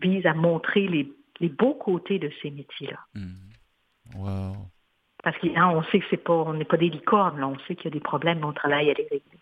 vise 0.02 0.26
à 0.26 0.34
montrer 0.34 0.88
les, 0.88 1.50
beaux 1.50 1.76
côtés 1.76 2.20
de 2.20 2.30
ces 2.41 2.52
métiers-là. 2.52 3.00
Mmh. 3.14 3.55
Parce 5.24 5.38
qu'on 5.39 5.84
sait 5.91 5.99
que 5.99 6.05
c'est 6.09 6.24
pas, 6.24 6.34
on 6.34 6.53
n'est 6.53 6.66
pas 6.66 6.78
des 6.78 6.89
licornes, 6.89 7.43
on 7.43 7.57
sait 7.68 7.76
qu'il 7.76 7.86
y 7.86 7.88
a 7.88 7.91
des 7.91 7.99
problèmes, 7.99 8.39
mais 8.39 8.45
on 8.45 8.53
travaille 8.53 8.89
à 8.89 8.93
les 8.93 9.07
régler. 9.09 9.39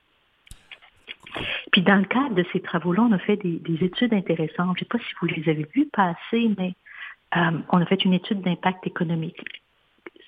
Puis 1.71 1.81
dans 1.81 1.97
le 1.97 2.05
cadre 2.05 2.35
de 2.35 2.45
ces 2.53 2.61
travaux-là, 2.61 3.01
on 3.01 3.11
a 3.11 3.19
fait 3.19 3.37
des, 3.37 3.83
études 3.83 4.13
intéressantes. 4.13 4.77
Je 4.77 4.85
ne 4.85 4.85
sais 4.85 4.85
pas 4.85 4.99
si 4.99 5.13
vous 5.19 5.27
les 5.27 5.49
avez 5.49 5.67
vues 5.73 5.89
passer, 5.91 6.51
mais 6.57 6.73
euh, 7.35 7.59
on 7.69 7.81
a 7.81 7.85
fait 7.85 8.05
une 8.05 8.13
étude 8.13 8.41
d'impact 8.41 8.85
économique, 8.85 9.41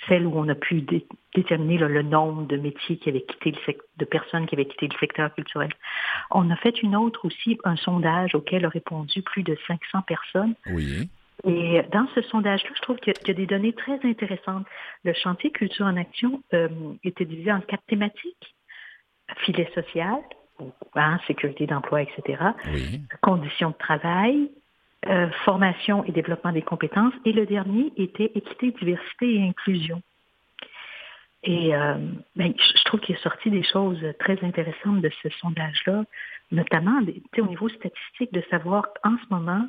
celle 0.08 0.26
où 0.26 0.34
on 0.36 0.50
a 0.50 0.56
pu 0.56 0.86
déterminer 1.36 1.78
le 1.78 2.02
nombre 2.02 2.48
de 2.48 2.58
métiers 2.58 2.98
qui 2.98 3.10
avaient 3.10 3.22
quitté 3.22 3.52
le 3.52 3.76
de 3.98 4.06
personnes 4.06 4.48
qui 4.48 4.56
avaient 4.56 4.66
quitté 4.66 4.88
le 4.88 4.98
secteur 5.00 5.34
culturel. 5.34 5.72
On 6.32 6.50
a 6.50 6.56
fait 6.56 6.82
une 6.82 6.96
autre 6.96 7.26
aussi, 7.26 7.58
un 7.64 7.76
sondage 7.76 8.36
auquel 8.36 8.66
ont 8.66 8.70
répondu 8.70 9.22
plus 9.22 9.44
de 9.44 9.58
500 9.68 10.02
personnes. 10.02 10.56
Oui. 10.68 11.10
Et 11.44 11.82
dans 11.92 12.08
ce 12.16 12.22
sondage-là, 12.22 12.70
je 12.76 12.82
trouve 12.82 12.98
qu'il 12.98 13.14
y, 13.28 13.32
a 13.32 13.34
des 13.34 13.46
données 13.46 13.74
très 13.74 14.00
intéressantes. 14.04 14.66
Le 15.04 15.14
chantier 15.14 15.52
Culture 15.52 15.86
en 15.86 15.98
Action 15.98 16.42
euh, 16.54 16.70
était 17.04 17.26
divisé 17.26 17.52
en 17.52 17.62
quatre 17.62 17.86
thématiques. 17.88 18.56
Filet 19.38 19.70
social, 19.74 20.20
hein, 20.96 21.20
sécurité 21.28 21.66
d'emploi, 21.68 22.04
etc. 22.04 22.42
Conditions 23.22 23.72
de 23.72 23.76
travail, 23.78 24.52
euh, 25.08 25.30
formation 25.44 26.04
et 26.06 26.12
développement 26.12 26.52
des 26.52 26.62
compétences. 26.62 27.14
Et 27.26 27.34
le 27.34 27.46
dernier 27.46 27.92
était 27.98 28.32
équité, 28.36 28.72
diversité 28.72 29.36
et 29.36 29.44
inclusion. 29.44 30.02
Et 31.44 31.76
euh, 31.76 31.96
ben, 32.36 32.54
je 32.58 32.84
trouve 32.86 33.02
qu'il 33.02 33.16
est 33.16 33.22
sorti 33.22 33.52
des 33.52 33.64
choses 33.64 34.02
très 34.20 34.44
intéressantes 34.44 35.02
de 35.02 35.12
ce 35.22 35.30
sondage-là, 35.42 36.04
notamment 36.52 37.00
au 37.38 37.46
niveau 37.46 37.70
statistique, 37.70 38.34
de 38.34 38.44
savoir 38.50 38.88
en 39.04 39.16
ce 39.18 39.26
moment 39.30 39.68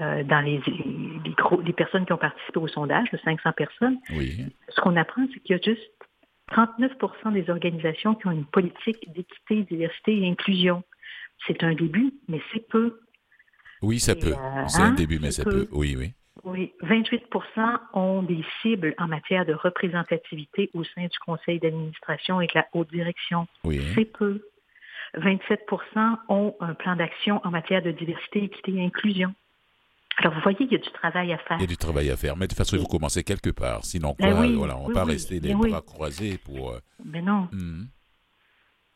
euh, 0.00 0.22
dans 0.24 0.40
les, 0.40 0.60
les, 1.64 1.72
personnes 1.72 2.06
qui 2.06 2.12
ont 2.12 2.18
participé 2.18 2.58
au 2.58 2.68
sondage, 2.68 3.10
de 3.10 3.18
500 3.18 3.52
personnes, 3.52 3.98
ce 4.08 4.80
qu'on 4.80 4.96
apprend, 4.96 5.26
c'est 5.32 5.40
qu'il 5.40 5.56
y 5.56 5.58
a 5.58 5.62
juste 5.62 5.90
39% 6.52 7.32
des 7.32 7.50
organisations 7.50 8.14
qui 8.14 8.26
ont 8.26 8.32
une 8.32 8.44
politique 8.44 9.12
d'équité, 9.12 9.62
diversité 9.62 10.18
et 10.18 10.28
inclusion. 10.28 10.82
C'est 11.46 11.62
un 11.62 11.74
début, 11.74 12.12
mais 12.28 12.40
c'est 12.52 12.66
peu. 12.68 13.00
Oui, 13.82 13.98
ça 13.98 14.14
peut. 14.14 14.32
Euh, 14.32 14.64
c'est 14.68 14.82
un 14.82 14.86
hein, 14.86 14.92
début, 14.92 15.18
mais 15.18 15.30
ça 15.30 15.44
peut. 15.44 15.68
Oui, 15.72 15.96
oui. 15.98 16.12
Oui, 16.44 16.72
28% 16.82 17.78
ont 17.92 18.22
des 18.22 18.42
cibles 18.62 18.94
en 18.98 19.06
matière 19.06 19.44
de 19.44 19.52
représentativité 19.52 20.70
au 20.72 20.84
sein 20.84 21.02
du 21.02 21.18
conseil 21.24 21.58
d'administration 21.58 22.40
et 22.40 22.46
de 22.46 22.52
la 22.54 22.66
haute 22.72 22.90
direction. 22.90 23.46
Oui. 23.64 23.80
C'est 23.94 24.06
peu. 24.06 24.42
27% 25.16 26.16
ont 26.28 26.54
un 26.60 26.74
plan 26.74 26.96
d'action 26.96 27.40
en 27.44 27.50
matière 27.50 27.82
de 27.82 27.90
diversité, 27.90 28.44
équité 28.44 28.72
et 28.74 28.84
inclusion. 28.84 29.34
Alors, 30.20 30.34
vous 30.34 30.40
voyez, 30.42 30.58
il 30.60 30.72
y 30.72 30.74
a 30.74 30.78
du 30.78 30.90
travail 30.90 31.32
à 31.32 31.38
faire. 31.38 31.56
Il 31.56 31.62
y 31.62 31.64
a 31.64 31.66
du 31.66 31.78
travail 31.78 32.10
à 32.10 32.16
faire, 32.16 32.36
mais 32.36 32.46
de 32.46 32.50
toute 32.50 32.58
façon, 32.58 32.76
il 32.76 32.82
faut 32.82 32.88
commencer 32.88 33.24
quelque 33.24 33.48
part. 33.48 33.86
Sinon, 33.86 34.14
ben 34.18 34.34
quoi, 34.34 34.46
voilà, 34.48 34.76
on 34.76 34.88
ne 34.88 34.92
va 34.92 35.00
pas 35.00 35.06
rester 35.06 35.40
les 35.40 35.54
ben 35.54 35.70
bras 35.70 35.80
croisés 35.80 36.36
pour... 36.36 36.72
Mais 37.04 37.20
euh, 37.20 37.22
ben 37.22 37.24
non. 37.24 37.48
Hmm. 37.52 37.86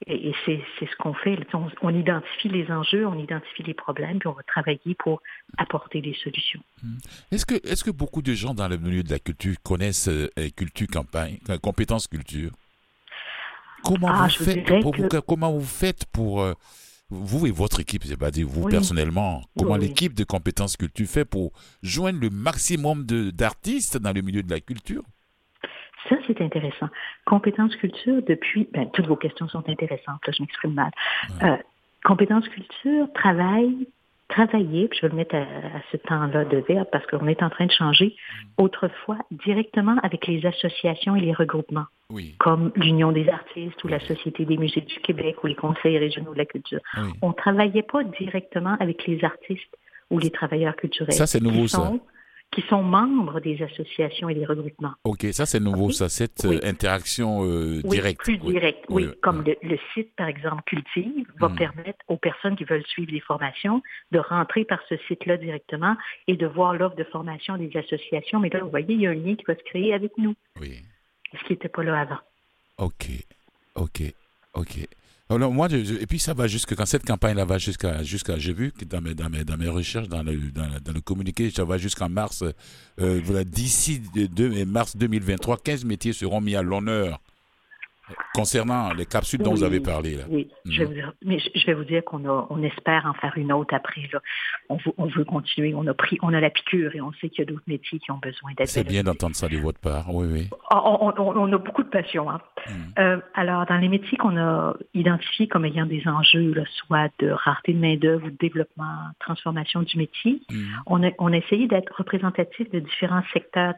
Et, 0.06 0.34
c'est 0.44 0.60
ce 0.80 0.96
qu'on 0.98 1.14
fait. 1.14 1.38
On, 1.80 1.88
identifie 1.88 2.50
les 2.50 2.70
enjeux, 2.70 3.06
on 3.06 3.18
identifie 3.18 3.62
les 3.62 3.72
problèmes, 3.72 4.18
puis 4.18 4.28
on 4.28 4.32
va 4.32 4.42
travailler 4.42 4.94
pour 4.98 5.22
apporter 5.56 6.02
des 6.02 6.12
solutions. 6.12 6.60
Hmm. 6.82 6.96
Est-ce 7.32 7.46
que, 7.46 7.54
est 7.54 7.82
que 7.82 7.90
beaucoup 7.90 8.20
de 8.20 8.34
gens 8.34 8.52
dans 8.52 8.68
le 8.68 8.76
milieu 8.76 9.02
de 9.02 9.10
la 9.10 9.18
culture 9.18 9.54
connaissent 9.62 10.08
euh, 10.08 10.28
culture 10.54 10.88
campagne, 10.88 11.38
euh, 11.48 11.56
compétences 11.56 12.06
culture? 12.06 12.50
Comment, 13.82 14.08
ah, 14.10 14.28
vous 14.28 14.44
faites, 14.44 15.24
comment 15.26 15.52
vous 15.52 15.64
faites 15.64 16.04
pour 16.06 16.54
vous 17.10 17.46
et 17.46 17.50
votre 17.50 17.80
équipe, 17.80 18.04
c'est 18.04 18.18
pas 18.18 18.30
dire 18.30 18.46
vous 18.48 18.68
personnellement, 18.68 19.42
comment 19.58 19.76
l'équipe 19.76 20.14
de 20.14 20.24
compétences 20.24 20.76
culture 20.76 21.06
fait 21.06 21.24
pour 21.24 21.52
joindre 21.82 22.20
le 22.20 22.30
maximum 22.30 23.04
d'artistes 23.04 23.98
dans 23.98 24.12
le 24.12 24.22
milieu 24.22 24.42
de 24.42 24.50
la 24.50 24.60
culture? 24.60 25.02
Ça, 26.08 26.16
c'est 26.26 26.40
intéressant. 26.42 26.88
Compétences 27.24 27.74
culture, 27.76 28.22
depuis, 28.26 28.68
ben, 28.72 28.88
toutes 28.92 29.06
vos 29.06 29.16
questions 29.16 29.48
sont 29.48 29.66
intéressantes, 29.68 30.20
là, 30.26 30.32
je 30.36 30.42
m'exprime 30.42 30.74
mal. 30.74 30.90
Euh, 31.42 31.56
compétences 32.04 32.48
culture 32.48 33.06
travaille 33.14 33.88
travailler, 34.28 34.88
puis 34.88 34.98
je 35.00 35.06
vais 35.06 35.10
le 35.10 35.16
mettre 35.16 35.34
à, 35.34 35.44
ce 35.92 35.96
temps-là 35.96 36.44
de 36.44 36.58
verbe 36.68 36.88
parce 36.90 37.06
qu'on 37.06 37.26
est 37.26 37.42
en 37.42 37.50
train 37.50 37.66
de 37.66 37.72
changer, 37.72 38.16
autrefois 38.58 39.18
directement 39.30 39.96
avec 40.02 40.26
les 40.26 40.44
associations 40.46 41.16
et 41.16 41.20
les 41.20 41.32
regroupements, 41.32 41.86
comme 42.38 42.72
l'Union 42.76 43.12
des 43.12 43.28
artistes 43.28 43.82
ou 43.84 43.88
la 43.88 44.00
Société 44.00 44.44
des 44.44 44.56
musées 44.56 44.80
du 44.80 44.98
Québec 45.00 45.36
ou 45.42 45.46
les 45.46 45.54
conseils 45.54 45.98
régionaux 45.98 46.32
de 46.32 46.38
la 46.38 46.46
culture. 46.46 46.80
On 47.22 47.28
ne 47.28 47.34
travaillait 47.34 47.82
pas 47.82 48.02
directement 48.04 48.76
avec 48.80 49.06
les 49.06 49.22
artistes 49.24 49.76
ou 50.10 50.18
les 50.18 50.30
travailleurs 50.30 50.76
culturels. 50.76 51.14
Ça, 51.14 51.26
c'est 51.26 51.42
nouveau, 51.42 51.66
ça 51.66 51.92
qui 52.54 52.62
sont 52.68 52.82
membres 52.82 53.40
des 53.40 53.60
associations 53.62 54.28
et 54.28 54.34
des 54.34 54.44
regroupements. 54.44 54.94
OK, 55.02 55.26
ça 55.32 55.44
c'est 55.44 55.58
nouveau, 55.58 55.90
ça, 55.90 56.08
cette 56.08 56.44
euh, 56.44 56.60
interaction 56.62 57.44
euh, 57.44 57.82
directe. 57.82 58.20
Plus 58.20 58.38
directe, 58.38 58.84
oui. 58.88 59.08
Comme 59.22 59.44
le, 59.44 59.78
site, 59.92 60.14
par 60.16 60.28
exemple, 60.28 60.62
Cultive, 60.66 61.26
va 61.40 61.48
hmm. 61.48 61.56
permettre 61.56 61.98
aux 62.06 62.16
personnes 62.16 62.56
qui 62.56 62.64
veulent 62.64 62.86
suivre 62.86 63.10
les 63.12 63.20
formations 63.20 63.82
de 64.12 64.20
rentrer 64.20 64.64
par 64.64 64.78
ce 64.88 64.96
site-là 65.08 65.36
directement 65.36 65.96
et 66.28 66.36
de 66.36 66.46
voir 66.46 66.74
l'offre 66.74 66.96
de 66.96 67.04
formation 67.04 67.56
des 67.56 67.76
associations. 67.76 68.38
Mais 68.38 68.50
là, 68.50 68.60
vous 68.60 68.70
voyez, 68.70 68.94
il 68.94 69.00
y 69.00 69.06
a 69.06 69.10
un 69.10 69.14
lien 69.14 69.34
qui 69.34 69.44
va 69.46 69.56
se 69.56 69.64
créer 69.64 69.92
avec 69.92 70.16
nous. 70.16 70.34
Oui. 70.60 70.82
Ce 71.32 71.44
qui 71.46 71.54
n'était 71.54 71.68
pas 71.68 71.82
là 71.82 72.00
avant. 72.00 72.20
OK, 72.78 73.06
OK, 73.74 74.02
OK. 74.54 74.88
Alors, 75.34 75.52
moi, 75.52 75.68
et 75.72 76.06
puis 76.06 76.18
ça 76.18 76.32
va 76.34 76.46
jusque 76.46 76.74
quand 76.76 76.86
cette 76.86 77.04
campagne-là 77.04 77.44
va 77.44 77.58
jusqu'à, 77.58 78.02
jusqu'à, 78.02 78.38
j'ai 78.38 78.52
vu 78.52 78.72
dans 78.88 79.00
mes, 79.00 79.14
dans 79.14 79.28
mes, 79.28 79.44
dans 79.44 79.56
mes 79.56 79.68
recherches, 79.68 80.08
dans 80.08 80.22
le, 80.22 80.36
dans, 80.36 80.92
le 80.92 81.00
communiqué, 81.00 81.50
ça 81.50 81.64
va 81.64 81.76
jusqu'en 81.76 82.08
mars, 82.08 82.44
euh, 83.00 83.20
voilà, 83.24 83.44
d'ici 83.44 84.00
de, 84.14 84.64
mars 84.64 84.96
2023, 84.96 85.58
15 85.58 85.84
métiers 85.84 86.12
seront 86.12 86.40
mis 86.40 86.54
à 86.54 86.62
l'honneur 86.62 87.20
Concernant 88.34 88.92
les 88.92 89.06
capsules 89.06 89.40
dont 89.40 89.52
vous 89.52 89.62
avez 89.62 89.80
parlé. 89.80 90.16
Là. 90.16 90.24
Oui, 90.28 90.50
je 90.66 90.78
vais 90.78 90.84
mhm. 90.84 90.88
vous 90.88 90.94
dire, 90.94 91.12
mais 91.24 91.38
je 91.38 91.66
vais 91.66 91.72
vous 91.72 91.84
dire 91.84 92.04
qu'on 92.04 92.26
on 92.26 92.62
espère 92.62 93.06
en 93.06 93.14
faire 93.14 93.32
une 93.36 93.52
autre 93.52 93.74
après. 93.74 94.08
Là. 94.12 94.20
On, 94.68 94.76
veut, 94.76 94.92
on 94.98 95.06
veut 95.06 95.24
continuer. 95.24 95.74
On 95.74 95.86
a 95.86 95.94
pris, 95.94 96.18
on 96.20 96.34
a 96.34 96.40
la 96.40 96.50
piqûre 96.50 96.94
et 96.94 97.00
on 97.00 97.12
sait 97.12 97.30
qu'il 97.30 97.38
y 97.38 97.42
a 97.42 97.44
d'autres 97.46 97.64
métiers 97.66 97.98
qui 97.98 98.10
ont 98.10 98.18
besoin 98.18 98.52
d'être. 98.56 98.68
C'est 98.68 98.84
bien 98.84 99.02
d'entendre 99.02 99.34
ça 99.34 99.48
de 99.48 99.56
votre 99.56 99.80
part. 99.80 100.14
Oui, 100.14 100.26
oui. 100.30 100.50
Ah, 100.70 100.82
on, 100.84 101.52
a 101.52 101.58
beaucoup 101.58 101.82
de 101.82 101.88
passion. 101.88 102.30
Hein. 102.30 102.40
Mhm. 102.66 102.74
Euh, 102.98 103.20
alors, 103.34 103.64
dans 103.66 103.78
les 103.78 103.88
métiers 103.88 104.18
qu'on 104.18 104.36
a 104.36 104.74
identifiés 104.92 105.48
comme 105.48 105.64
ayant 105.64 105.86
des 105.86 106.06
enjeux, 106.06 106.52
là, 106.52 106.64
soit 106.86 107.10
de 107.20 107.30
rareté 107.30 107.72
de 107.72 107.78
main-d'œuvre 107.78 108.26
ou 108.26 108.30
de 108.30 108.36
développement, 108.36 108.98
transformation 109.20 109.82
du 109.82 109.96
métier, 109.96 110.42
mhm. 110.50 110.66
on, 110.86 111.02
a, 111.04 111.10
on 111.18 111.32
a 111.32 111.36
essayé 111.36 111.68
d'être 111.68 111.94
représentatif 111.96 112.70
de 112.70 112.80
différents 112.80 113.24
secteurs 113.32 113.74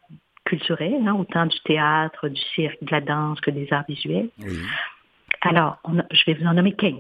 culturels, 0.46 1.06
hein, 1.06 1.14
autant 1.14 1.44
du 1.46 1.58
théâtre, 1.60 2.28
du 2.28 2.40
cirque, 2.54 2.82
de 2.82 2.90
la 2.90 3.00
danse 3.02 3.40
que 3.40 3.50
des 3.50 3.70
arts 3.72 3.84
visuels. 3.88 4.30
Alors, 5.42 5.76
on 5.84 5.98
a- 5.98 6.04
je 6.10 6.22
vais 6.26 6.34
vous 6.34 6.46
en 6.46 6.54
nommer 6.54 6.72
15. 6.72 6.94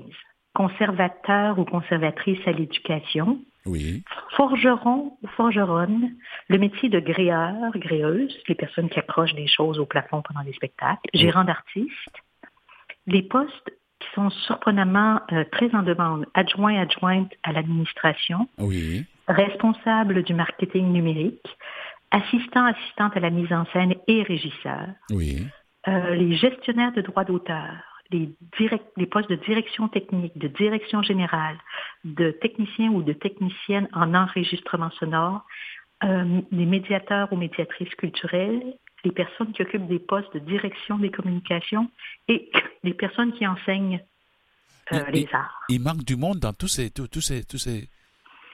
Conservateur 0.54 1.58
ou 1.58 1.64
conservatrice 1.64 2.38
à 2.46 2.52
l'éducation, 2.52 3.38
Oui. 3.66 4.02
forgeron 4.36 5.16
ou 5.22 5.26
forgeronne, 5.36 6.12
le 6.48 6.58
métier 6.58 6.88
de 6.88 6.98
gréeur, 7.00 7.54
gréeuse, 7.76 8.34
les 8.48 8.54
personnes 8.54 8.88
qui 8.88 8.98
accrochent 8.98 9.34
des 9.34 9.46
choses 9.46 9.78
au 9.78 9.86
plafond 9.86 10.22
pendant 10.22 10.40
les 10.40 10.52
spectacles, 10.52 11.08
gérant 11.14 11.44
d'artistes, 11.44 12.16
les 13.06 13.22
postes 13.22 13.70
qui 13.98 14.08
sont 14.14 14.30
surprenamment 14.30 15.20
euh, 15.32 15.44
très 15.52 15.74
en 15.74 15.82
demande, 15.82 16.26
adjoint, 16.34 16.78
adjointe 16.80 17.32
à 17.42 17.52
l'administration, 17.52 18.48
Oui. 18.58 19.04
responsable 19.28 20.22
du 20.22 20.34
marketing 20.34 20.92
numérique, 20.92 21.46
assistant, 22.10 22.64
assistante 22.64 23.16
à 23.16 23.20
la 23.20 23.30
mise 23.30 23.52
en 23.52 23.64
scène 23.72 23.94
et 24.06 24.22
régisseur, 24.22 24.86
Oui. 25.10 25.46
euh, 25.88 26.14
les 26.14 26.36
gestionnaires 26.36 26.92
de 26.92 27.00
droits 27.02 27.24
d'auteur, 27.24 27.72
les, 28.10 28.34
direct- 28.58 28.92
les 28.96 29.06
postes 29.06 29.28
de 29.30 29.36
direction 29.36 29.88
technique, 29.88 30.36
de 30.38 30.48
direction 30.48 31.02
générale, 31.02 31.58
de 32.04 32.30
technicien 32.30 32.90
ou 32.90 33.02
de 33.02 33.12
technicienne 33.12 33.88
en 33.92 34.14
enregistrement 34.14 34.90
sonore, 34.92 35.44
euh, 36.04 36.40
les 36.52 36.66
médiateurs 36.66 37.32
ou 37.32 37.36
médiatrices 37.36 37.94
culturelles, 37.96 38.62
les 39.04 39.12
personnes 39.12 39.52
qui 39.52 39.62
occupent 39.62 39.86
des 39.88 39.98
postes 39.98 40.32
de 40.34 40.40
direction 40.40 40.98
des 40.98 41.10
communications 41.10 41.90
et 42.28 42.50
les 42.84 42.94
personnes 42.94 43.32
qui 43.32 43.46
enseignent 43.46 44.00
euh, 44.92 45.02
les 45.12 45.26
arts. 45.32 45.60
Il 45.68 45.80
manque 45.80 46.04
du 46.04 46.16
monde 46.16 46.38
dans 46.38 46.52
tous 46.52 46.68
ces, 46.68 46.90
tous, 46.90 47.08
tous 47.08 47.20
ces, 47.20 47.44
tous 47.44 47.58
ces 47.58 47.88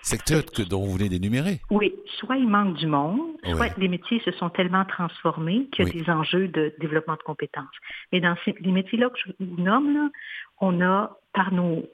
secteurs 0.02 0.44
que, 0.46 0.62
dont 0.62 0.82
vous 0.84 0.92
venez 0.96 1.08
d'énumérer. 1.08 1.60
Oui, 1.70 1.94
soit 2.18 2.36
il 2.36 2.48
manque 2.48 2.76
du 2.76 2.86
monde, 2.86 3.20
soit 3.44 3.54
Ouais. 3.60 3.72
les 3.78 3.88
métiers 3.88 4.20
se 4.24 4.32
sont 4.32 4.50
tellement 4.50 4.84
transformés 4.84 5.66
qu'il 5.72 5.84
y 5.86 5.88
a 5.88 5.92
Oui. 5.94 6.02
des 6.02 6.10
enjeux 6.10 6.48
de 6.48 6.74
développement 6.80 7.14
de 7.14 7.22
compétences. 7.22 7.64
Et 8.12 8.20
dans 8.20 8.36
ces, 8.44 8.54
les 8.60 8.72
métiers-là 8.72 9.10
que 9.10 9.18
je 9.24 9.32
vous 9.44 9.62
nomme, 9.62 9.94
là, 9.94 10.10
on 10.60 10.80
a 10.80 11.16
par 11.32 11.52
nos 11.52 11.84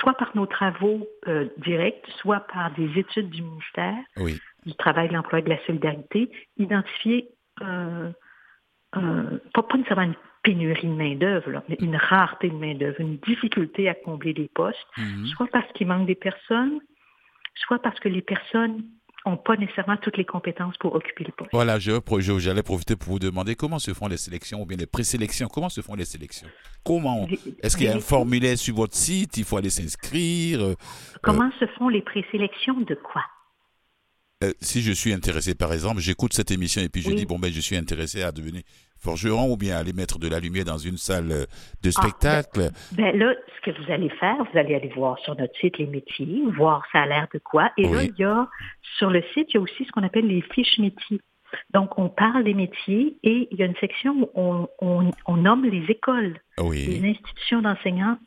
soit 0.00 0.14
par 0.14 0.30
nos 0.36 0.46
travaux 0.46 1.04
euh, 1.26 1.48
directs, 1.58 2.06
soit 2.20 2.40
par 2.52 2.72
des 2.74 2.96
études 2.96 3.28
du 3.30 3.42
ministère 3.42 3.96
Oui. 4.18 4.38
du 4.64 4.72
Travail, 4.74 5.08
de 5.08 5.14
l'Emploi 5.14 5.40
et 5.40 5.42
de 5.42 5.48
la 5.48 5.58
Solidarité, 5.66 6.30
identifié 6.58 7.28
euh, 7.60 8.10
euh, 8.96 9.38
pas, 9.52 9.62
pas 9.64 9.76
nécessairement 9.76 10.02
une 10.04 10.14
pénurie 10.42 10.86
de 10.86 10.92
main-d'œuvre, 10.94 11.62
mais 11.68 11.76
une 11.80 11.96
rareté 11.96 12.48
de 12.50 12.54
main-d'œuvre, 12.54 13.00
une 13.00 13.16
difficulté 13.18 13.88
à 13.88 13.94
combler 13.94 14.32
les 14.32 14.48
postes, 14.54 14.78
Mhm. 14.96 15.26
soit 15.26 15.48
parce 15.48 15.70
qu'il 15.72 15.86
manque 15.88 16.06
des 16.06 16.14
personnes, 16.14 16.80
soit 17.66 17.80
parce 17.80 17.98
que 18.00 18.08
les 18.08 18.22
personnes 18.22 18.84
n'ont 19.26 19.36
pas 19.36 19.56
nécessairement 19.56 19.98
toutes 19.98 20.16
les 20.16 20.24
compétences 20.24 20.76
pour 20.78 20.94
occuper 20.94 21.24
les 21.24 21.32
postes. 21.32 21.50
Voilà, 21.52 21.78
j'allais 21.78 22.62
profiter 22.62 22.96
pour 22.96 23.12
vous 23.12 23.18
demander 23.18 23.54
comment 23.54 23.78
se 23.78 23.92
font 23.92 24.08
les 24.08 24.16
sélections 24.16 24.62
ou 24.62 24.66
bien 24.66 24.78
les 24.78 24.86
présélections. 24.86 25.48
Comment 25.48 25.68
se 25.68 25.82
font 25.82 25.94
les 25.94 26.06
sélections? 26.06 26.48
Comment 26.84 27.26
Est-ce 27.62 27.76
qu'il 27.76 27.86
y 27.86 27.90
a 27.90 27.96
un 27.96 28.00
formulaire 28.00 28.56
sur 28.56 28.74
votre 28.76 28.94
site? 28.96 29.36
Il 29.36 29.44
faut 29.44 29.58
aller 29.58 29.68
s'inscrire 29.70 30.62
euh, 30.62 30.74
Comment 31.22 31.50
se 31.60 31.66
font 31.78 31.88
les 31.88 32.00
présélections 32.02 32.80
de 32.80 32.94
quoi? 32.94 33.22
euh, 34.42 34.52
Si 34.62 34.80
je 34.80 34.92
suis 34.92 35.12
intéressé, 35.12 35.54
par 35.54 35.72
exemple, 35.74 36.00
j'écoute 36.00 36.32
cette 36.32 36.50
émission 36.50 36.80
et 36.80 36.88
puis 36.88 37.02
je 37.02 37.10
Oui. 37.10 37.14
dis 37.16 37.26
bon 37.26 37.38
ben 37.38 37.52
je 37.52 37.60
suis 37.60 37.76
intéressé 37.76 38.22
à 38.22 38.32
devenir 38.32 38.62
forgeron 39.00 39.50
ou 39.52 39.56
bien 39.56 39.76
aller 39.78 39.92
mettre 39.92 40.18
de 40.18 40.28
la 40.28 40.38
lumière 40.40 40.64
dans 40.64 40.78
une 40.78 40.96
salle 40.98 41.32
euh, 41.32 41.44
de 41.82 41.88
Ah, 41.88 41.90
spectacle? 42.02 42.70
Ben 42.92 43.16
là, 43.18 43.34
ce 43.56 43.70
que 43.70 43.76
vous 43.82 43.90
allez 43.92 44.10
faire, 44.10 44.36
vous 44.52 44.58
allez 44.58 44.74
aller 44.74 44.92
voir 44.94 45.18
sur 45.20 45.34
notre 45.36 45.56
site 45.58 45.78
les 45.78 45.86
métiers, 45.86 46.42
voir 46.56 46.82
ça 46.92 47.02
a 47.02 47.06
l'air 47.06 47.26
de 47.32 47.38
quoi. 47.38 47.70
Et 47.76 47.82
là, 47.88 48.02
il 48.04 48.14
y 48.18 48.24
a, 48.24 48.48
sur 48.98 49.10
le 49.10 49.22
site, 49.34 49.48
il 49.50 49.54
y 49.54 49.58
a 49.58 49.60
aussi 49.60 49.84
ce 49.84 49.90
qu'on 49.92 50.02
appelle 50.02 50.26
les 50.26 50.42
fiches 50.54 50.78
métiers. 50.78 51.20
Donc, 51.74 51.98
on 51.98 52.08
parle 52.08 52.44
des 52.44 52.54
métiers 52.54 53.16
et 53.24 53.48
il 53.50 53.58
y 53.58 53.62
a 53.62 53.66
une 53.66 53.74
section 53.76 54.12
où 54.12 54.30
on, 54.36 54.68
on- 54.80 55.10
on 55.26 55.36
nomme 55.36 55.64
les 55.64 55.84
écoles, 55.90 56.38
les 57.00 57.10
institutions 57.10 57.60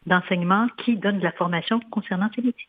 d'enseignement 0.05 0.67
qui 0.79 0.97
donnent 0.97 1.19
de 1.19 1.23
la 1.23 1.31
formation 1.31 1.79
concernant 1.89 2.29
ces 2.35 2.41
métiers. 2.41 2.67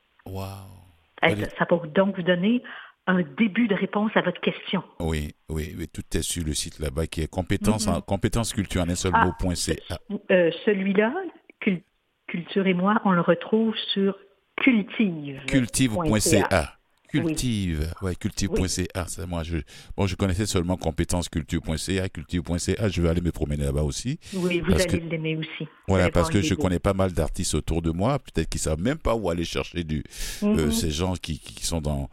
Allez. 1.22 1.44
Ça, 1.46 1.50
ça 1.58 1.66
va 1.68 1.78
donc 1.88 2.16
vous 2.16 2.22
donner 2.22 2.62
un 3.06 3.22
début 3.38 3.68
de 3.68 3.74
réponse 3.74 4.10
à 4.14 4.22
votre 4.22 4.40
question. 4.40 4.82
Oui, 4.98 5.34
oui, 5.50 5.74
oui, 5.78 5.88
tout 5.88 6.02
est 6.14 6.22
sur 6.22 6.44
le 6.44 6.54
site 6.54 6.78
là-bas 6.78 7.06
qui 7.06 7.20
est 7.20 7.26
compétences, 7.26 7.86
en, 7.86 8.00
compétences 8.00 8.52
culture 8.52 8.82
en 8.82 8.88
un 8.88 8.94
seul 8.94 9.12
Ah. 9.14 9.26
mot, 9.26 9.32
point 9.38 9.54
CA. 9.54 9.98
Euh, 10.30 10.50
Celui-là, 10.64 11.12
Cul- 11.60 11.82
Culture 12.26 12.66
et 12.66 12.74
moi, 12.74 13.00
on 13.04 13.10
le 13.12 13.20
retrouve 13.20 13.74
sur 13.92 14.16
cultive. 14.56 15.40
Cultive.ca. 15.46 16.72
Cultive, 17.10 17.92
ouais, 18.02 18.16
cultive.ca. 18.16 19.04
C'est 19.06 19.26
moi, 19.28 19.44
je, 19.44 19.58
bon, 19.96 20.06
je 20.08 20.16
connaissais 20.16 20.46
seulement 20.46 20.76
compétences 20.76 21.28
culture.ca, 21.28 22.08
cultive.ca. 22.08 22.88
Je 22.88 23.02
vais 23.02 23.08
aller 23.08 23.20
me 23.20 23.30
promener 23.30 23.62
là-bas 23.64 23.82
aussi. 23.82 24.18
Oui, 24.34 24.60
vous 24.60 24.72
allez 24.72 24.98
l'aimer 25.00 25.36
aussi. 25.36 25.68
Voilà, 25.86 26.10
parce 26.10 26.28
que 26.30 26.40
je 26.40 26.54
connais 26.54 26.80
pas 26.80 26.92
mal 26.94 27.12
d'artistes 27.12 27.54
autour 27.54 27.82
de 27.82 27.90
moi. 27.92 28.18
Peut-être 28.18 28.48
qu'ils 28.48 28.60
savent 28.60 28.80
même 28.80 28.98
pas 28.98 29.14
où 29.14 29.30
aller 29.30 29.44
chercher 29.44 29.84
du, 29.84 30.02
euh, 30.42 30.66
Mhm. 30.66 30.72
ces 30.72 30.90
gens 30.90 31.12
qui 31.14 31.38
qui 31.38 31.64
sont 31.64 31.80
dans, 31.80 32.08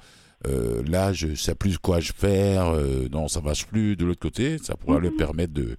euh, 0.47 0.81
là, 0.87 1.13
je 1.13 1.35
sais 1.35 1.53
plus 1.55 1.77
quoi 1.77 1.99
je 1.99 2.13
faire, 2.13 2.69
euh, 2.73 3.07
non, 3.11 3.27
ça 3.27 3.41
marche 3.41 3.65
plus. 3.67 3.95
De 3.95 4.05
l'autre 4.05 4.19
côté, 4.21 4.57
ça 4.57 4.75
pourra 4.75 4.99
Mhm. 4.99 5.15
permettre 5.17 5.53
de. 5.53 5.75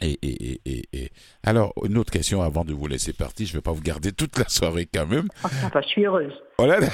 Et, 0.00 0.18
et, 0.22 0.52
et, 0.52 0.60
et, 0.64 0.84
et- 0.92 1.10
Alors, 1.44 1.72
une 1.84 1.96
autre 1.96 2.10
question 2.10 2.42
avant 2.42 2.64
de 2.64 2.72
vous 2.72 2.88
laisser 2.88 3.12
partir. 3.12 3.46
Je 3.46 3.52
vais 3.52 3.60
pas 3.60 3.70
vous 3.70 3.82
garder 3.82 4.10
toute 4.12 4.36
la 4.36 4.48
soirée 4.48 4.88
quand 4.92 5.06
même. 5.06 5.28
Ah, 5.44 5.48
ça 5.48 5.68
va, 5.68 5.80
je 5.80 5.86
suis 5.86 6.04
heureuse. 6.04 6.32
Voilà. 6.58 6.80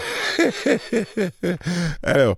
Alors, 2.03 2.37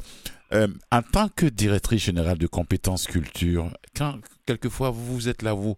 euh, 0.52 0.68
en 0.92 1.02
tant 1.02 1.28
que 1.28 1.46
directrice 1.46 2.04
générale 2.04 2.38
de 2.38 2.46
compétences 2.46 3.06
culture, 3.06 3.70
quand 3.96 4.16
quelquefois 4.46 4.90
vous 4.90 5.14
vous 5.14 5.28
êtes 5.28 5.42
là, 5.42 5.52
vous, 5.54 5.76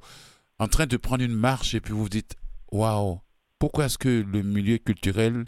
en 0.58 0.68
train 0.68 0.86
de 0.86 0.96
prendre 0.96 1.22
une 1.24 1.34
marche 1.34 1.74
et 1.74 1.80
puis 1.80 1.92
vous 1.92 2.02
vous 2.04 2.08
dites, 2.08 2.34
waouh, 2.70 3.20
pourquoi 3.58 3.86
est-ce 3.86 3.98
que 3.98 4.08
le 4.26 4.42
milieu 4.42 4.78
culturel 4.78 5.44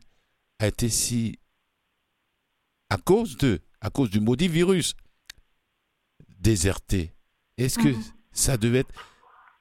a 0.58 0.68
été 0.68 0.88
si, 0.88 1.38
à 2.90 2.96
cause 2.96 3.36
de, 3.38 3.60
à 3.80 3.90
cause 3.90 4.10
du 4.10 4.20
maudit 4.20 4.48
virus, 4.48 4.94
déserté 6.40 7.10
Est-ce 7.56 7.78
que 7.78 7.88
Mhm. 7.88 8.02
ça 8.32 8.56
devait 8.56 8.80
être, 8.80 8.92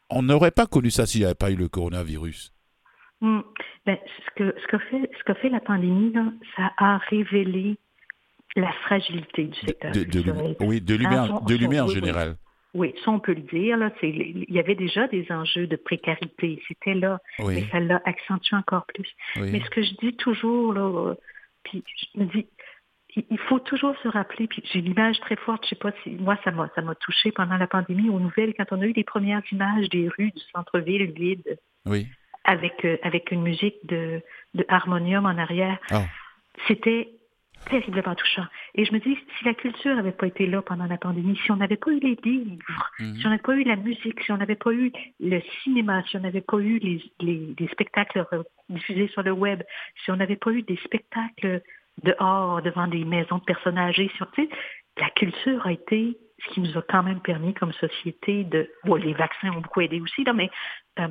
on 0.10 0.24
n'aurait 0.24 0.52
pas 0.52 0.66
connu 0.66 0.90
ça 0.90 1.06
s'il 1.06 1.22
n'y 1.22 1.26
avait 1.26 1.36
pas 1.36 1.52
eu 1.52 1.56
le 1.56 1.68
coronavirus 1.70 2.52
Hmm. 3.22 3.40
Ben, 3.86 3.98
ce 4.26 4.32
que 4.36 4.56
ce 4.60 4.68
qu'a 4.68 4.80
fait 4.80 5.10
ce 5.18 5.24
qu'a 5.24 5.36
fait 5.36 5.48
la 5.50 5.62
pandémie, 5.62 6.12
là, 6.12 6.26
ça 6.58 6.74
a 6.78 6.98
révélé 7.10 7.78
la 8.58 8.72
fragilité 8.84 9.46
du 9.46 9.60
secteur 9.62 9.92
de, 9.94 10.00
de, 10.00 10.04
culturel. 10.04 10.36
lumière- 10.36 10.56
oui, 10.62 10.82
de 10.82 10.96
lumière, 10.96 11.24
Ah, 11.42 11.46
de 11.48 11.80
en 11.82 11.88
général. 11.88 12.36
Oui, 12.74 12.94
ça 13.06 13.12
on 13.12 13.20
peut 13.22 13.34
le 13.34 13.44
dire. 13.44 13.78
Là, 13.78 13.92
c'est, 14.02 14.10
il 14.10 14.46
y 14.50 14.60
avait 14.60 14.76
déjà 14.76 15.08
des 15.08 15.26
enjeux 15.32 15.68
de 15.68 15.76
précarité. 15.78 16.62
C'était 16.68 16.96
là, 16.96 17.20
Oui, 17.40 17.56
mais 17.56 17.68
ça 17.72 17.80
l'a 17.80 18.02
accentué 18.04 18.56
encore 18.58 18.86
plus. 18.88 19.08
oui. 19.38 19.52
Mais 19.52 19.62
ce 19.64 19.70
que 19.70 19.84
je 19.84 19.94
dis 20.02 20.16
toujours, 20.18 20.74
là, 20.74 20.82
euh, 20.82 21.16
puis 21.64 21.82
je 22.16 22.20
me 22.20 22.26
dis, 22.26 22.46
il 23.16 23.38
faut 23.40 23.60
toujours 23.60 23.96
se 24.02 24.08
rappeler, 24.08 24.48
puis 24.48 24.64
j'ai 24.72 24.80
une 24.80 24.88
image 24.92 25.20
très 25.20 25.36
forte, 25.36 25.64
je 25.66 25.70
sais 25.70 25.76
pas 25.76 25.92
si 26.04 26.12
moi 26.12 26.38
ça 26.44 26.52
m'a 26.52 26.70
ça 26.76 26.82
m'a 26.82 26.96
touché 26.96 27.32
pendant 27.32 27.58
la 27.58 27.68
pandémie 27.68 28.10
aux 28.10 28.20
nouvelles 28.20 28.54
quand 28.56 28.66
on 28.72 28.82
a 28.82 28.86
eu 28.86 28.94
les 28.94 29.04
premières 29.04 29.42
images 29.52 29.90
des 29.90 30.08
rues 30.10 30.32
du 30.32 30.42
centre-ville 30.54 31.12
vides 31.12 31.60
oui. 31.86 32.08
avec 32.44 32.84
euh, 32.86 32.98
avec 33.04 33.32
une 33.32 33.44
musique 33.44 33.86
de, 33.86 34.22
de 34.54 34.66
harmonium 34.68 35.26
en 35.26 35.38
arrière. 35.38 35.78
Ah. 35.92 36.04
C'était 36.68 37.10
terriblement 37.70 38.16
touchant. 38.16 38.46
Et 38.76 38.86
je 38.86 38.94
me 38.94 39.00
dis, 39.00 39.18
si 39.38 39.46
la 39.46 39.54
culture 39.54 39.96
n'avait 39.96 40.12
pas 40.12 40.28
été 40.28 40.48
là 40.48 40.62
pendant 40.62 40.86
la 40.86 40.98
pandémie, 40.98 41.40
si 41.46 41.52
on 41.52 41.56
n'avait 41.56 41.78
pas 41.78 41.92
eu 41.92 42.00
les 42.00 42.18
livres, 42.24 42.92
Mhm. 43.00 43.16
si 43.16 43.26
on 43.26 43.30
n'avait 43.30 43.42
pas 43.42 43.56
eu 43.56 43.64
la 43.64 43.76
musique, 43.78 44.22
si 44.22 44.32
on 44.32 44.38
n'avait 44.38 44.56
pas 44.56 44.74
eu 44.74 44.92
le 45.20 45.42
cinéma, 45.64 46.04
si 46.08 46.18
on 46.18 46.22
n'avait 46.22 46.42
pas 46.42 46.58
eu 46.58 46.80
les, 46.80 47.02
les, 47.22 47.56
les 47.58 47.68
spectacles 47.70 48.26
diffusés 48.70 49.08
sur 49.10 49.24
le 49.24 49.32
web, 49.32 49.64
si 50.04 50.12
on 50.12 50.18
n'avait 50.18 50.36
pas 50.36 50.52
eu 50.52 50.62
des 50.64 50.78
spectacles 50.84 51.62
dehors, 52.02 52.62
devant 52.62 52.88
des 52.88 53.06
maisons 53.06 53.38
de 53.38 53.44
personnes 53.44 53.78
âgées, 53.78 54.12
sais, 54.36 54.50
la 54.98 55.10
culture 55.12 55.66
a 55.66 55.72
été 55.72 56.18
ce 56.40 56.54
qui 56.54 56.62
nous 56.62 56.78
a 56.78 56.82
quand 56.82 57.04
même 57.04 57.22
permis 57.22 57.54
comme 57.54 57.72
société 57.74 58.44
de... 58.44 58.70
Bon, 58.86 58.96
les 58.96 59.14
vaccins 59.14 59.52
ont 59.52 59.62
beaucoup 59.62 59.82
aidé 59.82 60.02
aussi, 60.02 60.24
là, 60.24 60.34
mais 60.34 60.50
euh, 61.00 61.08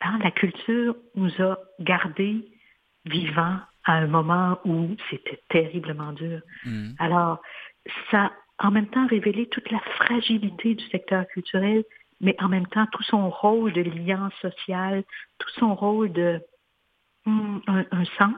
hein, 0.00 0.18
la 0.22 0.30
culture 0.30 0.94
nous 1.14 1.30
a 1.42 1.58
gardés 1.80 2.48
vivants 3.04 3.58
à 3.84 3.94
un 3.94 4.06
moment 4.06 4.58
où 4.64 4.96
c'était 5.10 5.40
terriblement 5.48 6.12
dur. 6.12 6.40
Mhm. 6.64 6.94
Alors, 6.98 7.40
ça 8.10 8.32
a 8.58 8.66
en 8.68 8.70
même 8.70 8.88
temps 8.88 9.06
révélé 9.06 9.48
toute 9.48 9.70
la 9.70 9.80
fragilité 9.96 10.74
du 10.74 10.84
secteur 10.88 11.26
culturel, 11.28 11.84
mais 12.20 12.34
en 12.40 12.48
même 12.48 12.66
temps 12.66 12.86
tout 12.92 13.02
son 13.02 13.28
rôle 13.28 13.72
de 13.72 13.82
lien 13.82 14.30
social, 14.40 15.04
tout 15.38 15.50
son 15.58 15.74
rôle 15.74 16.12
de 16.12 16.40
hum, 17.26 17.60
un, 17.66 17.84
un 17.90 18.04
sens. 18.18 18.34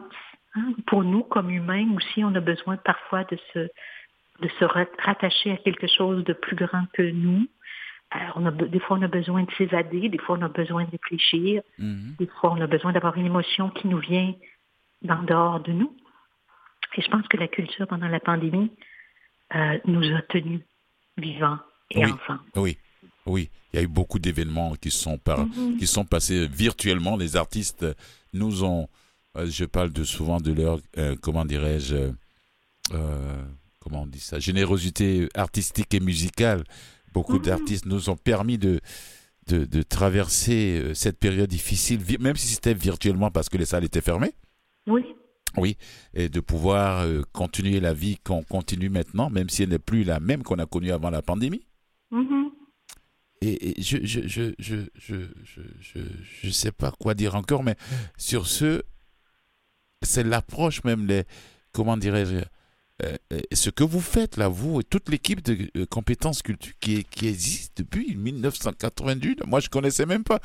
Hein? 0.55 0.73
Pour 0.87 1.05
nous, 1.05 1.23
comme 1.25 1.51
humains 1.51 1.89
aussi, 1.97 2.25
on 2.25 2.35
a 2.35 2.41
besoin 2.41 2.77
parfois 2.77 3.25
de 3.25 3.39
se, 3.53 3.59
de 4.41 4.49
se 4.59 4.65
ra- 4.65 4.87
rattacher 4.99 5.53
à 5.53 5.57
quelque 5.59 5.87
chose 5.87 6.25
de 6.25 6.33
plus 6.33 6.57
grand 6.57 6.85
que 6.93 7.03
nous. 7.03 7.47
Alors, 8.11 8.35
on 8.37 8.47
a, 8.47 8.51
be- 8.51 8.69
des 8.71 8.81
fois, 8.81 8.97
on 8.99 9.03
a 9.03 9.09
besoin 9.09 9.43
de 9.43 9.51
s'évader, 9.53 10.09
des 10.09 10.19
fois, 10.19 10.39
on 10.39 10.43
a 10.43 10.49
besoin 10.49 10.85
de 10.85 10.91
réfléchir, 10.93 11.63
Mhm. 11.79 12.15
des 12.19 12.27
fois, 12.27 12.53
on 12.53 12.61
a 12.61 12.67
besoin 12.67 12.93
d'avoir 12.93 13.17
une 13.17 13.27
émotion 13.27 13.69
qui 13.71 13.87
nous 13.89 13.99
vient 13.99 14.35
d'en 15.03 15.23
dehors 15.23 15.61
de 15.61 15.73
nous. 15.73 15.95
Et 16.97 17.03
je 17.03 17.09
pense 17.11 17.27
que 17.29 17.37
la 17.37 17.49
culture 17.49 17.87
pendant 17.87 18.09
la 18.09 18.21
pandémie 18.21 18.71
euh, 19.55 19.79
nous 19.87 20.05
a 20.15 20.21
tenus 20.23 20.61
vivants 21.17 21.59
et 21.91 22.05
Oui. 22.05 22.13
ensemble. 22.13 22.41
Oui, 22.57 22.79
oui. 23.27 23.51
il 23.73 23.77
y 23.77 23.81
a 23.81 23.83
eu 23.83 23.89
beaucoup 23.89 24.19
d'événements 24.19 24.75
qui 24.77 24.91
sont 24.91 25.19
par, 25.19 25.41
Mhm. 25.47 25.77
qui 25.79 25.87
sont 25.87 26.05
passés 26.05 26.47
virtuellement. 26.49 27.17
Les 27.17 27.37
artistes 27.37 27.85
nous 28.33 28.65
ont, 28.65 28.83
euh, 28.85 28.87
je 29.37 29.64
parle 29.64 29.91
de 29.91 30.05
souvent 30.05 30.39
de 30.41 30.53
leur, 30.53 30.81
euh, 30.97 31.16
comment 31.20 31.45
dirais-je, 31.45 31.95
euh, 31.95 32.12
euh, 32.93 33.45
comment 33.81 34.03
on 34.03 34.07
dit 34.07 34.20
ça, 34.20 34.39
générosité 34.39 35.29
artistique 35.35 35.93
et 35.95 36.01
musicale. 36.01 36.64
Beaucoup 37.12 37.35
Mhm. 37.39 37.43
d'artistes 37.43 37.87
nous 37.87 38.11
ont 38.11 38.16
permis 38.16 38.59
de, 38.59 38.81
de, 39.47 39.64
de 39.64 39.83
traverser 39.83 40.81
euh, 40.83 40.95
cette 40.95 41.18
période 41.18 41.49
difficile, 41.49 42.01
même 42.20 42.37
si 42.37 42.49
c'était 42.49 42.74
virtuellement 42.74 43.31
parce 43.31 43.49
que 43.49 43.57
les 43.59 43.64
salles 43.64 43.85
étaient 43.85 44.01
fermées. 44.01 44.33
Oui. 44.87 45.03
Oui, 45.57 45.76
et 46.12 46.29
de 46.29 46.41
pouvoir 46.41 47.01
euh, 47.07 47.22
continuer 47.33 47.81
la 47.81 47.95
vie 47.95 48.18
qu'on 48.22 48.43
continue 48.43 48.91
maintenant, 48.91 49.31
même 49.31 49.49
si 49.49 49.62
elle 49.62 49.70
n'est 49.70 49.79
plus 49.79 50.05
la 50.05 50.20
même 50.20 50.43
qu'on 50.43 50.59
a 50.59 50.66
connue 50.66 50.93
avant 50.93 51.09
la 51.11 51.22
pandémie. 51.22 51.66
Mhm. 52.11 52.51
Et, 53.41 53.79
et 53.79 53.83
je, 53.83 53.99
je, 54.03 54.26
je, 54.29 54.53
je, 54.59 54.76
je, 54.97 55.14
je, 55.43 55.61
je, 55.81 56.01
je 56.43 56.51
sais 56.51 56.72
pas 56.72 56.91
quoi 56.91 57.14
dire 57.14 57.35
encore, 57.35 57.62
mais 57.64 57.76
sur 58.18 58.47
ce, 58.47 58.83
c'est 60.03 60.25
l'approche 60.25 60.85
même, 60.85 61.07
les, 61.07 61.25
comment 61.73 61.97
dirais-je, 61.97 62.37
euh, 63.05 63.15
euh, 63.33 63.39
ce 63.53 63.71
que 63.71 63.85
vous 63.85 64.01
faites 64.01 64.37
là, 64.37 64.49
vous 64.49 64.81
et 64.81 64.85
toute 64.85 65.09
l'équipe 65.09 65.41
de 65.43 65.71
euh, 65.77 65.87
compétences 65.87 66.43
culture 66.43 66.75
qui, 66.81 67.05
qui 67.05 67.29
existe 67.29 67.79
depuis 67.79 68.17
1988. 68.17 69.47
Moi, 69.47 69.61
je 69.61 69.69
connaissais 69.69 70.05
même 70.07 70.25
pas. 70.25 70.41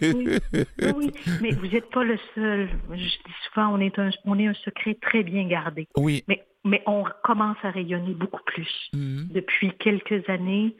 Oui. 0.00 1.10
Mais 1.42 1.50
vous 1.52 1.66
n'êtes 1.66 1.90
pas 1.90 2.04
le 2.04 2.18
seul. 2.34 2.70
Je 2.90 2.96
dis 2.96 3.18
souvent, 3.52 3.74
on 3.74 3.78
est 3.80 3.98
un, 3.98 4.10
on 4.24 4.38
est 4.38 4.46
un 4.46 4.54
secret 4.54 4.94
très 5.02 5.22
bien 5.22 5.46
gardé. 5.46 5.86
oui. 5.96 6.24
Mais, 6.28 6.44
mais 6.64 6.80
on 6.86 7.04
commence 7.24 7.56
à 7.64 7.70
rayonner 7.72 8.14
beaucoup 8.14 8.42
plus. 8.46 8.68
Mhm. 8.94 9.28
Depuis 9.32 9.72
quelques 9.78 10.28
années, 10.30 10.76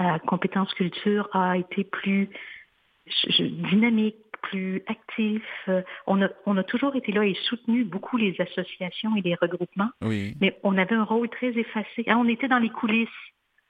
euh, 0.00 0.18
Compétences 0.26 0.72
Culture 0.74 1.28
a 1.32 1.58
été 1.58 1.84
plus 1.84 2.28
je- 3.06 3.30
je- 3.30 3.68
dynamique, 3.70 4.16
plus 4.50 4.82
actif. 4.86 5.42
Euh, 5.68 5.82
on, 6.06 6.22
a, 6.22 6.28
on 6.46 6.56
a 6.56 6.62
toujours 6.64 6.94
été 6.96 7.12
là 7.12 7.24
et 7.24 7.34
soutenu 7.48 7.84
beaucoup 7.84 8.16
les 8.16 8.34
associations 8.40 9.14
et 9.16 9.22
les 9.22 9.34
regroupements, 9.34 9.90
Oui. 10.02 10.34
mais 10.40 10.58
on 10.62 10.76
avait 10.78 10.94
un 10.94 11.04
rôle 11.04 11.28
très 11.28 11.48
effacé. 11.48 12.04
Hein, 12.06 12.16
on 12.18 12.28
était 12.28 12.48
dans 12.48 12.58
les 12.58 12.70
coulisses. 12.70 13.08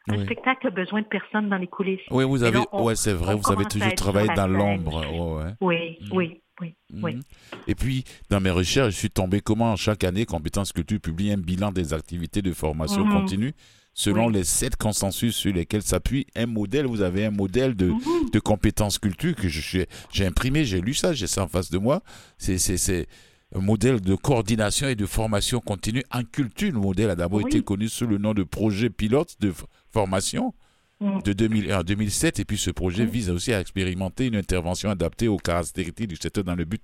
Un 0.09 0.19
Oui. 0.19 0.25
spectacle 0.25 0.69
a 0.69 0.71
besoin 0.71 1.01
de 1.03 1.07
personnes 1.07 1.49
dans 1.49 1.57
les 1.59 1.67
coulisses. 1.67 2.01
Oui, 2.11 2.25
vous 2.25 2.43
avez, 2.45 2.59
là, 2.59 2.65
on- 2.73 2.85
ouais, 2.85 2.95
c'est 2.95 3.13
vrai, 3.13 3.35
vous 3.35 3.51
avez 3.53 3.65
toujours 3.65 3.95
travaillé 3.95 4.29
dans 4.37 4.47
l'ombre. 4.47 5.03
ouais. 5.43 5.53
Oui, 5.61 5.99
oui, 6.13 6.41
oui, 6.61 6.75
oui. 7.03 7.19
Et 7.67 7.75
puis, 7.75 8.05
dans 8.31 8.41
mes 8.41 8.51
recherches, 8.51 8.95
je 8.95 8.99
suis 8.99 9.11
tombé 9.11 9.41
comment 9.41 9.75
chaque 9.77 10.05
année, 10.05 10.25
Compétences 10.25 10.73
Culture 10.73 11.01
publie 11.01 11.33
un 11.33 11.39
bilan 11.39 11.73
des 11.73 11.93
activités 11.93 12.41
de 12.41 12.53
formation 12.53 13.05
Mhm. 13.05 13.13
continue 13.13 13.53
selon 13.99 14.27
Oui. 14.27 14.35
les 14.35 14.45
sept 14.45 14.77
consensus 14.77 15.35
sur 15.35 15.53
lesquels 15.55 15.83
s'appuie 15.83 16.27
un 16.37 16.45
modèle. 16.47 16.85
Vous 16.87 17.01
avez 17.01 17.25
un 17.25 17.31
modèle 17.31 17.75
de, 17.75 17.87
Mhm. 17.87 18.31
de 18.31 18.39
compétences 18.39 18.99
culture 18.99 19.35
que 19.35 19.49
j'ai 19.49 19.87
imprimé, 20.27 20.67
j'ai 20.67 20.83
lu 20.83 20.93
ça, 20.93 21.15
j'ai 21.15 21.27
ça 21.27 21.43
en 21.43 21.49
face 21.49 21.71
de 21.71 21.79
moi. 21.79 22.03
C'est, 22.37 23.09
un 23.55 23.61
modèle 23.61 24.01
de 24.01 24.15
coordination 24.17 24.89
et 24.89 24.97
de 24.97 25.07
formation 25.07 25.61
continue 25.61 26.03
en 26.13 26.23
culture. 26.25 26.73
Le 26.73 26.79
modèle 26.81 27.09
a 27.11 27.15
d'abord 27.17 27.41
Oui. 27.43 27.47
été 27.49 27.63
connu 27.63 27.89
sous 27.89 28.07
le 28.07 28.19
nom 28.19 28.35
de 28.35 28.43
projet 28.43 28.91
pilote 28.91 29.35
de 29.41 29.55
formation 29.93 30.53
Mhm. 31.01 31.23
de 31.23 31.33
2001 31.33 31.79
à 31.79 31.83
2007. 31.83 32.39
Et 32.39 32.45
puis 32.45 32.59
ce 32.59 32.71
projet 32.71 33.07
vise 33.07 33.31
aussi 33.31 33.55
à 33.55 33.61
expérimenter 33.61 34.27
une 34.27 34.37
intervention 34.37 34.91
adaptée 34.91 35.29
aux 35.29 35.37
caractéristiques 35.39 36.09
du 36.09 36.17
secteur 36.17 36.45
dans 36.45 36.55
le 36.55 36.65
but 36.67 36.83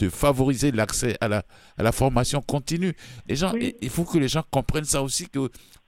de 0.00 0.08
favoriser 0.08 0.72
l'accès 0.72 1.16
à 1.20 1.28
la, 1.28 1.44
à 1.78 1.82
la 1.82 1.92
formation 1.92 2.40
continue. 2.42 2.94
Les 3.28 3.36
gens, 3.36 3.52
Oui. 3.52 3.74
il- 3.80 3.90
faut 3.90 4.04
que 4.04 4.18
les 4.18 4.28
gens 4.28 4.42
comprennent 4.50 4.84
ça 4.84 5.02
aussi, 5.02 5.28
que 5.28 5.38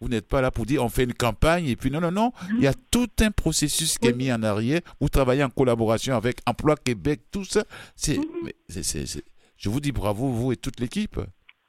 vous 0.00 0.08
n'êtes 0.08 0.28
pas 0.28 0.40
là 0.40 0.50
pour 0.50 0.64
dire 0.66 0.84
on 0.84 0.88
fait 0.88 1.04
une 1.04 1.14
campagne 1.14 1.66
et 1.66 1.74
puis 1.76 1.90
non, 1.90 2.00
non, 2.00 2.12
non. 2.12 2.32
Il 2.50 2.60
y 2.62 2.66
a 2.68 2.74
tout 2.90 3.08
un 3.20 3.30
processus 3.30 3.98
qui 3.98 4.08
est 4.08 4.12
mis 4.12 4.30
en 4.32 4.42
arrière. 4.42 4.80
Vous 5.00 5.08
travaillez 5.08 5.42
en 5.42 5.50
collaboration 5.50 6.14
avec 6.16 6.38
Emploi 6.46 6.76
Québec, 6.76 7.22
tout 7.32 7.44
ça. 7.44 7.64
C'est, 7.96 8.18
Mhm. 8.18 8.50
je 9.56 9.68
vous 9.68 9.80
dis 9.80 9.92
bravo, 9.92 10.28
vous 10.28 10.52
et 10.52 10.56
toute 10.56 10.78
l'équipe. 10.80 11.18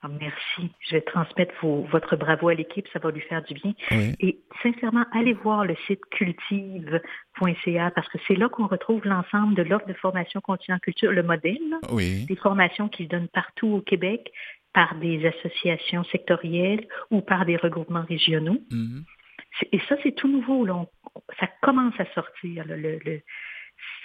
Ah, 0.04 0.10
merci. 0.10 0.72
Je 0.82 0.96
vais 0.96 1.02
transmettre 1.02 1.54
vos- 1.62 1.82
votre 1.92 2.16
bravo 2.16 2.50
à 2.50 2.54
l'équipe, 2.54 2.88
ça 2.94 3.00
va 3.00 3.10
lui 3.10 3.22
faire 3.22 3.42
du 3.44 3.56
bien. 3.56 3.74
Oui. 3.92 4.14
Et 4.20 4.40
sincèrement, 4.62 5.06
allez 5.12 5.34
voir 5.34 5.66
le 5.66 5.76
site 5.88 6.02
cultive.ca 6.12 7.92
parce 7.92 8.08
que 8.10 8.18
c'est 8.28 8.36
là 8.36 8.50
qu'on 8.50 8.68
retrouve 8.68 9.06
l'ensemble 9.06 9.56
de 9.56 9.64
l'offre 9.64 9.88
de 9.88 9.94
formation 9.94 10.40
continue 10.42 10.76
en 10.76 10.80
culture, 10.80 11.12
le 11.12 11.24
modèle, 11.24 11.58
Oui. 11.92 12.26
des 12.26 12.36
formations 12.36 12.90
qui 12.90 13.06
se 13.06 13.10
donnent 13.10 13.28
partout 13.28 13.68
au 13.68 13.82
Québec 13.82 14.32
par 14.74 14.96
des 14.96 15.26
associations 15.26 16.04
sectorielles 16.06 16.88
ou 17.10 17.22
par 17.22 17.46
des 17.46 17.58
regroupements 17.58 18.06
régionaux. 18.08 18.60
Mhm. 18.72 19.04
Et 19.72 19.80
ça, 19.90 19.96
c'est 20.04 20.12
tout 20.16 20.28
nouveau. 20.28 20.66
Là. 20.66 20.76
On- 20.76 20.88
ça 21.40 21.48
commence 21.62 22.00
à 22.00 22.06
sortir. 22.14 22.66
là. 22.68 22.76
Le- 22.78 23.00
le- 23.04 23.22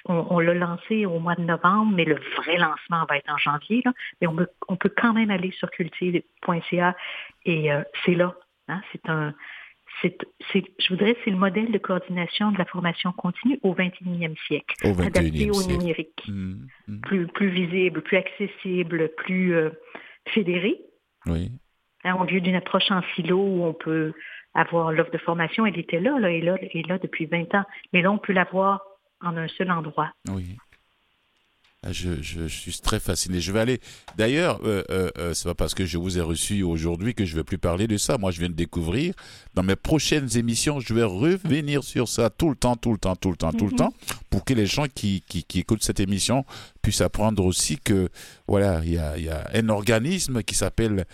on 0.06 0.26
on 0.30 0.38
l'a 0.40 0.54
lancé 0.54 1.06
au 1.06 1.18
mois 1.18 1.34
de 1.34 1.42
novembre, 1.42 1.92
mais 1.94 2.04
le 2.04 2.16
vrai 2.36 2.56
lancement 2.56 3.04
va 3.08 3.16
être 3.18 3.30
en 3.32 3.38
janvier. 3.38 3.82
Là. 3.84 3.92
Mais 4.20 4.26
on 4.26 4.34
peut, 4.36 4.48
on 4.68 4.76
peut 4.76 4.92
quand 4.96 5.12
même 5.12 5.30
aller 5.30 5.50
sur 5.52 5.70
cultive.ca 5.70 6.96
et 7.44 7.72
euh, 7.72 7.82
c'est 8.04 8.14
là. 8.14 8.34
hein. 8.68 8.80
C'est 8.92 9.08
un, 9.08 9.34
c'est, 10.00 10.16
c'est- 10.52 10.64
je 10.78 10.88
voudrais, 10.88 11.16
c'est 11.24 11.30
le 11.30 11.36
modèle 11.36 11.70
de 11.70 11.78
coordination 11.78 12.50
de 12.50 12.58
la 12.58 12.64
formation 12.64 13.12
continue 13.12 13.58
au 13.62 13.74
21e 13.74 14.36
siècle, 14.46 14.74
Au 14.84 14.98
adapté 15.00 15.30
21e 15.30 15.50
au 15.50 15.62
numérique, 15.62 16.22
Mhm. 16.28 16.66
Mhm. 16.88 17.00
plus, 17.02 17.26
plus 17.28 17.48
visible, 17.50 18.02
plus 18.02 18.16
accessible, 18.16 19.10
plus 19.16 19.54
euh, 19.54 19.70
fédéré. 20.28 20.80
Oui. 21.26 21.50
Hein, 22.04 22.16
au 22.18 22.24
lieu 22.24 22.40
d'une 22.40 22.56
approche 22.56 22.90
en 22.90 23.02
silo 23.14 23.36
où 23.38 23.64
on 23.64 23.74
peut 23.74 24.12
avoir 24.54 24.90
l'offre 24.92 25.12
de 25.12 25.18
formation, 25.18 25.66
elle 25.66 25.78
était 25.78 26.00
là, 26.00 26.18
là, 26.18 26.30
et 26.30 26.40
là, 26.40 26.56
et 26.60 26.82
là 26.82 26.98
depuis 26.98 27.26
20 27.26 27.54
ans. 27.54 27.64
Mais 27.92 28.02
là, 28.02 28.10
on 28.10 28.18
peut 28.18 28.32
l'avoir 28.32 28.82
en 29.22 29.36
un 29.36 29.48
seul 29.56 29.70
endroit. 29.70 30.10
Oui. 30.28 30.56
Ah, 31.84 31.90
Je, 31.92 32.22
je, 32.22 32.46
je 32.46 32.60
suis 32.60 32.78
très 32.78 33.00
fasciné. 33.00 33.40
Je 33.40 33.50
vais 33.50 33.58
aller. 33.58 33.80
D'ailleurs, 34.16 34.60
euh, 34.64 34.84
euh, 34.90 35.10
euh, 35.18 35.34
c'est 35.34 35.48
pas 35.48 35.54
parce 35.56 35.74
que 35.74 35.84
je 35.84 35.98
vous 35.98 36.16
ai 36.16 36.20
reçu 36.20 36.62
aujourd'hui 36.62 37.12
que 37.12 37.24
je 37.24 37.34
vais 37.34 37.42
plus 37.42 37.58
parler 37.58 37.88
de 37.88 37.96
ça. 37.96 38.18
Moi, 38.18 38.30
je 38.30 38.38
viens 38.38 38.48
de 38.50 38.54
découvrir. 38.54 39.14
Dans 39.54 39.64
mes 39.64 39.74
prochaines 39.74 40.36
émissions, 40.38 40.78
je 40.78 40.94
vais 40.94 41.02
revenir 41.02 41.82
sur 41.82 42.06
ça 42.08 42.30
tout 42.30 42.50
le 42.50 42.54
temps, 42.54 42.76
tout 42.76 42.92
le 42.92 42.98
temps, 42.98 43.16
tout 43.16 43.32
le 43.32 43.36
temps, 43.36 43.50
tout 43.52 43.64
le 43.66 43.72
Mhm. 43.72 43.78
temps, 43.78 43.94
pour 44.30 44.44
que 44.44 44.54
les 44.54 44.66
gens 44.66 44.86
qui, 44.86 45.24
qui, 45.26 45.42
qui 45.42 45.58
écoutent 45.58 45.82
cette 45.82 45.98
émission 45.98 46.44
puissent 46.82 47.00
apprendre 47.00 47.44
aussi 47.44 47.78
que 47.78 48.08
voilà, 48.46 48.80
il 48.84 48.92
y 48.92 48.98
a, 48.98 49.18
il 49.18 49.24
y 49.24 49.28
a 49.28 49.50
un 49.52 49.68
organisme 49.68 50.44
qui 50.44 50.54
s'appelle 50.54 51.04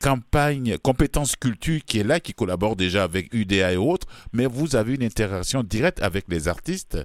campagne 0.00 0.78
compétences 0.78 1.36
culture 1.36 1.80
qui 1.84 1.98
est 1.98 2.04
là, 2.04 2.20
qui 2.20 2.32
collabore 2.34 2.76
déjà 2.76 3.02
avec 3.04 3.32
UDA 3.34 3.72
et 3.72 3.76
autres, 3.76 4.06
mais 4.32 4.46
vous 4.46 4.76
avez 4.76 4.94
une 4.94 5.02
interaction 5.02 5.62
directe 5.62 6.00
avec 6.02 6.26
les 6.28 6.46
artistes 6.48 6.98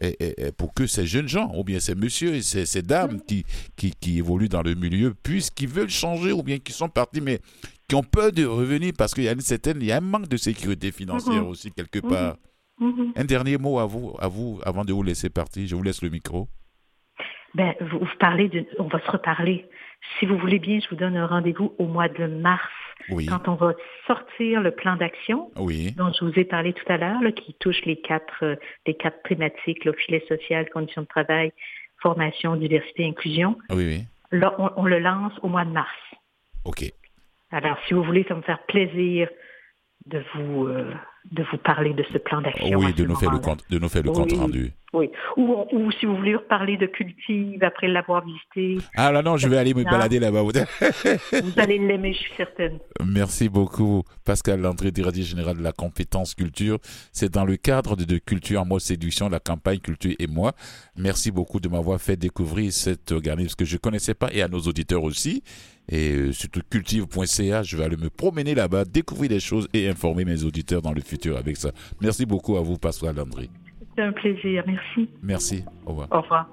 et, 0.00 0.16
et- 0.20 0.46
et 0.48 0.52
pour 0.52 0.74
que 0.74 0.86
ces 0.86 1.06
jeunes 1.06 1.28
gens, 1.28 1.52
ou 1.56 1.62
bien 1.64 1.78
ces 1.80 1.94
messieurs 1.94 2.34
et 2.34 2.42
ces, 2.42 2.66
ces 2.66 2.82
dames 2.82 3.20
qui, 3.26 3.44
qui, 3.76 3.92
qui 4.00 4.18
évoluent 4.18 4.48
dans 4.48 4.62
le 4.62 4.74
milieu, 4.74 5.14
puissent, 5.14 5.50
qui 5.50 5.66
veulent 5.66 5.90
changer, 5.90 6.32
ou 6.32 6.42
bien 6.42 6.58
qui 6.58 6.72
sont 6.72 6.88
partis, 6.88 7.20
mais 7.20 7.38
qui 7.88 7.94
ont 7.94 8.02
peur 8.02 8.32
de 8.32 8.44
revenir 8.44 8.92
parce 8.98 9.14
qu'il 9.14 9.24
y 9.24 9.28
a 9.28 9.32
une 9.32 9.40
certaine, 9.40 9.78
il 9.80 9.86
y 9.86 9.92
a 9.92 9.98
un 9.98 10.00
manque 10.00 10.28
de 10.28 10.36
sécurité 10.36 10.90
financière 10.92 11.42
Mhm. 11.42 11.48
aussi 11.48 11.70
quelque 11.70 12.00
Mhm. 12.04 12.10
part. 12.10 12.36
Mhm. 12.80 13.12
Un 13.16 13.24
dernier 13.24 13.56
mot 13.56 13.78
à 13.78 13.86
vous, 13.86 14.14
à 14.18 14.28
vous, 14.28 14.60
avant 14.64 14.84
de 14.84 14.92
vous 14.92 15.02
laisser 15.02 15.30
partir. 15.30 15.66
Je 15.66 15.74
vous 15.76 15.82
laisse 15.82 16.02
le 16.02 16.10
micro. 16.10 16.48
Ben, 17.54 17.74
vous, 17.80 17.98
vous 18.00 18.16
parlez 18.18 18.48
de, 18.48 18.66
on 18.78 18.84
va 18.88 19.00
se 19.00 19.10
reparler. 19.10 19.66
Si 20.18 20.26
vous 20.26 20.36
voulez 20.38 20.58
bien, 20.58 20.78
je 20.80 20.88
vous 20.90 20.96
donne 20.96 21.16
un 21.16 21.26
rendez-vous 21.26 21.74
au 21.78 21.86
mois 21.86 22.08
de 22.08 22.26
mars, 22.26 22.62
Oui. 23.10 23.26
quand 23.26 23.48
on 23.48 23.54
va 23.54 23.72
sortir 24.06 24.60
le 24.60 24.70
plan 24.70 24.96
d'action 24.96 25.50
Oui. 25.56 25.92
dont 25.96 26.12
je 26.12 26.24
vous 26.24 26.38
ai 26.38 26.44
parlé 26.44 26.72
tout 26.72 26.84
à 26.92 26.96
l'heure, 26.96 27.20
là, 27.22 27.32
qui 27.32 27.54
touche 27.54 27.80
les 27.84 27.96
quatre, 27.96 28.42
euh, 28.44 28.56
les 28.86 28.94
quatre 28.94 29.22
thématiques, 29.22 29.84
le 29.84 29.92
filet 29.94 30.22
social, 30.28 30.68
conditions 30.70 31.02
de 31.02 31.06
travail, 31.06 31.52
formation, 32.02 32.56
diversité, 32.56 33.06
inclusion. 33.06 33.56
Oui, 33.70 33.86
oui. 33.86 34.04
Là, 34.32 34.54
on, 34.58 34.70
on 34.76 34.84
le 34.84 34.98
lance 34.98 35.32
au 35.42 35.48
mois 35.48 35.64
de 35.64 35.70
mars. 35.70 35.88
OK. 36.64 36.84
Alors, 37.52 37.78
si 37.86 37.94
vous 37.94 38.02
voulez, 38.02 38.24
ça 38.24 38.34
va 38.34 38.40
me 38.40 38.42
faire 38.42 38.62
plaisir 38.66 39.28
de 40.06 40.22
vous, 40.34 40.66
euh, 40.66 40.92
de 41.32 41.42
vous 41.50 41.58
parler 41.58 41.92
de 41.92 42.04
ce 42.12 42.18
plan 42.18 42.40
d'action. 42.40 42.78
Oui, 42.78 42.92
de 42.94 43.04
nous 43.04 43.16
faire 43.16 43.32
le 43.32 43.38
compte, 43.38 43.64
de 43.68 43.78
nous 43.78 43.88
faire 43.88 44.02
le 44.04 44.10
Oui. 44.10 44.16
compte 44.16 44.32
rendu. 44.32 44.72
Oui. 44.92 45.10
Ou, 45.36 45.64
ou 45.72 45.90
si 45.92 46.06
vous 46.06 46.16
voulez 46.16 46.36
reparler 46.36 46.76
de 46.76 46.86
Cultive 46.86 47.62
après 47.64 47.88
l'avoir 47.88 48.24
visité, 48.24 48.78
Ah 48.96 49.10
là 49.12 49.20
non, 49.22 49.36
je 49.36 49.48
vais 49.48 49.58
aller 49.58 49.74
me 49.74 49.82
balader 49.84 50.20
là-bas. 50.20 50.42
vous 50.42 50.52
allez 51.60 51.78
l'aimer, 51.78 52.12
je 52.12 52.18
suis 52.20 52.32
certaine. 52.36 52.78
Merci 53.04 53.48
beaucoup, 53.48 54.04
Pascal 54.24 54.60
Landré, 54.60 54.90
directeur 54.92 55.24
général 55.24 55.56
de 55.58 55.62
la 55.62 55.72
compétence 55.72 56.34
culture. 56.34 56.78
C'est 57.12 57.32
dans 57.32 57.44
le 57.44 57.56
cadre 57.56 57.96
de, 57.96 58.04
de 58.04 58.18
Culture 58.18 58.60
en 58.62 58.64
mode 58.64 58.80
séduction, 58.80 59.28
la 59.28 59.40
campagne 59.40 59.78
Culture 59.80 60.14
et 60.18 60.26
moi. 60.28 60.52
Merci 60.96 61.30
beaucoup 61.30 61.60
de 61.60 61.68
m'avoir 61.68 62.00
fait 62.00 62.16
découvrir 62.16 62.72
cet 62.72 63.12
organisme 63.12 63.56
que 63.56 63.64
je 63.64 63.76
connaissais 63.76 64.14
pas 64.14 64.28
et 64.32 64.40
à 64.40 64.48
nos 64.48 64.60
auditeurs 64.60 65.02
aussi. 65.02 65.42
Et 65.88 66.12
euh, 66.12 66.32
surtout 66.32 66.60
cultive.ca, 66.68 67.62
je 67.62 67.76
vais 67.76 67.84
aller 67.84 67.96
me 67.96 68.10
promener 68.10 68.54
là-bas, 68.54 68.84
découvrir 68.84 69.30
des 69.30 69.40
choses 69.40 69.68
et 69.72 69.88
informer 69.88 70.24
mes 70.24 70.44
auditeurs 70.44 70.82
dans 70.82 70.92
le 70.92 71.00
futur 71.00 71.36
avec 71.36 71.56
ça. 71.56 71.70
Merci 72.00 72.26
beaucoup 72.26 72.56
à 72.56 72.60
vous, 72.60 72.76
Pascal 72.76 73.16
Landry. 73.16 73.50
C'est 73.94 74.02
un 74.02 74.12
plaisir. 74.12 74.64
Merci. 74.66 75.08
Merci. 75.22 75.64
Au 75.86 75.90
revoir. 75.90 76.08
Au 76.10 76.20
revoir. 76.20 76.50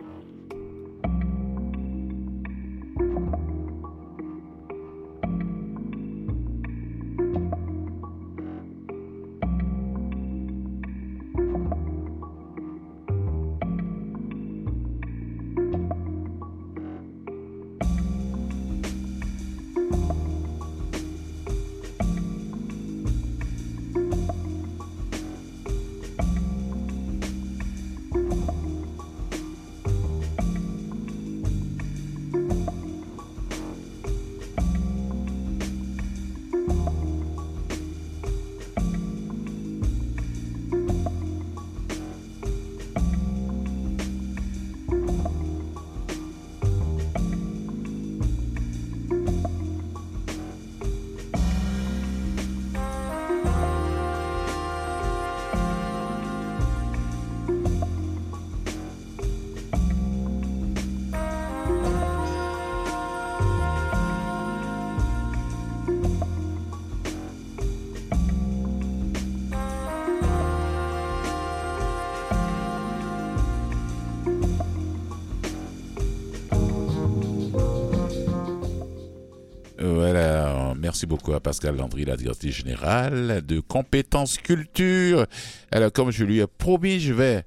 Pascal 81.40 81.76
Landry, 81.76 82.06
la 82.06 82.18
directrice 82.18 82.56
générale 82.56 83.42
de 83.46 83.60
compétences 83.60 84.38
culture. 84.38 85.26
Alors, 85.72 85.92
comme 85.92 86.12
je 86.12 86.24
lui 86.24 86.40
ai 86.40 86.48
promis, 86.48 87.00
je 87.00 87.14
vais, 87.14 87.46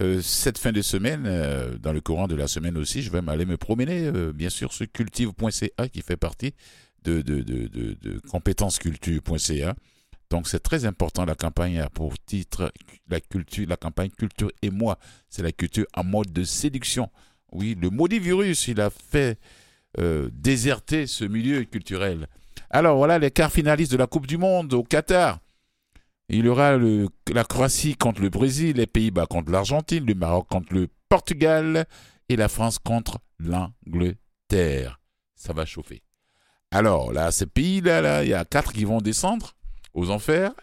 euh, 0.00 0.20
cette 0.20 0.58
fin 0.58 0.72
de 0.72 0.82
semaine, 0.82 1.24
euh, 1.26 1.78
dans 1.78 1.92
le 1.92 2.00
courant 2.00 2.28
de 2.28 2.34
la 2.34 2.48
semaine 2.48 2.76
aussi, 2.76 3.02
je 3.02 3.10
vais 3.10 3.22
m'aller 3.22 3.46
me 3.46 3.56
promener, 3.56 4.06
euh, 4.06 4.32
bien 4.32 4.50
sûr, 4.50 4.72
sur 4.72 4.90
cultive.ca 4.92 5.88
qui 5.88 6.02
fait 6.02 6.16
partie 6.16 6.54
de, 7.04 7.22
de, 7.22 7.40
de. 7.42 8.20
Donc, 10.28 10.48
c'est 10.48 10.60
très 10.60 10.84
important. 10.84 11.24
La 11.24 11.34
campagne 11.34 11.78
a 11.78 11.88
pour 11.88 12.18
titre 12.18 12.72
la 13.08 13.20
culture, 13.20 13.66
la 13.68 13.76
campagne 13.76 14.10
culture 14.10 14.50
et 14.60 14.70
moi. 14.70 14.98
C'est 15.30 15.42
la 15.42 15.52
culture 15.52 15.86
en 15.94 16.04
mode 16.04 16.32
de 16.32 16.44
séduction. 16.44 17.10
Oui, 17.52 17.76
le 17.80 17.90
maudit 17.90 18.18
virus, 18.18 18.68
il 18.68 18.80
a 18.80 18.90
fait 18.90 19.38
déserter 20.32 21.06
ce 21.06 21.24
milieu 21.24 21.64
culturel. 21.64 22.26
Alors 22.70 22.96
voilà 22.96 23.18
les 23.18 23.30
quarts 23.30 23.52
finalistes 23.52 23.92
de 23.92 23.96
la 23.96 24.06
Coupe 24.06 24.26
du 24.26 24.38
Monde 24.38 24.74
au 24.74 24.82
Qatar. 24.82 25.38
Il 26.28 26.44
y 26.44 26.48
aura 26.48 26.76
la 26.76 27.44
Croatie 27.44 27.94
contre 27.94 28.20
le 28.20 28.30
Brésil, 28.30 28.76
les 28.76 28.86
Pays-Bas 28.86 29.26
contre 29.26 29.52
l'Argentine, 29.52 30.04
le 30.04 30.14
Maroc 30.14 30.48
contre 30.48 30.74
le 30.74 30.88
Portugal 31.08 31.86
et 32.28 32.34
la 32.36 32.48
France 32.48 32.80
contre 32.80 33.18
l'Angleterre. 33.38 35.00
Ça 35.36 35.52
va 35.52 35.64
chauffer. 35.64 36.02
Alors 36.72 37.12
là, 37.12 37.30
ces 37.30 37.46
pays-là, 37.46 38.00
là, 38.00 38.24
il 38.24 38.30
y 38.30 38.34
a 38.34 38.44
quatre 38.44 38.72
qui 38.72 38.84
vont 38.84 39.00
descendre 39.00 39.52
aux 39.94 40.10
enfers. 40.10 40.52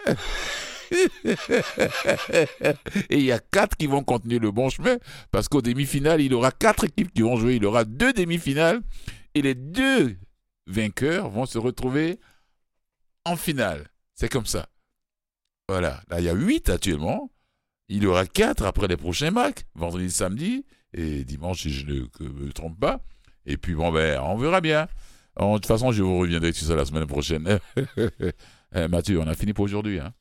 Et 3.10 3.18
il 3.18 3.24
y 3.24 3.32
a 3.32 3.40
quatre 3.40 3.76
qui 3.76 3.88
vont 3.88 4.04
continuer 4.04 4.38
le 4.38 4.52
bon 4.52 4.70
chemin 4.70 4.98
parce 5.32 5.48
qu'au 5.48 5.62
demi-finale, 5.62 6.22
il 6.22 6.32
y 6.32 6.36
aura 6.36 6.52
quatre 6.52 6.84
équipes 6.84 7.12
qui 7.12 7.24
vont 7.24 7.36
jouer. 7.36 7.56
Il 7.56 7.64
y 7.64 7.66
aura 7.66 7.84
deux 7.84 8.14
demi-finales 8.14 8.82
et 9.34 9.42
les 9.42 9.56
deux 9.56 10.18
vainqueurs 10.68 11.30
vont 11.30 11.46
se 11.46 11.58
retrouver 11.58 12.20
en 13.26 13.36
finale. 13.36 13.90
C'est 14.16 14.30
comme 14.30 14.46
ça. 14.46 14.68
Voilà. 15.70 16.02
Là, 16.10 16.20
il 16.20 16.26
y 16.26 16.30
a 16.30 16.34
huit 16.34 16.70
actuellement. 16.70 17.32
Il 17.90 18.04
y 18.04 18.08
aura 18.08 18.26
quatre 18.26 18.66
après 18.66 18.88
les 18.88 18.98
prochains 18.98 19.32
matchs, 19.32 19.62
vendredi, 19.76 20.10
samedi 20.10 20.66
et 20.94 21.24
dimanche, 21.26 21.62
si 21.64 21.70
je 21.70 21.86
ne 21.86 22.30
me 22.30 22.52
trompe 22.52 22.80
pas. 22.80 23.02
Et 23.46 23.58
puis, 23.58 23.76
bon, 23.76 23.92
ben, 23.92 24.20
on 24.22 24.38
verra 24.38 24.62
bien. 24.62 24.88
de 25.40 25.54
toute 25.56 25.66
façon, 25.66 25.92
je 25.92 26.02
vous 26.02 26.20
reviendrai 26.20 26.54
sur 26.54 26.68
ça 26.68 26.76
la 26.76 26.86
semaine 26.86 27.08
prochaine. 27.08 27.60
Eh, 28.76 28.88
Mathieu, 28.88 29.20
on 29.20 29.28
a 29.28 29.36
fini 29.36 29.54
pour 29.54 29.66
aujourd'hui. 29.66 30.00
Hein? 30.00 30.16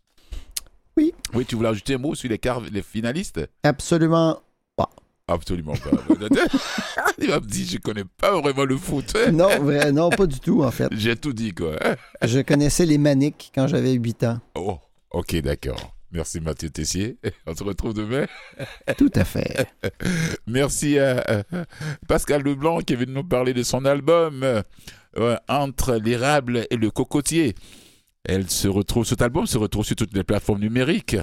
Oui. 0.98 1.14
Oui, 1.32 1.46
tu 1.46 1.56
voulais 1.56 1.70
ajouter 1.70 1.94
un 1.94 1.98
mot 1.98 2.14
sur 2.14 2.28
les, 2.28 2.38
les 2.70 2.82
finalistes? 2.82 3.40
Absolument 3.62 4.42
pas. 4.76 4.90
Absolument 5.32 5.74
pas. 5.74 5.90
Il 7.18 7.28
m'a 7.28 7.40
dit, 7.40 7.64
je 7.64 7.78
connais 7.78 8.04
pas 8.04 8.38
vraiment 8.40 8.64
le 8.64 8.76
foot. 8.76 9.16
Non, 9.32 9.48
vrai, 9.60 9.90
non, 9.90 10.10
pas 10.10 10.26
du 10.26 10.40
tout, 10.40 10.62
en 10.62 10.70
fait. 10.70 10.88
J'ai 10.92 11.16
tout 11.16 11.32
dit, 11.32 11.52
quoi. 11.52 11.76
Je 12.22 12.40
connaissais 12.40 12.84
les 12.84 12.98
maniques 12.98 13.50
quand 13.54 13.66
j'avais 13.66 13.92
8 13.92 14.24
ans. 14.24 14.40
Oh, 14.54 14.78
ok, 15.10 15.36
d'accord. 15.40 15.94
Merci 16.12 16.40
Mathieu 16.40 16.68
Tessier. 16.68 17.16
On 17.46 17.54
se 17.54 17.64
retrouve 17.64 17.94
demain. 17.94 18.26
Tout 18.98 19.10
à 19.14 19.24
fait. 19.24 19.66
Merci 20.46 20.98
à 20.98 21.44
Pascal 22.06 22.42
Leblanc 22.42 22.80
qui 22.80 22.92
est 22.92 22.96
venu 22.96 23.12
nous 23.12 23.24
parler 23.24 23.54
de 23.54 23.62
son 23.62 23.86
album 23.86 24.42
euh, 24.44 25.36
Entre 25.48 25.94
l'érable 25.96 26.66
et 26.70 26.76
le 26.76 26.90
cocotier. 26.90 27.54
Elle 28.24 28.50
se 28.50 28.68
retrouve, 28.68 29.06
cet 29.06 29.22
album 29.22 29.46
se 29.46 29.56
retrouve 29.56 29.86
sur 29.86 29.96
toutes 29.96 30.14
les 30.14 30.22
plateformes 30.22 30.60
numériques. 30.60 31.16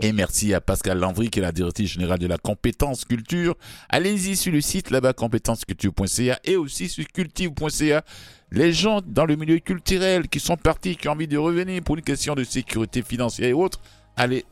Et 0.00 0.12
merci 0.12 0.54
à 0.54 0.60
Pascal 0.60 0.98
Landry, 0.98 1.28
qui 1.28 1.40
est 1.40 1.42
la 1.42 1.50
directrice 1.50 1.90
générale 1.90 2.20
de 2.20 2.28
la 2.28 2.38
compétence 2.38 3.04
culture. 3.04 3.56
Allez-y 3.88 4.36
sur 4.36 4.52
le 4.52 4.60
site 4.60 4.90
là-bas, 4.90 5.12
compétenceculture.ca 5.12 6.38
et 6.44 6.54
aussi 6.54 6.88
sur 6.88 7.04
cultive.ca. 7.08 8.04
Les 8.52 8.72
gens 8.72 9.00
dans 9.04 9.24
le 9.24 9.34
milieu 9.34 9.58
culturel 9.58 10.28
qui 10.28 10.38
sont 10.38 10.56
partis, 10.56 10.96
qui 10.96 11.08
ont 11.08 11.12
envie 11.12 11.26
de 11.26 11.36
revenir 11.36 11.82
pour 11.82 11.96
une 11.96 12.02
question 12.02 12.36
de 12.36 12.44
sécurité 12.44 13.02
financière 13.02 13.48
et 13.48 13.52
autres, 13.52 13.80
allez, 14.16 14.44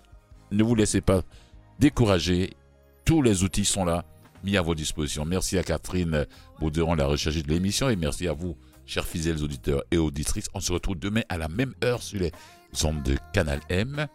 ne 0.50 0.64
vous 0.64 0.74
laissez 0.74 1.00
pas 1.00 1.22
décourager. 1.78 2.50
Tous 3.04 3.22
les 3.22 3.44
outils 3.44 3.64
sont 3.64 3.84
là, 3.84 4.04
mis 4.42 4.56
à 4.56 4.62
vos 4.62 4.74
dispositions. 4.74 5.24
Merci 5.24 5.58
à 5.58 5.62
Catherine 5.62 6.26
Bauderon, 6.58 6.96
la 6.96 7.06
recherche 7.06 7.40
de 7.40 7.48
l'émission, 7.48 7.88
et 7.88 7.94
merci 7.94 8.26
à 8.26 8.32
vous, 8.32 8.56
chers 8.84 9.06
fidèles 9.06 9.40
auditeurs 9.44 9.84
et 9.92 9.96
auditrices. 9.96 10.48
On 10.54 10.60
se 10.60 10.72
retrouve 10.72 10.98
demain 10.98 11.22
à 11.28 11.38
la 11.38 11.46
même 11.46 11.72
heure 11.84 12.02
sur 12.02 12.18
les 12.18 12.32
ondes 12.82 13.04
de 13.04 13.16
Canal 13.32 13.60
M. 13.68 14.08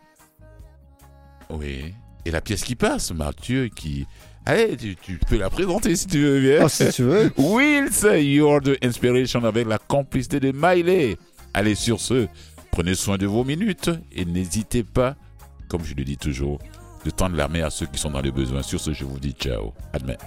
Oui. 1.52 1.94
Et 2.26 2.32
la 2.32 2.42
pièce 2.42 2.64
qui 2.64 2.76
passe, 2.76 3.12
Mathieu, 3.12 3.70
qui. 3.76 4.06
Allez, 4.46 4.76
tu, 4.76 4.96
tu 4.96 5.20
peux 5.28 5.38
la 5.38 5.50
présenter 5.50 5.96
si 5.96 6.08
tu 6.08 6.20
veux 6.20 6.40
bien. 6.40 6.66
Oh, 6.66 6.70
si 6.70 6.90
tu 6.90 7.04
veux. 7.04 7.32
Wills, 7.38 8.24
You're 8.24 8.62
the 8.62 8.78
Inspiration 8.84 9.44
avec 9.44 9.68
la 9.68 9.78
complicité 9.78 10.40
de 10.40 10.52
Miley. 10.52 11.18
Allez, 11.54 11.76
sur 11.76 12.00
ce, 12.00 12.28
prenez 12.72 12.96
soin 12.96 13.18
de 13.18 13.28
vos 13.28 13.44
minutes 13.44 13.92
et 14.12 14.26
n'hésitez 14.26 14.84
pas, 14.84 15.16
comme 15.68 15.84
je 15.84 15.94
le 15.94 16.04
dis 16.04 16.18
toujours, 16.18 16.60
de 17.06 17.10
tendre 17.12 17.36
la 17.36 17.48
main 17.48 17.64
à 17.64 17.70
ceux 17.70 17.86
qui 17.86 18.00
sont 18.00 18.12
dans 18.12 18.22
le 18.22 18.32
besoin. 18.32 18.64
Sur 18.64 18.80
ce, 18.80 18.94
je 18.94 19.06
vous 19.06 19.20
dis 19.20 19.34
ciao. 19.34 19.74
À 19.94 20.00
demain. 20.00 20.18